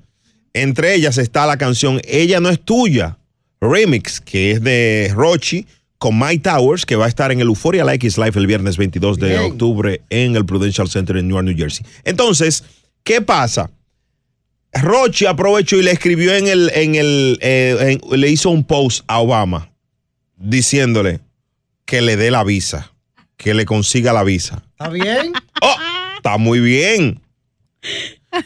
Entre 0.56 0.96
ellas 0.96 1.18
está 1.18 1.46
la 1.46 1.58
canción 1.58 2.00
Ella 2.08 2.40
no 2.40 2.50
es 2.50 2.60
tuya, 2.62 3.18
remix, 3.62 4.22
que 4.22 4.52
es 4.52 4.64
de 4.64 5.12
Rochi 5.14 5.68
con 5.98 6.18
Mike 6.20 6.44
Towers, 6.50 6.86
que 6.86 6.96
va 6.96 7.06
a 7.06 7.08
estar 7.10 7.32
en 7.32 7.40
el 7.42 7.48
Euphoria 7.48 7.84
Like 7.84 8.06
Is 8.08 8.18
Life 8.18 8.38
el 8.40 8.48
viernes 8.48 8.78
22 8.78 9.18
de 9.18 9.30
Bien. 9.30 9.42
octubre 9.42 10.02
en 10.10 10.36
el 10.36 10.46
Prudential 10.46 10.90
Center 10.90 11.18
en 11.18 11.28
Newark, 11.28 11.46
New 11.46 11.58
Jersey. 11.58 11.86
Entonces, 12.04 12.64
¿qué 13.04 13.22
pasa? 13.22 13.70
Rochi 14.74 15.26
aprovechó 15.26 15.78
y 15.78 15.84
le 15.84 15.92
escribió 15.92 16.34
en 16.36 16.48
el, 16.48 16.70
en 16.74 16.96
el, 16.96 17.38
eh, 17.42 18.00
en- 18.04 18.20
le 18.20 18.30
hizo 18.30 18.50
un 18.50 18.64
post 18.66 19.04
a 19.08 19.20
Obama 19.20 19.70
diciéndole 20.38 21.22
que 21.86 22.02
le 22.02 22.18
dé 22.18 22.30
la 22.30 22.44
visa, 22.44 22.92
que 23.38 23.54
le 23.54 23.66
consiga 23.66 24.12
la 24.14 24.24
visa. 24.24 24.64
¿Está 24.72 24.90
bien? 24.90 25.32
Está 26.18 26.38
muy 26.38 26.60
bien. 26.60 27.22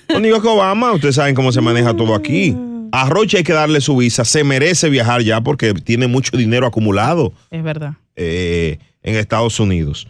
No 0.09 0.19
digo 0.19 0.41
que 0.41 0.47
Obama, 0.47 0.91
ustedes 0.93 1.15
saben 1.15 1.35
cómo 1.35 1.51
se 1.51 1.61
maneja 1.61 1.93
todo 1.95 2.13
aquí. 2.15 2.55
A 2.91 3.07
Roche 3.09 3.37
hay 3.37 3.43
que 3.43 3.53
darle 3.53 3.81
su 3.81 3.95
visa, 3.97 4.25
se 4.25 4.43
merece 4.43 4.89
viajar 4.89 5.21
ya 5.21 5.41
porque 5.41 5.73
tiene 5.75 6.07
mucho 6.07 6.35
dinero 6.37 6.65
acumulado 6.65 7.33
Es 7.51 7.61
verdad. 7.63 7.93
eh, 8.15 8.79
en 9.03 9.15
Estados 9.15 9.59
Unidos. 9.59 10.07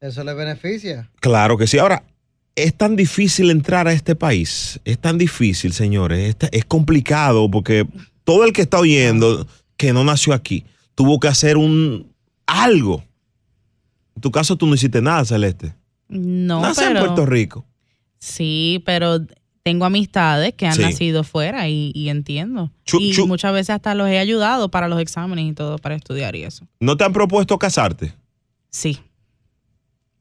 Eso 0.00 0.24
le 0.24 0.34
beneficia. 0.34 1.08
Claro 1.20 1.56
que 1.56 1.66
sí. 1.66 1.78
Ahora, 1.78 2.02
es 2.56 2.74
tan 2.74 2.96
difícil 2.96 3.50
entrar 3.50 3.86
a 3.86 3.92
este 3.92 4.14
país. 4.16 4.80
Es 4.84 4.98
tan 4.98 5.16
difícil, 5.16 5.72
señores. 5.72 6.36
Es, 6.40 6.48
es 6.50 6.64
complicado 6.64 7.48
porque 7.50 7.86
todo 8.24 8.44
el 8.44 8.52
que 8.52 8.62
está 8.62 8.78
oyendo 8.80 9.46
que 9.76 9.92
no 9.92 10.02
nació 10.04 10.34
aquí 10.34 10.64
tuvo 10.94 11.20
que 11.20 11.28
hacer 11.28 11.56
un 11.56 12.10
algo. 12.46 13.04
En 14.16 14.22
tu 14.22 14.30
caso, 14.30 14.56
tú 14.56 14.66
no 14.66 14.74
hiciste 14.74 15.00
nada, 15.00 15.24
Celeste. 15.24 15.72
No, 16.08 16.60
Nace 16.60 16.84
en. 16.84 16.98
Puerto 16.98 17.24
Rico. 17.24 17.64
Sí, 18.24 18.80
pero 18.86 19.18
tengo 19.64 19.84
amistades 19.84 20.54
que 20.54 20.66
han 20.66 20.74
Sí. 20.76 20.82
nacido 20.82 21.24
fuera 21.24 21.68
y, 21.68 21.90
y 21.92 22.08
entiendo. 22.08 22.70
Chu- 22.84 23.00
y 23.00 23.12
chu- 23.12 23.26
muchas 23.26 23.52
veces 23.52 23.70
hasta 23.70 23.96
los 23.96 24.06
he 24.08 24.18
ayudado 24.20 24.70
para 24.70 24.86
los 24.86 25.00
exámenes 25.00 25.44
y 25.50 25.52
todo, 25.54 25.78
para 25.78 25.96
estudiar 25.96 26.36
y 26.36 26.44
eso. 26.44 26.68
¿No 26.78 26.96
te 26.96 27.02
han 27.02 27.12
propuesto 27.12 27.58
casarte? 27.58 28.12
Sí. 28.70 29.00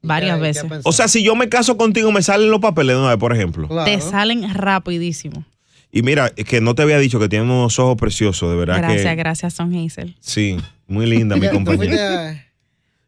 Varias 0.01 0.39
veces. 0.39 0.65
O 0.83 0.91
sea, 0.91 1.07
si 1.07 1.23
yo 1.23 1.35
me 1.35 1.47
caso 1.47 1.77
contigo, 1.77 2.11
me 2.11 2.23
salen 2.23 2.49
los 2.49 2.59
papeles 2.59 2.95
de 2.95 3.01
una 3.01 3.09
vez, 3.09 3.19
por 3.19 3.35
ejemplo. 3.35 3.69
Te 3.85 4.01
salen 4.01 4.51
rapidísimo. 4.51 5.45
Y 5.91 6.01
mira, 6.01 6.31
es 6.37 6.45
que 6.45 6.59
no 6.59 6.73
te 6.73 6.81
había 6.81 6.97
dicho 6.97 7.19
que 7.19 7.29
tiene 7.29 7.45
unos 7.45 7.77
ojos 7.77 7.97
preciosos, 7.97 8.49
de 8.49 8.55
verdad 8.55 8.77
Gracias, 8.79 9.03
que. 9.11 9.15
gracias, 9.15 9.53
Son 9.53 9.75
Hazel. 9.75 10.15
Sí, 10.21 10.57
muy 10.87 11.05
linda 11.05 11.35
mi 11.35 11.47
compañera. 11.51 12.47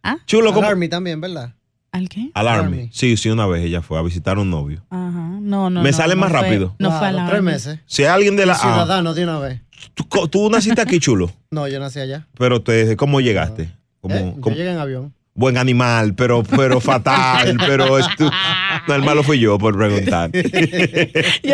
a- 0.03 0.17
Chulo. 0.27 0.53
Army 0.63 0.87
también, 0.87 1.19
¿verdad? 1.19 1.55
¿Al 1.93 2.09
qué? 2.09 2.29
Al 2.33 2.47
Army. 2.49 2.89
Sí, 2.91 3.15
sí, 3.17 3.29
una 3.29 3.45
vez 3.45 3.63
ella 3.63 3.81
fue 3.81 3.97
a 3.97 4.01
visitar 4.01 4.37
a 4.37 4.41
un 4.41 4.49
novio. 4.49 4.83
Ajá. 4.89 5.37
No, 5.39 5.69
no. 5.69 5.81
Me 5.81 5.91
no, 5.91 5.97
sale 5.97 6.15
no 6.15 6.21
más 6.21 6.31
fue- 6.31 6.41
rápido. 6.41 6.75
No 6.79 6.91
fue 6.97 7.07
al 7.07 7.13
Claro, 7.15 7.29
tres 7.29 7.41
meses. 7.43 7.79
Si 7.85 8.01
hay 8.03 8.09
alguien 8.09 8.35
de 8.35 8.45
la. 8.47 8.53
Ah, 8.53 8.57
Ciudadano 8.57 9.13
de 9.13 9.23
una 9.23 9.39
vez. 9.39 9.61
tú, 9.93 10.03
tú 10.27 10.49
naciste 10.49 10.81
aquí, 10.81 10.99
chulo. 10.99 11.31
No, 11.51 11.67
yo 11.67 11.79
nací 11.79 11.99
allá. 11.99 12.27
Pero 12.37 12.61
te, 12.61 12.95
¿cómo 12.97 13.21
llegaste? 13.21 13.69
Como, 14.01 14.15
¿Eh? 14.15 14.33
Yo 14.35 14.41
como- 14.41 14.55
llegué 14.55 14.71
en 14.71 14.79
avión. 14.79 15.13
buen 15.35 15.57
animal, 15.57 16.13
pero, 16.15 16.43
pero 16.43 16.79
fatal, 16.81 17.57
pero 17.67 17.99
estu- 17.99 18.31
no, 18.87 18.95
el 18.95 19.01
malo 19.03 19.21
fui 19.23 19.39
yo 19.39 19.57
por 19.59 19.77
preguntar. 19.77 20.31
Yo 20.33 20.41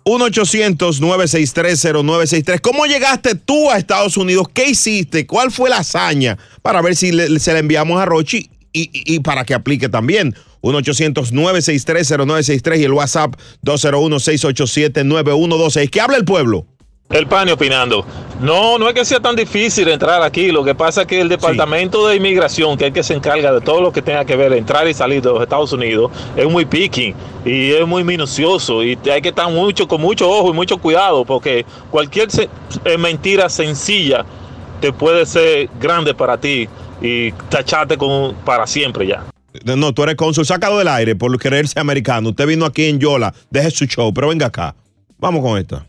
1-800-963-0963. 0.05 2.59
¿Cómo 2.61 2.85
llegaste 2.85 3.35
tú 3.35 3.69
a 3.71 3.77
Estados 3.77 4.15
Unidos? 4.17 4.47
¿Qué 4.53 4.69
hiciste? 4.69 5.25
¿Cuál 5.27 5.51
fue 5.51 5.69
la 5.69 5.77
hazaña? 5.79 6.37
Para 6.61 6.81
ver 6.81 6.95
si 6.95 7.11
le- 7.11 7.39
se 7.39 7.51
la 7.53 7.59
enviamos 7.59 7.99
a 8.01 8.05
Rochi 8.05 8.49
y, 8.73 9.19
para 9.21 9.43
que 9.43 9.53
aplique 9.53 9.89
también. 9.89 10.33
1-800-963-0963 10.61 12.79
y 12.79 12.83
el 12.83 12.93
WhatsApp 12.93 13.35
201-687-9126. 13.65 15.89
¿Qué 15.89 15.99
habla 16.01 16.17
el 16.17 16.25
pueblo? 16.25 16.65
El 17.09 17.25
Pani 17.25 17.51
opinando. 17.51 18.05
No, 18.41 18.77
no 18.77 18.87
es 18.89 18.93
que 18.93 19.05
sea 19.05 19.19
tan 19.21 19.35
difícil 19.35 19.87
entrar 19.87 20.21
aquí. 20.21 20.51
Lo 20.51 20.63
que 20.63 20.75
pasa 20.75 21.01
es 21.01 21.07
que 21.07 21.21
el 21.21 21.29
Departamento 21.29 22.05
de 22.07 22.17
Inmigración, 22.17 22.77
que 22.77 22.83
es 22.83 22.87
el 22.89 22.93
que 22.93 23.03
se 23.03 23.13
encarga 23.13 23.53
de 23.53 23.61
todo 23.61 23.81
lo 23.81 23.91
que 23.93 24.01
tenga 24.01 24.25
que 24.25 24.35
ver 24.35 24.51
entrar 24.53 24.87
y 24.87 24.93
salir 24.93 25.21
de 25.21 25.29
los 25.29 25.41
Estados 25.41 25.71
Unidos, 25.71 26.11
es 26.35 26.47
muy 26.49 26.65
picky 26.65 27.15
y 27.45 27.71
es 27.71 27.87
muy 27.87 28.03
minucioso. 28.03 28.83
Y 28.83 28.99
hay 29.09 29.21
que 29.21 29.29
estar 29.29 29.49
mucho, 29.49 29.87
con 29.87 30.01
mucho 30.01 30.29
ojo 30.29 30.49
y 30.49 30.53
mucho 30.53 30.77
cuidado, 30.79 31.23
porque 31.23 31.65
cualquier 31.89 32.29
se- 32.29 32.49
eh, 32.83 32.97
mentira 32.97 33.47
sencilla 33.47 34.25
te 34.81 34.91
puede 34.91 35.25
ser 35.25 35.69
grande 35.79 36.13
para 36.13 36.37
ti 36.37 36.67
y 37.01 37.31
tacharte 37.49 37.97
con, 37.97 38.35
para 38.45 38.67
siempre 38.67 39.07
ya. 39.07 39.23
No, 39.63 39.93
tú 39.93 40.03
eres 40.03 40.15
cónsul, 40.15 40.45
sácalo 40.45 40.77
del 40.77 40.89
aire 40.89 41.15
por 41.15 41.35
quererse 41.39 41.79
americano. 41.79 42.29
Usted 42.29 42.45
vino 42.45 42.65
aquí 42.65 42.85
en 42.89 42.99
Yola, 42.99 43.33
deje 43.49 43.71
su 43.71 43.85
show, 43.85 44.13
pero 44.13 44.27
venga 44.27 44.47
acá. 44.47 44.75
Vamos 45.17 45.41
con 45.41 45.57
esto. 45.57 45.81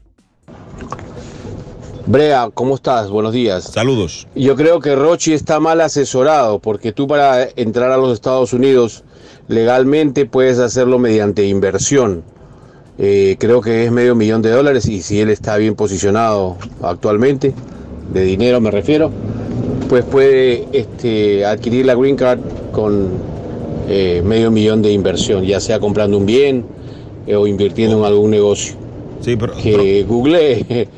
Brea, 2.10 2.48
¿cómo 2.54 2.74
estás? 2.74 3.10
Buenos 3.10 3.34
días. 3.34 3.64
Saludos. 3.64 4.26
Yo 4.34 4.56
creo 4.56 4.80
que 4.80 4.96
Rochi 4.96 5.34
está 5.34 5.60
mal 5.60 5.78
asesorado 5.82 6.58
porque 6.58 6.90
tú 6.90 7.06
para 7.06 7.46
entrar 7.54 7.90
a 7.90 7.98
los 7.98 8.14
Estados 8.14 8.54
Unidos 8.54 9.04
legalmente 9.46 10.24
puedes 10.24 10.58
hacerlo 10.58 10.98
mediante 10.98 11.46
inversión. 11.46 12.22
Eh, 12.96 13.36
creo 13.38 13.60
que 13.60 13.84
es 13.84 13.92
medio 13.92 14.14
millón 14.14 14.40
de 14.40 14.48
dólares 14.48 14.88
y 14.88 15.02
si 15.02 15.20
él 15.20 15.28
está 15.28 15.58
bien 15.58 15.74
posicionado 15.74 16.56
actualmente, 16.80 17.52
de 18.10 18.22
dinero 18.22 18.58
me 18.62 18.70
refiero, 18.70 19.10
pues 19.90 20.02
puede 20.02 20.66
este, 20.72 21.44
adquirir 21.44 21.84
la 21.84 21.94
green 21.94 22.16
card 22.16 22.40
con 22.72 23.10
eh, 23.86 24.22
medio 24.24 24.50
millón 24.50 24.80
de 24.80 24.92
inversión, 24.92 25.44
ya 25.44 25.60
sea 25.60 25.78
comprando 25.78 26.16
un 26.16 26.24
bien 26.24 26.64
eh, 27.26 27.36
o 27.36 27.46
invirtiendo 27.46 27.98
en 27.98 28.04
algún 28.06 28.30
negocio. 28.30 28.76
Sí, 29.20 29.36
pero, 29.36 29.52
que 29.54 30.06
Google 30.08 30.88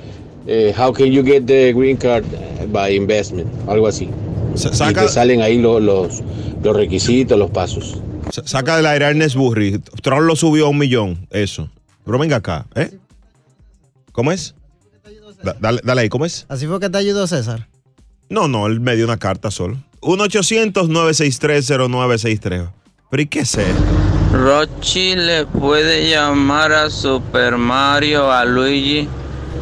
eh, 0.52 0.74
how 0.76 0.92
can 0.92 1.12
you 1.12 1.22
get 1.22 1.46
the 1.46 1.72
green 1.72 1.96
card 1.96 2.24
by 2.72 2.90
investment, 2.94 3.48
algo 3.68 3.86
así. 3.86 4.08
y 4.54 4.58
saca- 4.58 5.02
te 5.02 5.08
salen 5.08 5.42
ahí 5.42 5.58
lo- 5.58 5.78
los, 5.80 6.22
los 6.62 6.76
requisitos, 6.76 7.38
los 7.38 7.50
pasos. 7.50 8.00
Sa- 8.32 8.46
Saca 8.46 8.76
del 8.76 8.86
aire 8.86 9.04
a 9.06 9.10
Ernest 9.10 9.36
Burry. 9.36 9.78
Trump 10.02 10.22
lo 10.22 10.36
subió 10.36 10.66
a 10.66 10.68
un 10.70 10.78
millón, 10.78 11.26
eso. 11.30 11.68
Pero 12.04 12.18
venga 12.18 12.36
acá, 12.36 12.66
¿eh? 12.74 12.90
¿Cómo 14.12 14.32
es? 14.32 14.54
Da- 15.42 15.56
dale, 15.60 15.80
dale 15.84 16.00
ahí, 16.02 16.08
¿cómo 16.08 16.24
es? 16.26 16.44
Así 16.48 16.66
fue 16.66 16.80
que 16.80 16.90
te 16.90 16.98
ayudó 16.98 17.26
César. 17.26 17.68
No, 18.28 18.46
no, 18.48 18.66
él 18.66 18.80
me 18.80 18.94
dio 18.96 19.04
una 19.06 19.18
carta 19.18 19.50
solo. 19.50 19.78
1-800-963-0963. 20.02 22.68
¿Pero 23.10 23.22
y 23.22 23.26
qué 23.26 23.44
sé? 23.44 23.64
Rochi 24.32 25.16
le 25.16 25.46
puede 25.46 26.08
llamar 26.08 26.72
a 26.72 26.90
Super 26.90 27.56
Mario, 27.56 28.30
a 28.30 28.44
Luigi, 28.44 29.08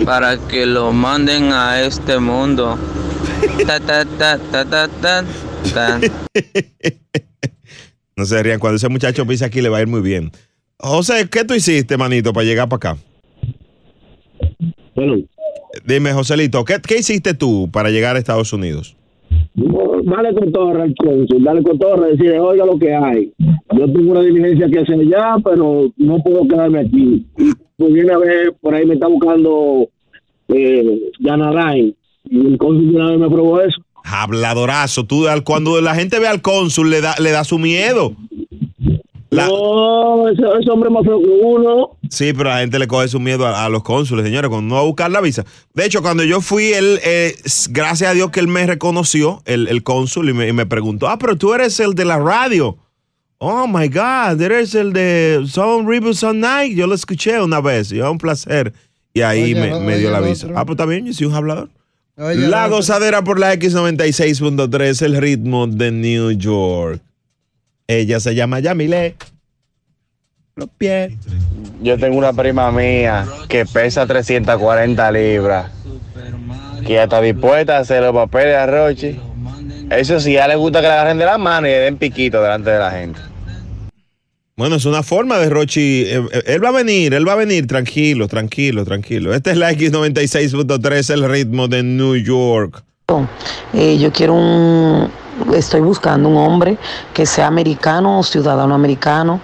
para 0.05 0.37
que 0.49 0.67
lo 0.67 0.93
manden 0.93 1.53
a 1.53 1.81
este 1.83 2.19
mundo. 2.19 2.79
Ta, 3.67 3.81
ta, 3.81 4.05
ta, 4.05 4.39
ta, 4.51 4.65
ta, 4.65 4.89
ta, 4.89 5.25
ta. 5.75 6.01
No 8.17 8.25
se 8.25 8.43
rían, 8.43 8.59
cuando 8.59 8.77
ese 8.77 8.89
muchacho 8.89 9.27
pisa 9.27 9.47
aquí 9.47 9.61
le 9.61 9.69
va 9.69 9.79
a 9.79 9.83
ir 9.83 9.87
muy 9.87 10.01
bien. 10.01 10.33
José, 10.79 11.29
¿qué 11.31 11.45
tú 11.45 11.55
hiciste, 11.55 11.97
manito, 11.97 12.33
para 12.33 12.45
llegar 12.45 12.69
para 12.69 12.93
acá? 12.93 13.01
Dime, 15.85 16.13
Joselito, 16.13 16.65
¿qué, 16.65 16.79
qué 16.87 16.99
hiciste 16.99 17.35
tú 17.35 17.69
para 17.73 17.91
llegar 17.91 18.17
a 18.17 18.19
Estados 18.19 18.53
Unidos? 18.53 18.97
Dale 19.55 20.35
con 20.35 20.53
torre 20.53 20.83
al 20.83 20.95
cónsul, 20.97 21.45
dale 21.45 21.63
con 21.63 21.79
torre, 21.79 22.13
decirle, 22.13 22.39
oiga 22.41 22.65
lo 22.65 22.79
que 22.79 22.95
hay. 22.95 23.33
Yo 23.77 23.93
tengo 23.93 24.13
una 24.13 24.23
diligencia 24.23 24.69
que 24.69 24.81
hacer 24.81 24.99
allá, 25.01 25.37
pero 25.45 25.93
no 25.97 26.19
puedo 26.23 26.47
quedarme 26.49 26.81
aquí. 26.81 27.27
Y 27.37 27.53
pues 27.79 27.93
viene 27.95 28.13
a 28.13 28.19
ver, 28.19 28.53
por 28.61 28.75
ahí 28.75 28.85
me 28.85 28.95
está 28.95 29.07
buscando 29.07 29.89
eh, 30.49 31.01
Yanarain. 31.21 31.95
Y 32.29 32.47
el 32.47 32.59
cónsul 32.59 32.95
una 32.95 33.11
vez 33.11 33.19
me 33.19 33.27
aprobó 33.27 33.61
eso. 33.63 33.81
Habladorazo. 34.05 35.05
Tú, 35.07 35.27
al- 35.29 35.45
cuando 35.45 35.81
la 35.81 35.95
gente 35.95 36.19
ve 36.19 36.27
al 36.29 36.43
cónsul, 36.43 36.91
le 36.91 37.01
da, 37.01 37.15
le 37.19 37.31
da 37.31 37.45
su 37.45 37.59
miedo. 37.59 38.13
No, 39.31 40.29
ese, 40.29 40.43
ese 40.61 40.71
hombre 40.71 40.89
más 40.91 41.05
feo 41.05 41.21
que 41.21 41.29
uno. 41.29 41.91
Sí, 42.09 42.33
pero 42.33 42.49
la 42.49 42.61
gente 42.61 42.79
le 42.79 42.89
coge 42.89 43.09
su 43.09 43.21
miedo 43.21 43.47
a, 43.47 43.65
a 43.67 43.69
los 43.69 43.83
cónsules, 43.83 44.25
señores, 44.25 44.49
cuando 44.49 44.69
no 44.69 44.75
va 44.77 44.81
a 44.81 44.87
buscar 44.87 45.11
la 45.11 45.21
visa. 45.21 45.45
De 45.75 45.85
hecho, 45.85 46.01
cuando 46.01 46.25
yo 46.25 46.41
fui, 46.41 46.73
él, 46.73 46.99
eh, 47.05 47.35
gracias 47.71 48.11
a 48.11 48.15
Dios 48.15 48.31
que 48.31 48.41
él 48.41 48.49
me 48.49 48.67
reconoció, 48.67 49.43
el, 49.45 49.69
el 49.69 49.83
cónsul, 49.83 50.31
y 50.31 50.33
me, 50.33 50.49
y 50.49 50.53
me 50.55 50.65
preguntó, 50.67 51.09
ah, 51.09 51.19
pero 51.19 51.37
tú 51.37 51.53
eres 51.53 51.79
el 51.81 51.95
de 51.95 52.07
la 52.07 52.19
radio. 52.19 52.79
Oh 53.39 53.67
my 53.69 53.89
God, 53.89 54.41
eres 54.41 54.75
el 54.75 54.93
de 54.93 55.45
Some 55.49 55.89
River 55.89 56.15
Some 56.15 56.41
Night. 56.41 56.77
Yo 56.77 56.87
lo 56.87 56.95
escuché 56.95 57.41
una 57.41 57.61
vez 57.61 57.93
y 57.93 58.01
un 58.01 58.19
placer. 58.19 58.73
Y 59.15 59.23
ahí 59.23 59.53
Oye, 59.53 59.55
me, 59.55 59.73
oye, 59.75 59.85
me 59.87 59.99
dio 59.99 60.15
aviso. 60.15 60.47
otro. 60.47 60.59
Ah, 60.59 60.65
pues 60.65 60.75
está 60.75 60.87
bien, 60.87 61.07
yo 61.07 61.13
soy 61.13 61.27
un 61.29 61.35
hablador. 61.35 61.69
Oye, 62.17 62.49
la 62.49 62.67
gozadera 62.67 63.23
por 63.23 63.39
la 63.39 63.55
X96.3, 63.55 65.03
el 65.03 65.17
ritmo 65.19 65.67
de 65.69 65.93
New 65.93 66.33
York. 66.33 67.01
Ella 67.87 68.19
se 68.21 68.35
llama 68.35 68.59
Yamile. 68.61 69.15
Los 70.57 70.69
pies. 70.77 71.13
Yo 71.81 71.97
tengo 71.97 72.19
una 72.19 72.33
prima 72.33 72.73
mía 72.73 73.25
que 73.49 73.65
pesa 73.65 74.05
340 74.05 75.13
libras, 75.13 75.71
que 76.85 76.95
ya 76.95 77.05
está 77.05 77.21
dispuesta 77.21 77.77
a 77.77 77.81
hacer 77.81 78.03
los 78.03 78.13
papeles 78.13 78.57
a 78.57 78.67
Rochi. 78.67 79.21
Eso 79.91 80.21
sí, 80.21 80.35
ya 80.35 80.47
le 80.47 80.57
gusta 80.57 80.81
que 80.81 80.87
le 80.87 80.93
agarren 80.93 81.19
de 81.19 81.25
la 81.25 81.39
mano 81.39 81.67
y 81.67 81.71
le 81.71 81.79
den 81.79 81.97
piquito 81.97 82.43
delante 82.43 82.71
de 82.71 82.79
la 82.79 82.91
gente. 82.91 83.21
Bueno, 84.57 84.77
es 84.77 84.85
una 84.85 85.03
forma 85.03 85.39
de 85.39 85.49
Rochi. 85.49 86.03
eh, 86.07 86.21
eh, 86.33 86.43
Él 86.47 86.65
va 86.65 86.71
a 86.71 86.73
venir, 86.73 87.15
él 87.15 87.27
va 87.27 87.35
a 87.35 87.37
venir. 87.37 87.67
Tranquilo, 87.67 88.27
tranquilo, 88.27 88.85
tranquilo. 88.85 89.33
Esta 89.33 89.53
es 89.53 89.57
la 89.57 89.73
X96.3, 89.73 91.13
el 91.13 91.31
ritmo 91.31 91.69
de 91.69 91.83
New 91.85 92.17
York. 92.17 92.83
Eh, 93.73 93.97
yo 93.99 94.13
quiero 94.13 94.35
un, 94.35 95.11
estoy 95.55 95.81
buscando 95.81 96.29
un 96.29 96.37
hombre 96.37 96.77
que 97.15 97.25
sea 97.25 97.47
americano 97.47 98.19
o 98.19 98.23
ciudadano 98.23 98.75
americano 98.75 99.41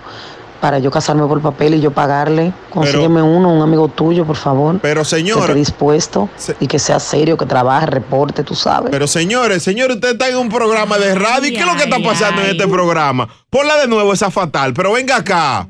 para 0.64 0.78
yo 0.78 0.90
casarme 0.90 1.26
por 1.26 1.42
papel 1.42 1.74
y 1.74 1.80
yo 1.82 1.90
pagarle. 1.90 2.54
Consígueme 2.70 3.20
uno, 3.20 3.52
un 3.52 3.60
amigo 3.60 3.88
tuyo, 3.88 4.24
por 4.24 4.36
favor. 4.36 4.78
Pero 4.80 5.02
Que 5.02 5.04
señor. 5.04 5.40
esté 5.40 5.52
dispuesto 5.52 6.30
y 6.58 6.66
que 6.66 6.78
sea 6.78 6.98
serio, 7.00 7.36
que 7.36 7.44
trabaje, 7.44 7.84
reporte, 7.84 8.42
tú 8.42 8.54
sabes. 8.54 8.90
Pero 8.90 9.06
señores, 9.06 9.62
señores, 9.62 9.96
usted 9.96 10.12
está 10.12 10.26
en 10.30 10.38
un 10.38 10.48
programa 10.48 10.96
de 10.96 11.16
radio. 11.16 11.48
¿Y 11.48 11.52
qué 11.52 11.60
es 11.60 11.66
lo 11.66 11.74
que 11.76 11.82
está 11.82 11.98
pasando 11.98 12.40
en 12.40 12.52
este 12.52 12.66
programa? 12.66 13.28
Ponla 13.50 13.76
de 13.76 13.88
nuevo, 13.88 14.14
esa 14.14 14.30
fatal. 14.30 14.72
Pero 14.72 14.94
venga 14.94 15.16
acá. 15.16 15.68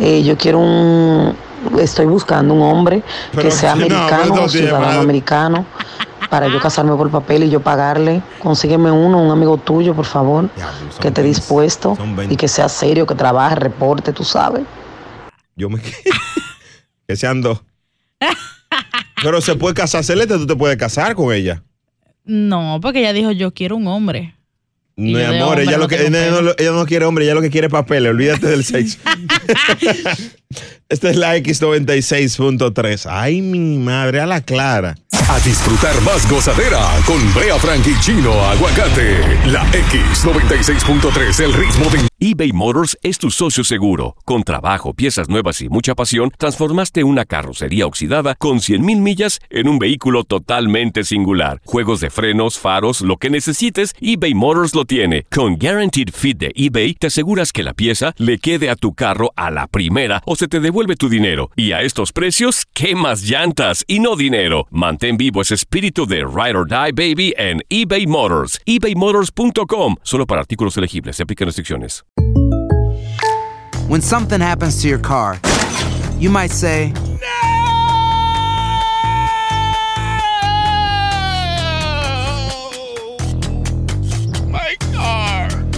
Eh, 0.00 0.24
yo 0.24 0.36
quiero 0.36 0.58
un, 0.58 1.36
estoy 1.78 2.06
buscando 2.06 2.52
un 2.52 2.62
hombre 2.62 3.00
Pero 3.30 3.44
que 3.44 3.52
sea 3.52 3.72
americano 3.74 4.34
no 4.34 4.48
ciudadano 4.48 5.00
americano 5.00 5.66
para 6.30 6.48
yo 6.48 6.60
casarme 6.60 6.96
por 6.96 7.10
papel 7.10 7.44
y 7.44 7.50
yo 7.50 7.60
pagarle. 7.60 8.22
Consígueme 8.38 8.90
uno, 8.90 9.22
un 9.22 9.30
amigo 9.30 9.58
tuyo, 9.58 9.94
por 9.94 10.06
favor, 10.06 10.48
que 11.00 11.08
esté 11.08 11.22
dispuesto 11.22 11.98
y 12.30 12.36
que 12.36 12.48
sea 12.48 12.68
serio, 12.68 13.06
que 13.06 13.14
trabaje, 13.14 13.56
reporte, 13.56 14.12
tú 14.12 14.24
sabes. 14.24 14.62
Yo 15.56 15.68
me. 15.68 15.80
que 17.06 17.16
sean 17.16 17.42
dos. 17.42 17.62
Pero 19.22 19.40
se 19.40 19.54
puede 19.56 19.74
casar, 19.74 20.04
Celeste, 20.04 20.36
tú 20.36 20.46
te 20.46 20.56
puedes 20.56 20.76
casar 20.78 21.14
con 21.14 21.34
ella. 21.34 21.62
No, 22.24 22.78
porque 22.80 23.00
ella 23.00 23.12
dijo, 23.12 23.32
yo 23.32 23.52
quiero 23.52 23.76
un 23.76 23.88
hombre. 23.88 24.36
De 24.96 25.24
amor, 25.24 25.48
hombre 25.48 25.62
ella, 25.64 25.72
no 25.72 25.78
lo 25.78 25.88
que, 25.88 26.06
ella, 26.06 26.30
no, 26.30 26.50
ella 26.56 26.72
no 26.72 26.86
quiere 26.86 27.04
hombre, 27.06 27.24
ella 27.24 27.34
lo 27.34 27.40
que 27.40 27.50
quiere 27.50 27.66
es 27.66 27.72
papel. 27.72 28.06
Olvídate 28.06 28.46
del 28.46 28.64
sexo. 28.64 28.98
Esta 30.88 31.10
es 31.10 31.16
la 31.16 31.36
X96.3. 31.36 33.06
Ay, 33.08 33.42
mi 33.42 33.78
madre, 33.78 34.20
a 34.20 34.26
la 34.26 34.40
clara. 34.40 34.96
A 35.28 35.38
disfrutar 35.40 36.00
más 36.02 36.28
gozadera 36.28 36.80
con 37.06 37.18
Brea 37.32 37.56
Frank 37.60 37.86
y 37.86 37.98
Chino 38.00 38.32
Aguacate. 38.44 39.20
La 39.46 39.64
X96.3, 39.70 41.44
el 41.44 41.52
ritmo 41.52 41.88
de 41.90 42.10
eBay 42.22 42.52
Motors 42.52 42.98
es 43.02 43.16
tu 43.16 43.30
socio 43.30 43.64
seguro. 43.64 44.14
Con 44.26 44.42
trabajo, 44.42 44.92
piezas 44.92 45.30
nuevas 45.30 45.62
y 45.62 45.70
mucha 45.70 45.94
pasión, 45.94 46.30
transformaste 46.36 47.02
una 47.02 47.24
carrocería 47.24 47.86
oxidada 47.86 48.34
con 48.34 48.58
100.000 48.58 48.80
millas 49.00 49.38
en 49.48 49.68
un 49.68 49.78
vehículo 49.78 50.24
totalmente 50.24 51.04
singular. 51.04 51.62
Juegos 51.64 52.00
de 52.00 52.10
frenos, 52.10 52.58
faros, 52.58 53.00
lo 53.00 53.16
que 53.16 53.30
necesites, 53.30 53.94
eBay 54.02 54.34
Motors 54.34 54.74
lo 54.74 54.84
tiene. 54.84 55.24
Con 55.30 55.56
Guaranteed 55.56 56.10
Fit 56.12 56.36
de 56.36 56.52
eBay, 56.54 56.92
te 56.92 57.06
aseguras 57.06 57.52
que 57.52 57.62
la 57.62 57.72
pieza 57.72 58.12
le 58.18 58.38
quede 58.38 58.68
a 58.68 58.76
tu 58.76 58.92
carro 58.92 59.32
a 59.40 59.50
la 59.50 59.66
primera 59.66 60.22
o 60.26 60.36
se 60.36 60.46
te 60.46 60.60
devuelve 60.60 60.96
tu 60.96 61.08
dinero. 61.08 61.50
Y 61.56 61.72
a 61.72 61.80
estos 61.80 62.12
precios, 62.12 62.66
¿qué 62.74 62.94
más 62.94 63.22
llantas 63.22 63.84
y 63.88 63.98
no 63.98 64.14
dinero? 64.14 64.66
Mantén 64.70 65.16
vivo 65.16 65.40
ese 65.40 65.54
espíritu 65.54 66.06
de 66.06 66.18
Ride 66.18 66.56
or 66.56 66.68
Die 66.68 66.92
Baby 66.92 67.34
en 67.38 67.62
eBay 67.70 68.06
Motors. 68.06 68.60
ebaymotors.com. 68.66 69.96
Solo 70.02 70.26
para 70.26 70.42
artículos 70.42 70.76
elegibles. 70.76 71.16
Se 71.16 71.22
aplican 71.22 71.46
restricciones. 71.46 72.04
When 73.88 74.00
something 74.00 74.40
happens 74.40 74.80
to 74.82 74.88
your 74.88 75.00
car, 75.00 75.40
you 76.20 76.30
might 76.30 76.52
say, 76.52 76.92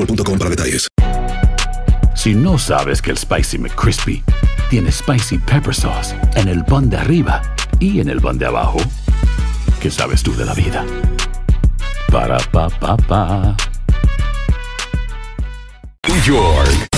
boostmobile.com 0.00 0.38
para 0.38 0.50
detalles. 0.50 0.88
Si 2.14 2.34
no 2.34 2.58
sabes 2.58 3.00
que 3.00 3.10
el 3.10 3.18
Spicy 3.18 3.58
McCrispy 3.58 4.22
tiene 4.68 4.90
Spicy 4.92 5.38
Pepper 5.38 5.74
Sauce 5.74 6.14
en 6.36 6.48
el 6.48 6.64
pan 6.64 6.90
de 6.90 6.96
arriba 6.98 7.42
y 7.78 8.00
en 8.00 8.08
el 8.08 8.20
pan 8.20 8.38
de 8.38 8.46
abajo, 8.46 8.78
¿qué 9.80 9.90
sabes 9.90 10.22
tú 10.22 10.34
de 10.36 10.44
la 10.44 10.54
vida? 10.54 10.84
Para, 12.10 12.38
pa, 12.52 12.68
pa, 12.68 12.96
pa. 12.96 13.56
New 16.08 16.22
York. 16.24 16.88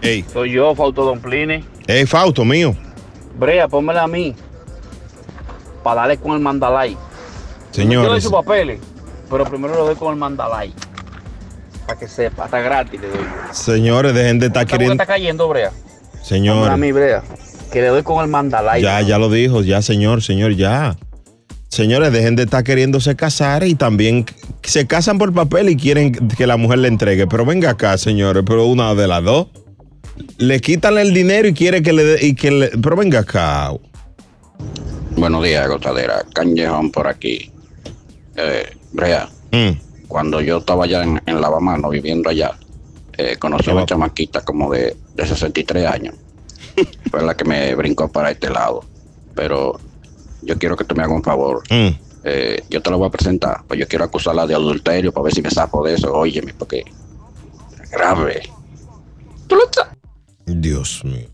Ey, 0.00 0.24
Soy 0.32 0.52
yo, 0.52 0.74
Fausto 0.74 1.04
Don 1.04 1.20
Plini. 1.20 1.62
ey, 1.86 2.06
Fausto, 2.06 2.44
mío. 2.44 2.74
Brea, 3.38 3.68
pónmela 3.68 4.04
a 4.04 4.08
mí. 4.08 4.34
Para 5.88 6.02
darle 6.02 6.18
con 6.18 6.32
el 6.32 6.40
mandalay. 6.40 6.90
Yo 6.92 6.98
le 6.98 7.84
doy 7.86 7.94
Señores, 7.96 8.22
sus 8.24 8.30
papeles, 8.32 8.78
pero 9.30 9.46
primero 9.46 9.72
le 9.72 9.80
doy 9.80 9.94
con 9.94 10.12
el 10.12 10.18
mandalay. 10.18 10.70
Para 11.86 11.98
que 11.98 12.06
sepa, 12.06 12.44
está 12.44 12.60
gratis 12.60 13.00
le 13.00 13.08
doy. 13.08 13.18
señores, 13.52 14.12
dejen 14.12 14.38
de 14.38 14.48
estar 14.48 14.64
¿Cómo 14.64 14.66
que 14.66 14.72
queriendo. 14.74 15.02
está 15.02 15.06
cayendo, 15.06 15.48
Brea? 15.48 15.70
Pónmela 15.70 16.20
a 16.20 16.24
Señores, 16.26 16.78
mí, 16.78 16.92
Brea. 16.92 17.22
Que 17.72 17.80
le 17.80 17.86
doy 17.88 18.02
con 18.02 18.22
el 18.22 18.28
mandalay. 18.30 18.82
ya, 18.82 19.00
ya 19.00 19.16
lo 19.18 19.30
dijo, 19.30 19.62
ya, 19.62 19.80
señor, 19.80 20.22
señor, 20.22 20.52
ya. 20.56 20.94
Señores, 21.70 22.12
dejen 22.12 22.36
de 22.36 22.42
estar 22.42 22.62
queriéndose 22.64 23.16
casar 23.16 23.64
y 23.64 23.74
también 23.74 24.26
se 24.62 24.86
casan 24.86 25.16
por 25.16 25.32
papel 25.32 25.70
y 25.70 25.76
quieren 25.78 26.12
que 26.12 26.46
la 26.46 26.58
mujer 26.58 26.80
le 26.80 26.88
entregue. 26.88 27.26
Pero 27.26 27.46
venga 27.46 27.70
acá, 27.70 27.96
señores, 27.96 28.42
pero 28.46 28.66
una 28.66 28.94
de 28.94 29.08
las 29.08 29.24
dos. 29.24 29.46
Le 30.36 30.60
quitan 30.60 30.98
el 30.98 31.14
dinero 31.14 31.48
y 31.48 31.54
quiere 31.54 31.80
que 31.82 31.94
le 31.94 32.04
dé. 32.04 32.26
y 32.26 32.34
que 32.34 32.50
le- 32.50 32.68
Pero 32.76 32.94
venga 32.94 33.20
acá. 33.20 33.70
Buenos 35.18 35.42
días, 35.42 35.68
gozadera. 35.68 36.24
Canjejón 36.32 36.90
por 36.92 37.06
aquí. 37.08 37.50
Eh, 38.36 38.76
Brea, 38.92 39.28
Mm. 39.50 40.06
cuando 40.06 40.40
yo 40.40 40.58
estaba 40.58 40.84
allá 40.84 41.02
en, 41.02 41.20
en 41.26 41.40
Lavamano, 41.40 41.88
viviendo 41.88 42.28
allá, 42.30 42.52
eh, 43.16 43.36
conocí 43.38 43.70
a 43.70 43.72
una 43.74 43.86
chamaquita 43.86 44.42
como 44.42 44.70
de, 44.72 44.96
de 45.14 45.26
63 45.26 45.86
años. 45.86 46.14
Fue 47.10 47.22
la 47.22 47.36
que 47.36 47.44
me 47.44 47.74
brincó 47.74 48.08
para 48.10 48.30
este 48.30 48.48
lado. 48.50 48.84
Pero 49.34 49.80
yo 50.42 50.56
quiero 50.58 50.76
que 50.76 50.84
tú 50.84 50.94
me 50.94 51.02
hagas 51.02 51.16
un 51.16 51.22
favor. 51.24 51.62
Mm. 51.70 51.88
Eh, 52.24 52.62
yo 52.68 52.82
te 52.82 52.90
la 52.90 52.96
voy 52.96 53.08
a 53.08 53.10
presentar, 53.10 53.62
pues 53.66 53.80
yo 53.80 53.88
quiero 53.88 54.04
acusarla 54.04 54.46
de 54.46 54.54
adulterio 54.54 55.12
para 55.12 55.24
ver 55.24 55.34
si 55.34 55.42
me 55.42 55.50
saco 55.50 55.84
de 55.84 55.94
eso. 55.94 56.12
Óyeme, 56.12 56.52
porque 56.54 56.84
es 57.82 57.90
grave. 57.90 58.42
Dios 60.46 61.02
mío. 61.04 61.28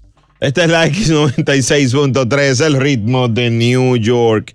Esta 0.45 0.65
es 0.65 0.71
la 0.71 0.87
X96.3, 0.89 2.67
el 2.67 2.77
ritmo 2.77 3.29
de 3.29 3.49
New 3.49 3.97
York. 3.97 4.55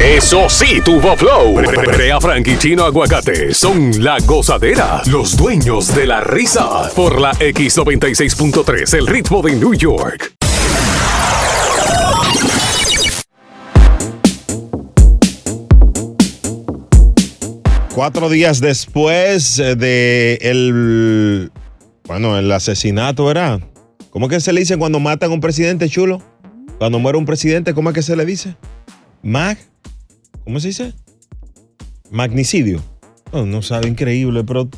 Eso 0.00 0.50
sí, 0.50 0.80
tuvo 0.84 1.16
flow. 1.16 1.54
Brea 1.86 2.20
Frank 2.20 2.48
y 2.48 2.58
Chino 2.58 2.84
Aguacate 2.84 3.54
son 3.54 4.02
la 4.02 4.18
gozadera, 4.26 5.00
los 5.06 5.36
dueños 5.36 5.94
de 5.94 6.08
la 6.08 6.20
risa. 6.20 6.90
Por 6.96 7.20
la 7.20 7.30
X96.3, 7.34 8.98
el 8.98 9.06
ritmo 9.06 9.40
de 9.40 9.52
New 9.52 9.72
York. 9.74 10.34
Cuatro 17.94 18.28
días 18.28 18.60
después 18.60 19.60
eh, 19.60 19.76
de 19.76 20.40
el, 20.42 21.52
bueno, 22.08 22.36
el 22.36 22.50
asesinato, 22.50 23.26
¿verdad? 23.26 23.60
¿Cómo 24.10 24.26
es 24.26 24.32
que 24.32 24.40
se 24.40 24.52
le 24.52 24.60
dice 24.60 24.76
cuando 24.76 25.00
matan 25.00 25.30
a 25.30 25.34
un 25.34 25.40
presidente 25.40 25.88
chulo? 25.88 26.20
Cuando 26.78 26.98
muere 26.98 27.16
un 27.18 27.26
presidente, 27.26 27.74
¿cómo 27.74 27.90
es 27.90 27.94
que 27.94 28.02
se 28.02 28.16
le 28.16 28.24
dice? 28.24 28.56
Mag, 29.22 29.58
¿cómo 30.44 30.58
se 30.60 30.68
dice? 30.68 30.94
Magnicidio. 32.10 32.82
Oh, 33.32 33.44
no 33.46 33.62
sabe, 33.62 33.86
increíble, 33.88 34.42
pero 34.42 34.68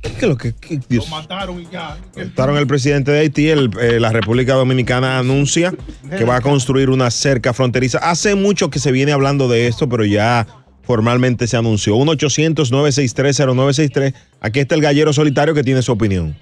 ¿qué, 0.00 0.08
es 0.08 0.22
lo 0.22 0.36
que 0.36 0.52
qué- 0.54 0.80
Dios? 0.88 1.08
Mataron 1.10 1.60
y 1.60 1.66
ya. 1.70 1.96
Mataron 2.16 2.56
al 2.56 2.66
presidente 2.66 3.12
de 3.12 3.20
Haití. 3.20 3.48
el- 3.50 3.70
eh, 3.80 4.00
la 4.00 4.10
República 4.10 4.54
Dominicana 4.54 5.18
anuncia 5.18 5.72
que 6.16 6.24
va 6.24 6.34
a 6.36 6.40
construir 6.40 6.90
una 6.90 7.10
cerca 7.12 7.52
fronteriza. 7.52 7.98
Hace 7.98 8.34
mucho 8.34 8.70
que 8.70 8.80
se 8.80 8.90
viene 8.90 9.12
hablando 9.12 9.46
de 9.48 9.68
esto, 9.68 9.88
pero 9.88 10.04
ya 10.04 10.46
formalmente 10.82 11.46
se 11.46 11.56
anunció. 11.56 11.94
1-800-963-0963. 11.96 14.14
Aquí 14.40 14.58
está 14.60 14.74
el 14.74 14.80
gallero 14.80 15.12
solitario 15.12 15.54
que 15.54 15.62
tiene 15.62 15.82
su 15.82 15.92
opinión. 15.92 16.36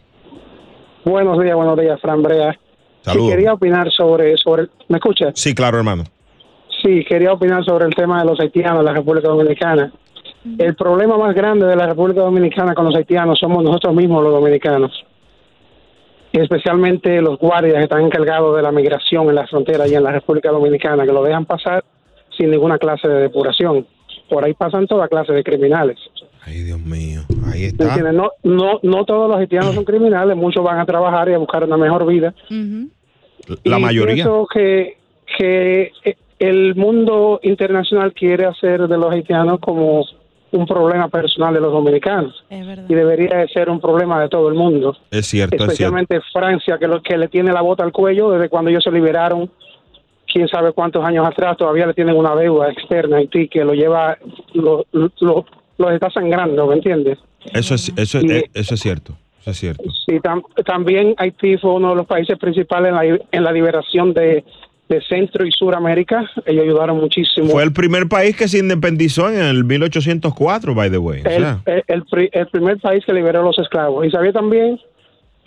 Buenos 1.04 1.38
días, 1.40 1.54
buenos 1.54 1.78
días, 1.78 2.00
Fran 2.00 2.22
Brea. 2.22 2.58
Saludos. 3.02 3.28
Sí, 3.28 3.32
quería 3.34 3.52
opinar 3.54 3.90
sobre, 3.90 4.36
sobre, 4.36 4.66
¿me 4.88 4.98
escucha? 4.98 5.30
Sí, 5.34 5.54
claro, 5.54 5.78
hermano. 5.78 6.04
Sí, 6.82 7.04
quería 7.04 7.32
opinar 7.32 7.64
sobre 7.64 7.86
el 7.86 7.94
tema 7.94 8.20
de 8.20 8.26
los 8.26 8.40
haitianos 8.40 8.78
de 8.80 8.84
la 8.84 8.92
República 8.94 9.28
Dominicana. 9.28 9.92
El 10.58 10.74
problema 10.74 11.18
más 11.18 11.34
grande 11.34 11.66
de 11.66 11.76
la 11.76 11.86
República 11.86 12.22
Dominicana 12.22 12.74
con 12.74 12.86
los 12.86 12.94
haitianos 12.94 13.38
somos 13.38 13.62
nosotros 13.62 13.94
mismos 13.94 14.22
los 14.22 14.32
dominicanos. 14.32 14.92
Especialmente 16.32 17.20
los 17.20 17.38
guardias 17.38 17.76
que 17.76 17.82
están 17.82 18.02
encargados 18.02 18.56
de 18.56 18.62
la 18.62 18.72
migración 18.72 19.28
en 19.28 19.34
la 19.34 19.46
frontera 19.46 19.86
y 19.88 19.94
en 19.94 20.02
la 20.02 20.12
República 20.12 20.50
Dominicana, 20.50 21.04
que 21.04 21.12
lo 21.12 21.22
dejan 21.22 21.44
pasar 21.44 21.84
sin 22.36 22.50
ninguna 22.50 22.78
clase 22.78 23.08
de 23.08 23.22
depuración. 23.22 23.86
Por 24.28 24.44
ahí 24.44 24.54
pasan 24.54 24.86
toda 24.86 25.08
clase 25.08 25.32
de 25.32 25.42
criminales. 25.42 25.98
Ay, 26.44 26.62
Dios 26.62 26.80
mío. 26.80 27.22
Ahí 27.46 27.60
¿Me 27.60 27.66
está. 27.66 28.12
No, 28.12 28.30
no, 28.42 28.80
no 28.82 29.04
todos 29.04 29.28
los 29.28 29.38
haitianos 29.38 29.74
son 29.74 29.84
criminales, 29.84 30.36
muchos 30.36 30.64
van 30.64 30.78
a 30.78 30.86
trabajar 30.86 31.28
y 31.28 31.34
a 31.34 31.38
buscar 31.38 31.64
una 31.64 31.76
mejor 31.76 32.06
vida. 32.06 32.34
La 33.64 33.78
Y 33.78 33.82
mayoría. 33.82 34.14
Pienso 34.14 34.46
que, 34.52 34.96
que 35.38 35.92
el 36.38 36.74
mundo 36.74 37.40
internacional 37.42 38.12
quiere 38.12 38.46
hacer 38.46 38.88
de 38.88 38.96
los 38.96 39.12
haitianos 39.12 39.60
como 39.60 40.04
un 40.52 40.66
problema 40.66 41.08
personal 41.08 41.54
de 41.54 41.60
los 41.60 41.72
dominicanos. 41.72 42.44
Y 42.50 42.94
debería 42.94 43.38
de 43.38 43.48
ser 43.48 43.70
un 43.70 43.80
problema 43.80 44.20
de 44.20 44.28
todo 44.28 44.48
el 44.48 44.54
mundo. 44.54 44.96
Es 45.10 45.26
cierto, 45.26 45.54
es 45.54 45.58
cierto. 45.58 45.72
Especialmente 45.72 46.20
Francia, 46.32 46.78
que, 46.78 46.88
lo, 46.88 47.02
que 47.02 47.16
le 47.16 47.28
tiene 47.28 47.52
la 47.52 47.60
bota 47.60 47.84
al 47.84 47.92
cuello 47.92 48.30
desde 48.30 48.48
cuando 48.48 48.70
ellos 48.70 48.82
se 48.82 48.90
liberaron, 48.90 49.50
quién 50.26 50.48
sabe 50.48 50.72
cuántos 50.72 51.04
años 51.04 51.26
atrás, 51.26 51.56
todavía 51.56 51.86
le 51.86 51.94
tienen 51.94 52.16
una 52.16 52.34
deuda 52.34 52.70
externa 52.70 53.16
a 53.16 53.18
Haití 53.20 53.48
que 53.48 53.64
lo 53.64 53.74
lleva, 53.74 54.18
lo, 54.54 54.86
lo, 54.92 55.44
los 55.80 55.92
está 55.92 56.10
sangrando, 56.10 56.66
¿me 56.66 56.74
entiendes? 56.74 57.18
Eso 57.52 57.74
es, 57.74 57.92
eso, 57.96 58.18
es- 58.18 58.24
Y- 58.24 58.30
eh, 58.32 58.44
eso 58.54 58.74
es 58.74 58.80
cierto. 58.80 59.16
Eso 59.40 59.50
es 59.52 59.56
cierto. 59.56 59.84
Sí, 60.06 60.16
tam- 60.20 60.42
también 60.66 61.14
Haití 61.16 61.56
fue 61.56 61.72
uno 61.72 61.90
de 61.90 61.96
los 61.96 62.06
países 62.06 62.38
principales 62.38 62.90
en 62.90 62.94
la, 62.94 63.18
en 63.32 63.44
la 63.44 63.50
liberación 63.52 64.12
de, 64.12 64.44
de 64.88 65.00
Centro 65.08 65.46
y 65.46 65.50
Suramérica. 65.52 66.28
Ellos 66.44 66.64
ayudaron 66.64 66.98
muchísimo. 66.98 67.46
Fue 67.48 67.62
el 67.62 67.72
primer 67.72 68.06
país 68.06 68.36
que 68.36 68.48
se 68.48 68.58
independizó 68.58 69.30
en 69.30 69.40
el 69.40 69.64
1804, 69.64 70.74
by 70.74 70.90
the 70.90 70.98
way. 70.98 71.22
O 71.24 71.28
el, 71.30 71.42
sea, 71.42 71.62
el- 71.64 71.84
el 71.86 72.04
pri- 72.04 72.28
el 72.32 72.46
primer 72.48 72.78
país 72.78 73.02
que 73.06 73.14
liberó 73.14 73.40
a 73.40 73.44
los 73.44 73.58
esclavos. 73.58 74.06
Y 74.06 74.10
sabía 74.10 74.32
también 74.32 74.78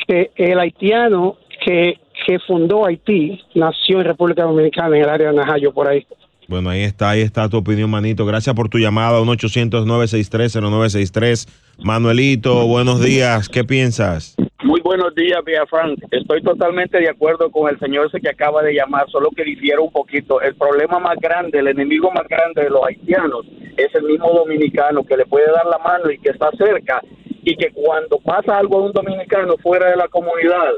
que 0.08 0.32
el 0.38 0.60
haitiano 0.60 1.38
que, 1.64 2.00
que 2.26 2.40
fundó 2.40 2.86
Haití 2.88 3.40
nació 3.54 4.00
en 4.00 4.06
República 4.06 4.44
Dominicana, 4.44 4.98
en 4.98 5.04
el 5.04 5.10
área 5.10 5.28
de 5.30 5.36
Najayo, 5.36 5.72
por 5.72 5.88
ahí. 5.88 6.06
Bueno, 6.48 6.70
ahí 6.70 6.84
está, 6.84 7.10
ahí 7.12 7.22
está 7.22 7.48
tu 7.50 7.58
opinión, 7.58 7.90
manito. 7.90 8.26
Gracias 8.26 8.56
por 8.56 8.70
tu 8.70 8.78
llamada, 8.78 9.20
1-800-963-0963. 9.22 11.48
Manuelito, 11.80 12.68
buenos 12.68 13.02
días. 13.02 13.50
¿Qué 13.50 13.64
piensas? 13.64 14.36
Muy 14.64 14.82
buenos 14.82 15.16
días, 15.16 15.44
Vía 15.46 15.66
Frank. 15.66 16.00
Estoy 16.12 16.42
totalmente 16.42 17.00
de 17.00 17.10
acuerdo 17.10 17.50
con 17.52 17.70
el 17.70 17.80
señor 17.80 18.08
ese 18.08 18.22
que 18.22 18.30
acaba 18.30 18.62
de 18.62 18.74
llamar, 18.74 19.10
solo 19.10 19.30
que 19.36 19.44
difiero 19.44 19.84
un 19.84 19.92
poquito. 19.92 20.40
El 20.42 20.56
problema 20.56 21.00
más 21.00 21.18
grande, 21.20 21.60
el 21.60 21.68
enemigo 21.68 22.10
más 22.12 22.28
grande 22.28 22.64
de 22.64 22.70
los 22.70 22.86
haitianos 22.86 23.46
es 23.78 23.94
el 23.96 24.04
mismo 24.04 24.32
dominicano 24.32 25.04
que 25.04 25.18
le 25.18 25.26
puede 25.26 25.48
dar 25.48 25.66
la 25.66 25.80
mano 25.80 26.12
y 26.12 26.20
que 26.20 26.30
está 26.30 26.52
cerca 26.58 27.02
y 27.44 27.56
que 27.56 27.72
cuando 27.72 28.20
pasa 28.20 28.58
algo 28.58 28.78
a 28.78 28.84
un 28.84 28.94
dominicano 28.94 29.58
fuera 29.58 29.90
de 29.90 29.98
la 29.98 30.08
comunidad, 30.08 30.74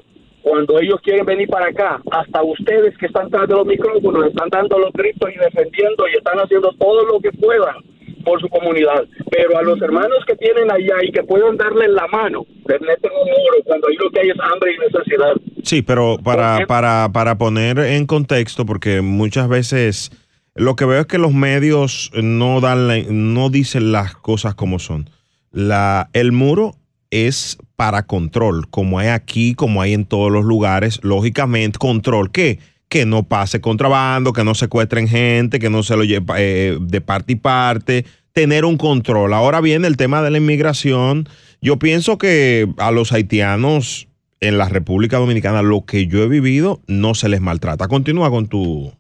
cuando 0.47 0.79
ellos 0.79 0.99
quieren 1.01 1.25
venir 1.25 1.47
para 1.49 1.67
acá, 1.69 1.99
hasta 2.11 2.43
ustedes 2.43 2.95
que 2.99 3.07
están 3.07 3.31
tras 3.31 3.47
de 3.47 3.55
los 3.55 3.65
micrófonos 3.65 4.27
están 4.27 4.47
dando 4.51 4.77
los 4.77 4.93
gritos 4.93 5.27
y 5.33 5.39
defendiendo 5.39 6.07
y 6.07 6.17
están 6.17 6.37
haciendo 6.37 6.71
todo 6.77 7.03
lo 7.07 7.19
que 7.19 7.31
puedan 7.31 7.77
por 8.23 8.39
su 8.39 8.47
comunidad. 8.49 9.05
Pero 9.31 9.57
a 9.57 9.63
los 9.63 9.81
hermanos 9.81 10.19
que 10.27 10.35
tienen 10.35 10.69
allá 10.69 10.97
y 11.01 11.11
que 11.11 11.23
pueden 11.23 11.57
darle 11.57 11.87
la 11.87 12.05
mano, 12.07 12.45
les 12.67 12.79
meten 12.79 13.11
un 13.11 13.27
muro 13.27 13.57
cuando 13.65 13.87
ahí 13.87 13.95
lo 13.95 14.11
que 14.11 14.19
hay 14.19 14.29
es 14.29 14.35
hambre 14.39 14.71
y 14.75 14.77
necesidad. 14.79 15.33
Sí, 15.63 15.81
pero 15.81 16.17
para, 16.23 16.67
para, 16.67 17.09
para 17.11 17.37
poner 17.39 17.79
en 17.79 18.05
contexto, 18.05 18.67
porque 18.67 19.01
muchas 19.01 19.49
veces 19.49 20.11
lo 20.53 20.75
que 20.75 20.85
veo 20.85 20.99
es 21.01 21.07
que 21.07 21.17
los 21.17 21.33
medios 21.33 22.11
no 22.13 22.61
dan 22.61 22.87
la- 22.87 23.03
no 23.09 23.49
dicen 23.49 23.91
las 23.91 24.15
cosas 24.15 24.53
como 24.53 24.77
son. 24.77 25.09
La, 25.51 26.09
el 26.13 26.31
muro 26.33 26.73
es 27.09 27.57
para 27.75 28.03
control, 28.03 28.69
como 28.69 28.99
hay 28.99 29.09
aquí, 29.09 29.53
como 29.53 29.81
hay 29.81 29.93
en 29.93 30.05
todos 30.05 30.31
los 30.31 30.45
lugares, 30.45 30.99
lógicamente, 31.03 31.77
control. 31.77 32.31
¿Qué? 32.31 32.59
Que 32.87 33.05
no 33.05 33.23
pase 33.23 33.61
contrabando, 33.61 34.33
que 34.33 34.43
no 34.43 34.55
secuestren 34.55 35.07
gente, 35.07 35.59
que 35.59 35.69
no 35.69 35.83
se 35.83 35.97
lo 35.97 36.03
lleve 36.03 36.25
eh, 36.37 36.77
de 36.79 37.01
parte 37.01 37.33
y 37.33 37.35
parte, 37.35 38.05
tener 38.33 38.65
un 38.65 38.77
control. 38.77 39.33
Ahora 39.33 39.61
viene 39.61 39.87
el 39.87 39.97
tema 39.97 40.21
de 40.21 40.31
la 40.31 40.37
inmigración. 40.37 41.27
Yo 41.61 41.79
pienso 41.79 42.17
que 42.17 42.67
a 42.77 42.91
los 42.91 43.11
haitianos 43.11 44.07
en 44.39 44.57
la 44.57 44.69
República 44.69 45.17
Dominicana, 45.17 45.61
lo 45.61 45.85
que 45.85 46.07
yo 46.07 46.23
he 46.23 46.27
vivido, 46.27 46.81
no 46.87 47.15
se 47.15 47.29
les 47.29 47.41
maltrata. 47.41 47.87
Continúa 47.87 48.29
con 48.29 48.47
tu 48.47 48.93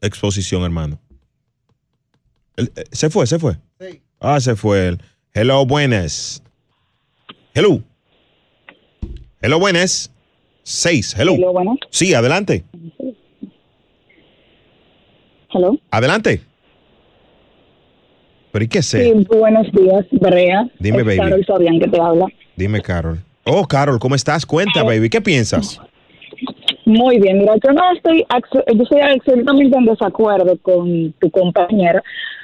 exposición, 0.00 0.62
hermano. 0.62 0.98
Eh, 2.56 2.68
se 2.92 3.10
fue, 3.10 3.26
se 3.26 3.38
fue. 3.38 3.58
Ah, 4.20 4.40
se 4.40 4.54
fue. 4.54 4.96
Hello, 5.34 5.66
buenas. 5.66 6.42
Hello. 7.54 7.82
Hello, 9.42 9.58
buenas. 9.58 10.12
Seis, 10.62 11.14
hello. 11.18 11.34
Hello, 11.34 11.52
buenas. 11.52 11.76
Sí, 11.90 12.14
adelante. 12.14 12.62
Hello. 15.52 15.76
Adelante. 15.90 16.40
Pero 18.52 18.64
¿y 18.64 18.68
qué 18.68 18.82
sé? 18.82 19.04
Sí, 19.04 19.26
buenos 19.36 19.66
días, 19.72 20.06
Brea. 20.12 20.68
Dime, 20.78 20.98
Es 20.98 21.04
baby. 21.06 21.18
Carol 21.18 21.44
Fabián 21.44 21.80
que 21.80 21.88
te 21.88 22.00
habla. 22.00 22.26
Dime, 22.54 22.80
Carol. 22.82 23.18
Oh, 23.44 23.66
Carol, 23.66 23.98
¿cómo 23.98 24.14
estás? 24.14 24.46
Cuenta, 24.46 24.84
baby. 24.84 25.10
¿Qué 25.10 25.20
piensas? 25.20 25.80
Muy 26.84 27.18
bien, 27.18 27.38
mira, 27.38 27.54
yo 27.64 27.72
no 27.72 27.92
estoy, 27.94 28.24
yo 28.74 28.82
estoy 28.82 29.00
absolutamente 29.00 29.76
en 29.76 29.84
desacuerdo 29.86 30.56
con 30.62 31.12
tu 31.20 31.30
compañera, 31.30 32.02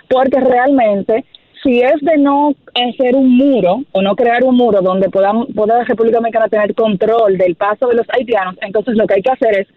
porque 0.08 0.40
realmente, 0.40 1.24
si 1.62 1.80
es 1.80 2.00
de 2.00 2.18
no 2.18 2.54
hacer 2.74 3.14
un 3.14 3.36
muro 3.36 3.82
o 3.92 4.02
no 4.02 4.14
crear 4.14 4.44
un 4.44 4.56
muro 4.56 4.80
donde 4.80 5.08
podamos, 5.10 5.48
pueda 5.54 5.78
la 5.78 5.84
República 5.84 6.18
Dominicana 6.18 6.48
tener 6.48 6.74
control 6.74 7.38
del 7.38 7.54
paso 7.56 7.88
de 7.88 7.96
los 7.96 8.06
haitianos, 8.10 8.56
entonces 8.60 8.96
lo 8.96 9.06
que 9.06 9.14
hay 9.14 9.22
que 9.22 9.30
hacer 9.30 9.60
es 9.60 9.68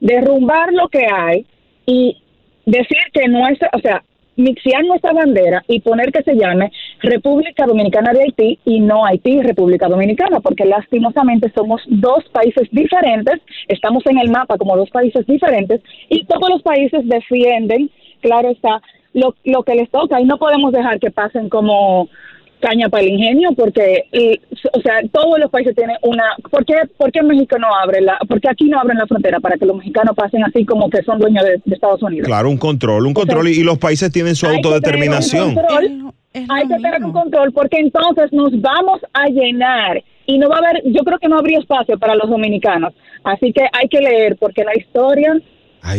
derrumbar 0.00 0.72
lo 0.72 0.88
que 0.88 1.06
hay 1.10 1.46
y 1.86 2.16
decir 2.66 2.98
que 3.12 3.28
nuestra, 3.28 3.70
o 3.72 3.78
sea, 3.78 4.02
mixear 4.36 4.84
nuestra 4.84 5.12
bandera 5.12 5.62
y 5.68 5.80
poner 5.80 6.10
que 6.10 6.22
se 6.22 6.34
llame 6.34 6.72
República 7.00 7.66
Dominicana 7.66 8.12
de 8.12 8.22
Haití 8.22 8.58
y 8.64 8.80
no 8.80 9.04
Haití 9.04 9.40
República 9.42 9.88
Dominicana, 9.88 10.40
porque 10.40 10.64
lastimosamente 10.64 11.52
somos 11.54 11.82
dos 11.86 12.24
países 12.32 12.68
diferentes, 12.72 13.40
estamos 13.68 14.04
en 14.06 14.18
el 14.18 14.30
mapa 14.30 14.58
como 14.58 14.76
dos 14.76 14.90
países 14.90 15.26
diferentes 15.26 15.80
y 16.08 16.24
todos 16.24 16.48
los 16.50 16.62
países 16.62 17.06
defienden, 17.06 17.90
claro 18.20 18.50
está, 18.50 18.80
lo, 19.14 19.34
lo 19.44 19.62
que 19.62 19.74
les 19.74 19.90
toca 19.90 20.20
y 20.20 20.24
no 20.24 20.36
podemos 20.38 20.72
dejar 20.72 21.00
que 21.00 21.10
pasen 21.10 21.48
como 21.48 22.08
caña 22.60 22.88
para 22.88 23.02
el 23.02 23.10
ingenio 23.10 23.50
porque 23.52 24.06
y, 24.12 24.40
o 24.72 24.80
sea 24.80 25.00
todos 25.12 25.38
los 25.38 25.50
países 25.50 25.74
tienen 25.74 25.96
una 26.02 26.24
¿por 26.50 26.64
qué, 26.64 26.74
por 26.96 27.12
qué 27.12 27.22
México 27.22 27.58
no 27.58 27.68
abre 27.82 28.00
la 28.00 28.18
por 28.26 28.40
qué 28.40 28.48
aquí 28.48 28.64
no 28.68 28.80
abren 28.80 28.96
la 28.98 29.06
frontera 29.06 29.38
para 29.40 29.56
que 29.56 29.66
los 29.66 29.76
mexicanos 29.76 30.16
pasen 30.16 30.42
así 30.44 30.64
como 30.64 30.88
que 30.88 31.02
son 31.02 31.18
dueños 31.18 31.44
de, 31.44 31.60
de 31.64 31.74
Estados 31.74 32.02
Unidos 32.02 32.26
Claro, 32.26 32.48
un 32.48 32.56
control, 32.56 33.06
un 33.06 33.14
control 33.14 33.48
y, 33.48 33.60
y 33.60 33.62
los 33.64 33.78
países 33.78 34.10
tienen 34.10 34.34
su 34.34 34.46
autodeterminación. 34.46 35.56
hay 36.32 36.68
que 36.68 36.74
tener 36.74 37.04
un 37.04 37.12
control 37.12 37.52
porque 37.52 37.78
entonces 37.78 38.32
nos 38.32 38.58
vamos 38.60 39.00
a 39.12 39.26
llenar 39.26 40.02
y 40.26 40.38
no 40.38 40.48
va 40.48 40.56
a 40.56 40.58
haber, 40.58 40.82
yo 40.86 41.02
creo 41.04 41.18
que 41.18 41.28
no 41.28 41.38
habría 41.38 41.58
espacio 41.58 41.98
para 41.98 42.14
los 42.14 42.30
dominicanos. 42.30 42.94
Así 43.24 43.52
que 43.52 43.62
hay 43.72 43.88
que 43.88 44.00
leer 44.00 44.36
porque 44.38 44.64
la 44.64 44.74
historia... 44.74 45.34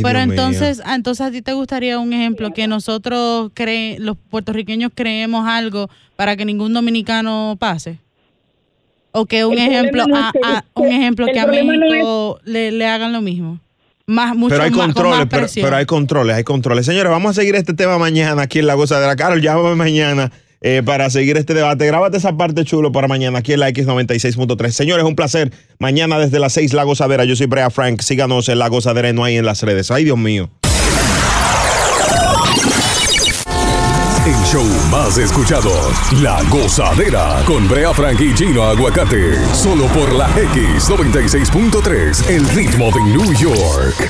Pero 0.01 0.19
entonces, 0.19 0.81
ah, 0.85 0.95
entonces 0.95 1.25
a 1.25 1.31
ti 1.31 1.41
te 1.41 1.53
gustaría 1.53 1.99
un 1.99 2.11
ejemplo 2.13 2.51
que 2.51 2.67
nosotros 2.67 3.51
cre 3.53 3.97
los 3.99 4.17
puertorriqueños 4.17 4.91
creemos 4.93 5.47
algo 5.47 5.89
para 6.15 6.35
que 6.35 6.45
ningún 6.45 6.73
dominicano 6.73 7.55
pase. 7.59 7.99
O 9.11 9.25
que 9.25 9.45
un 9.45 9.53
El 9.57 9.59
ejemplo 9.71 10.05
no 10.07 10.17
es 10.17 10.23
a, 10.25 10.31
que- 10.33 10.39
a- 10.43 10.65
un 10.75 10.87
ejemplo 10.87 11.25
que 11.31 11.39
a 11.39 11.43
problema 11.45 11.73
no 11.73 11.79
México 11.89 12.39
le, 12.43 12.71
le 12.71 12.85
hagan 12.87 13.13
lo 13.13 13.21
mismo. 13.21 13.59
Más 14.07 14.35
mucho 14.35 14.53
Pero 14.53 14.63
hay 14.63 14.71
más, 14.71 14.79
controles, 14.87 15.19
más 15.31 15.51
pero, 15.55 15.75
hay 15.77 15.85
controles, 15.85 16.35
hay 16.35 16.43
controles. 16.43 16.85
Señores, 16.85 17.11
vamos 17.11 17.31
a 17.31 17.33
seguir 17.41 17.55
este 17.55 17.73
tema 17.73 17.97
mañana 17.97 18.43
aquí 18.43 18.59
en 18.59 18.67
La 18.67 18.75
Gozadera. 18.75 19.15
Carol, 19.15 19.41
llámame 19.41 19.75
mañana 19.75 20.31
eh, 20.61 20.81
para 20.83 21.09
seguir 21.09 21.37
este 21.37 21.53
debate. 21.53 21.85
Grábate 21.85 22.17
esa 22.17 22.35
parte 22.37 22.63
chulo 22.65 22.91
para 22.91 23.07
mañana 23.07 23.39
aquí 23.39 23.53
en 23.53 23.59
la 23.59 23.69
X96.3. 23.69 24.71
Señores, 24.71 25.05
un 25.05 25.15
placer. 25.15 25.51
Mañana 25.79 26.19
desde 26.19 26.39
las 26.39 26.53
6 26.53 26.73
La 26.73 26.83
Gozadera. 26.83 27.25
Yo 27.25 27.35
soy 27.35 27.47
Brea 27.47 27.69
Frank. 27.69 28.01
Síganos 28.01 28.49
en 28.49 28.59
La 28.59 28.67
Gozadera 28.67 29.09
y 29.09 29.13
no 29.13 29.23
hay 29.23 29.37
en 29.37 29.45
las 29.45 29.61
redes. 29.63 29.91
Ay, 29.91 30.05
Dios 30.05 30.17
mío. 30.17 30.49
El 34.25 34.33
show 34.45 34.65
más 34.89 35.19
escuchado, 35.19 35.69
La 36.23 36.41
Gozadera, 36.49 37.43
con 37.45 37.67
Brea 37.67 37.93
Frank 37.93 38.19
y 38.19 38.35
Gino 38.35 38.63
Aguacate. 38.63 39.35
Solo 39.53 39.85
por 39.89 40.11
la 40.13 40.27
X96.3, 40.29 42.29
el 42.29 42.49
ritmo 42.49 42.89
de 42.89 43.03
New 43.03 43.31
York. 43.33 44.09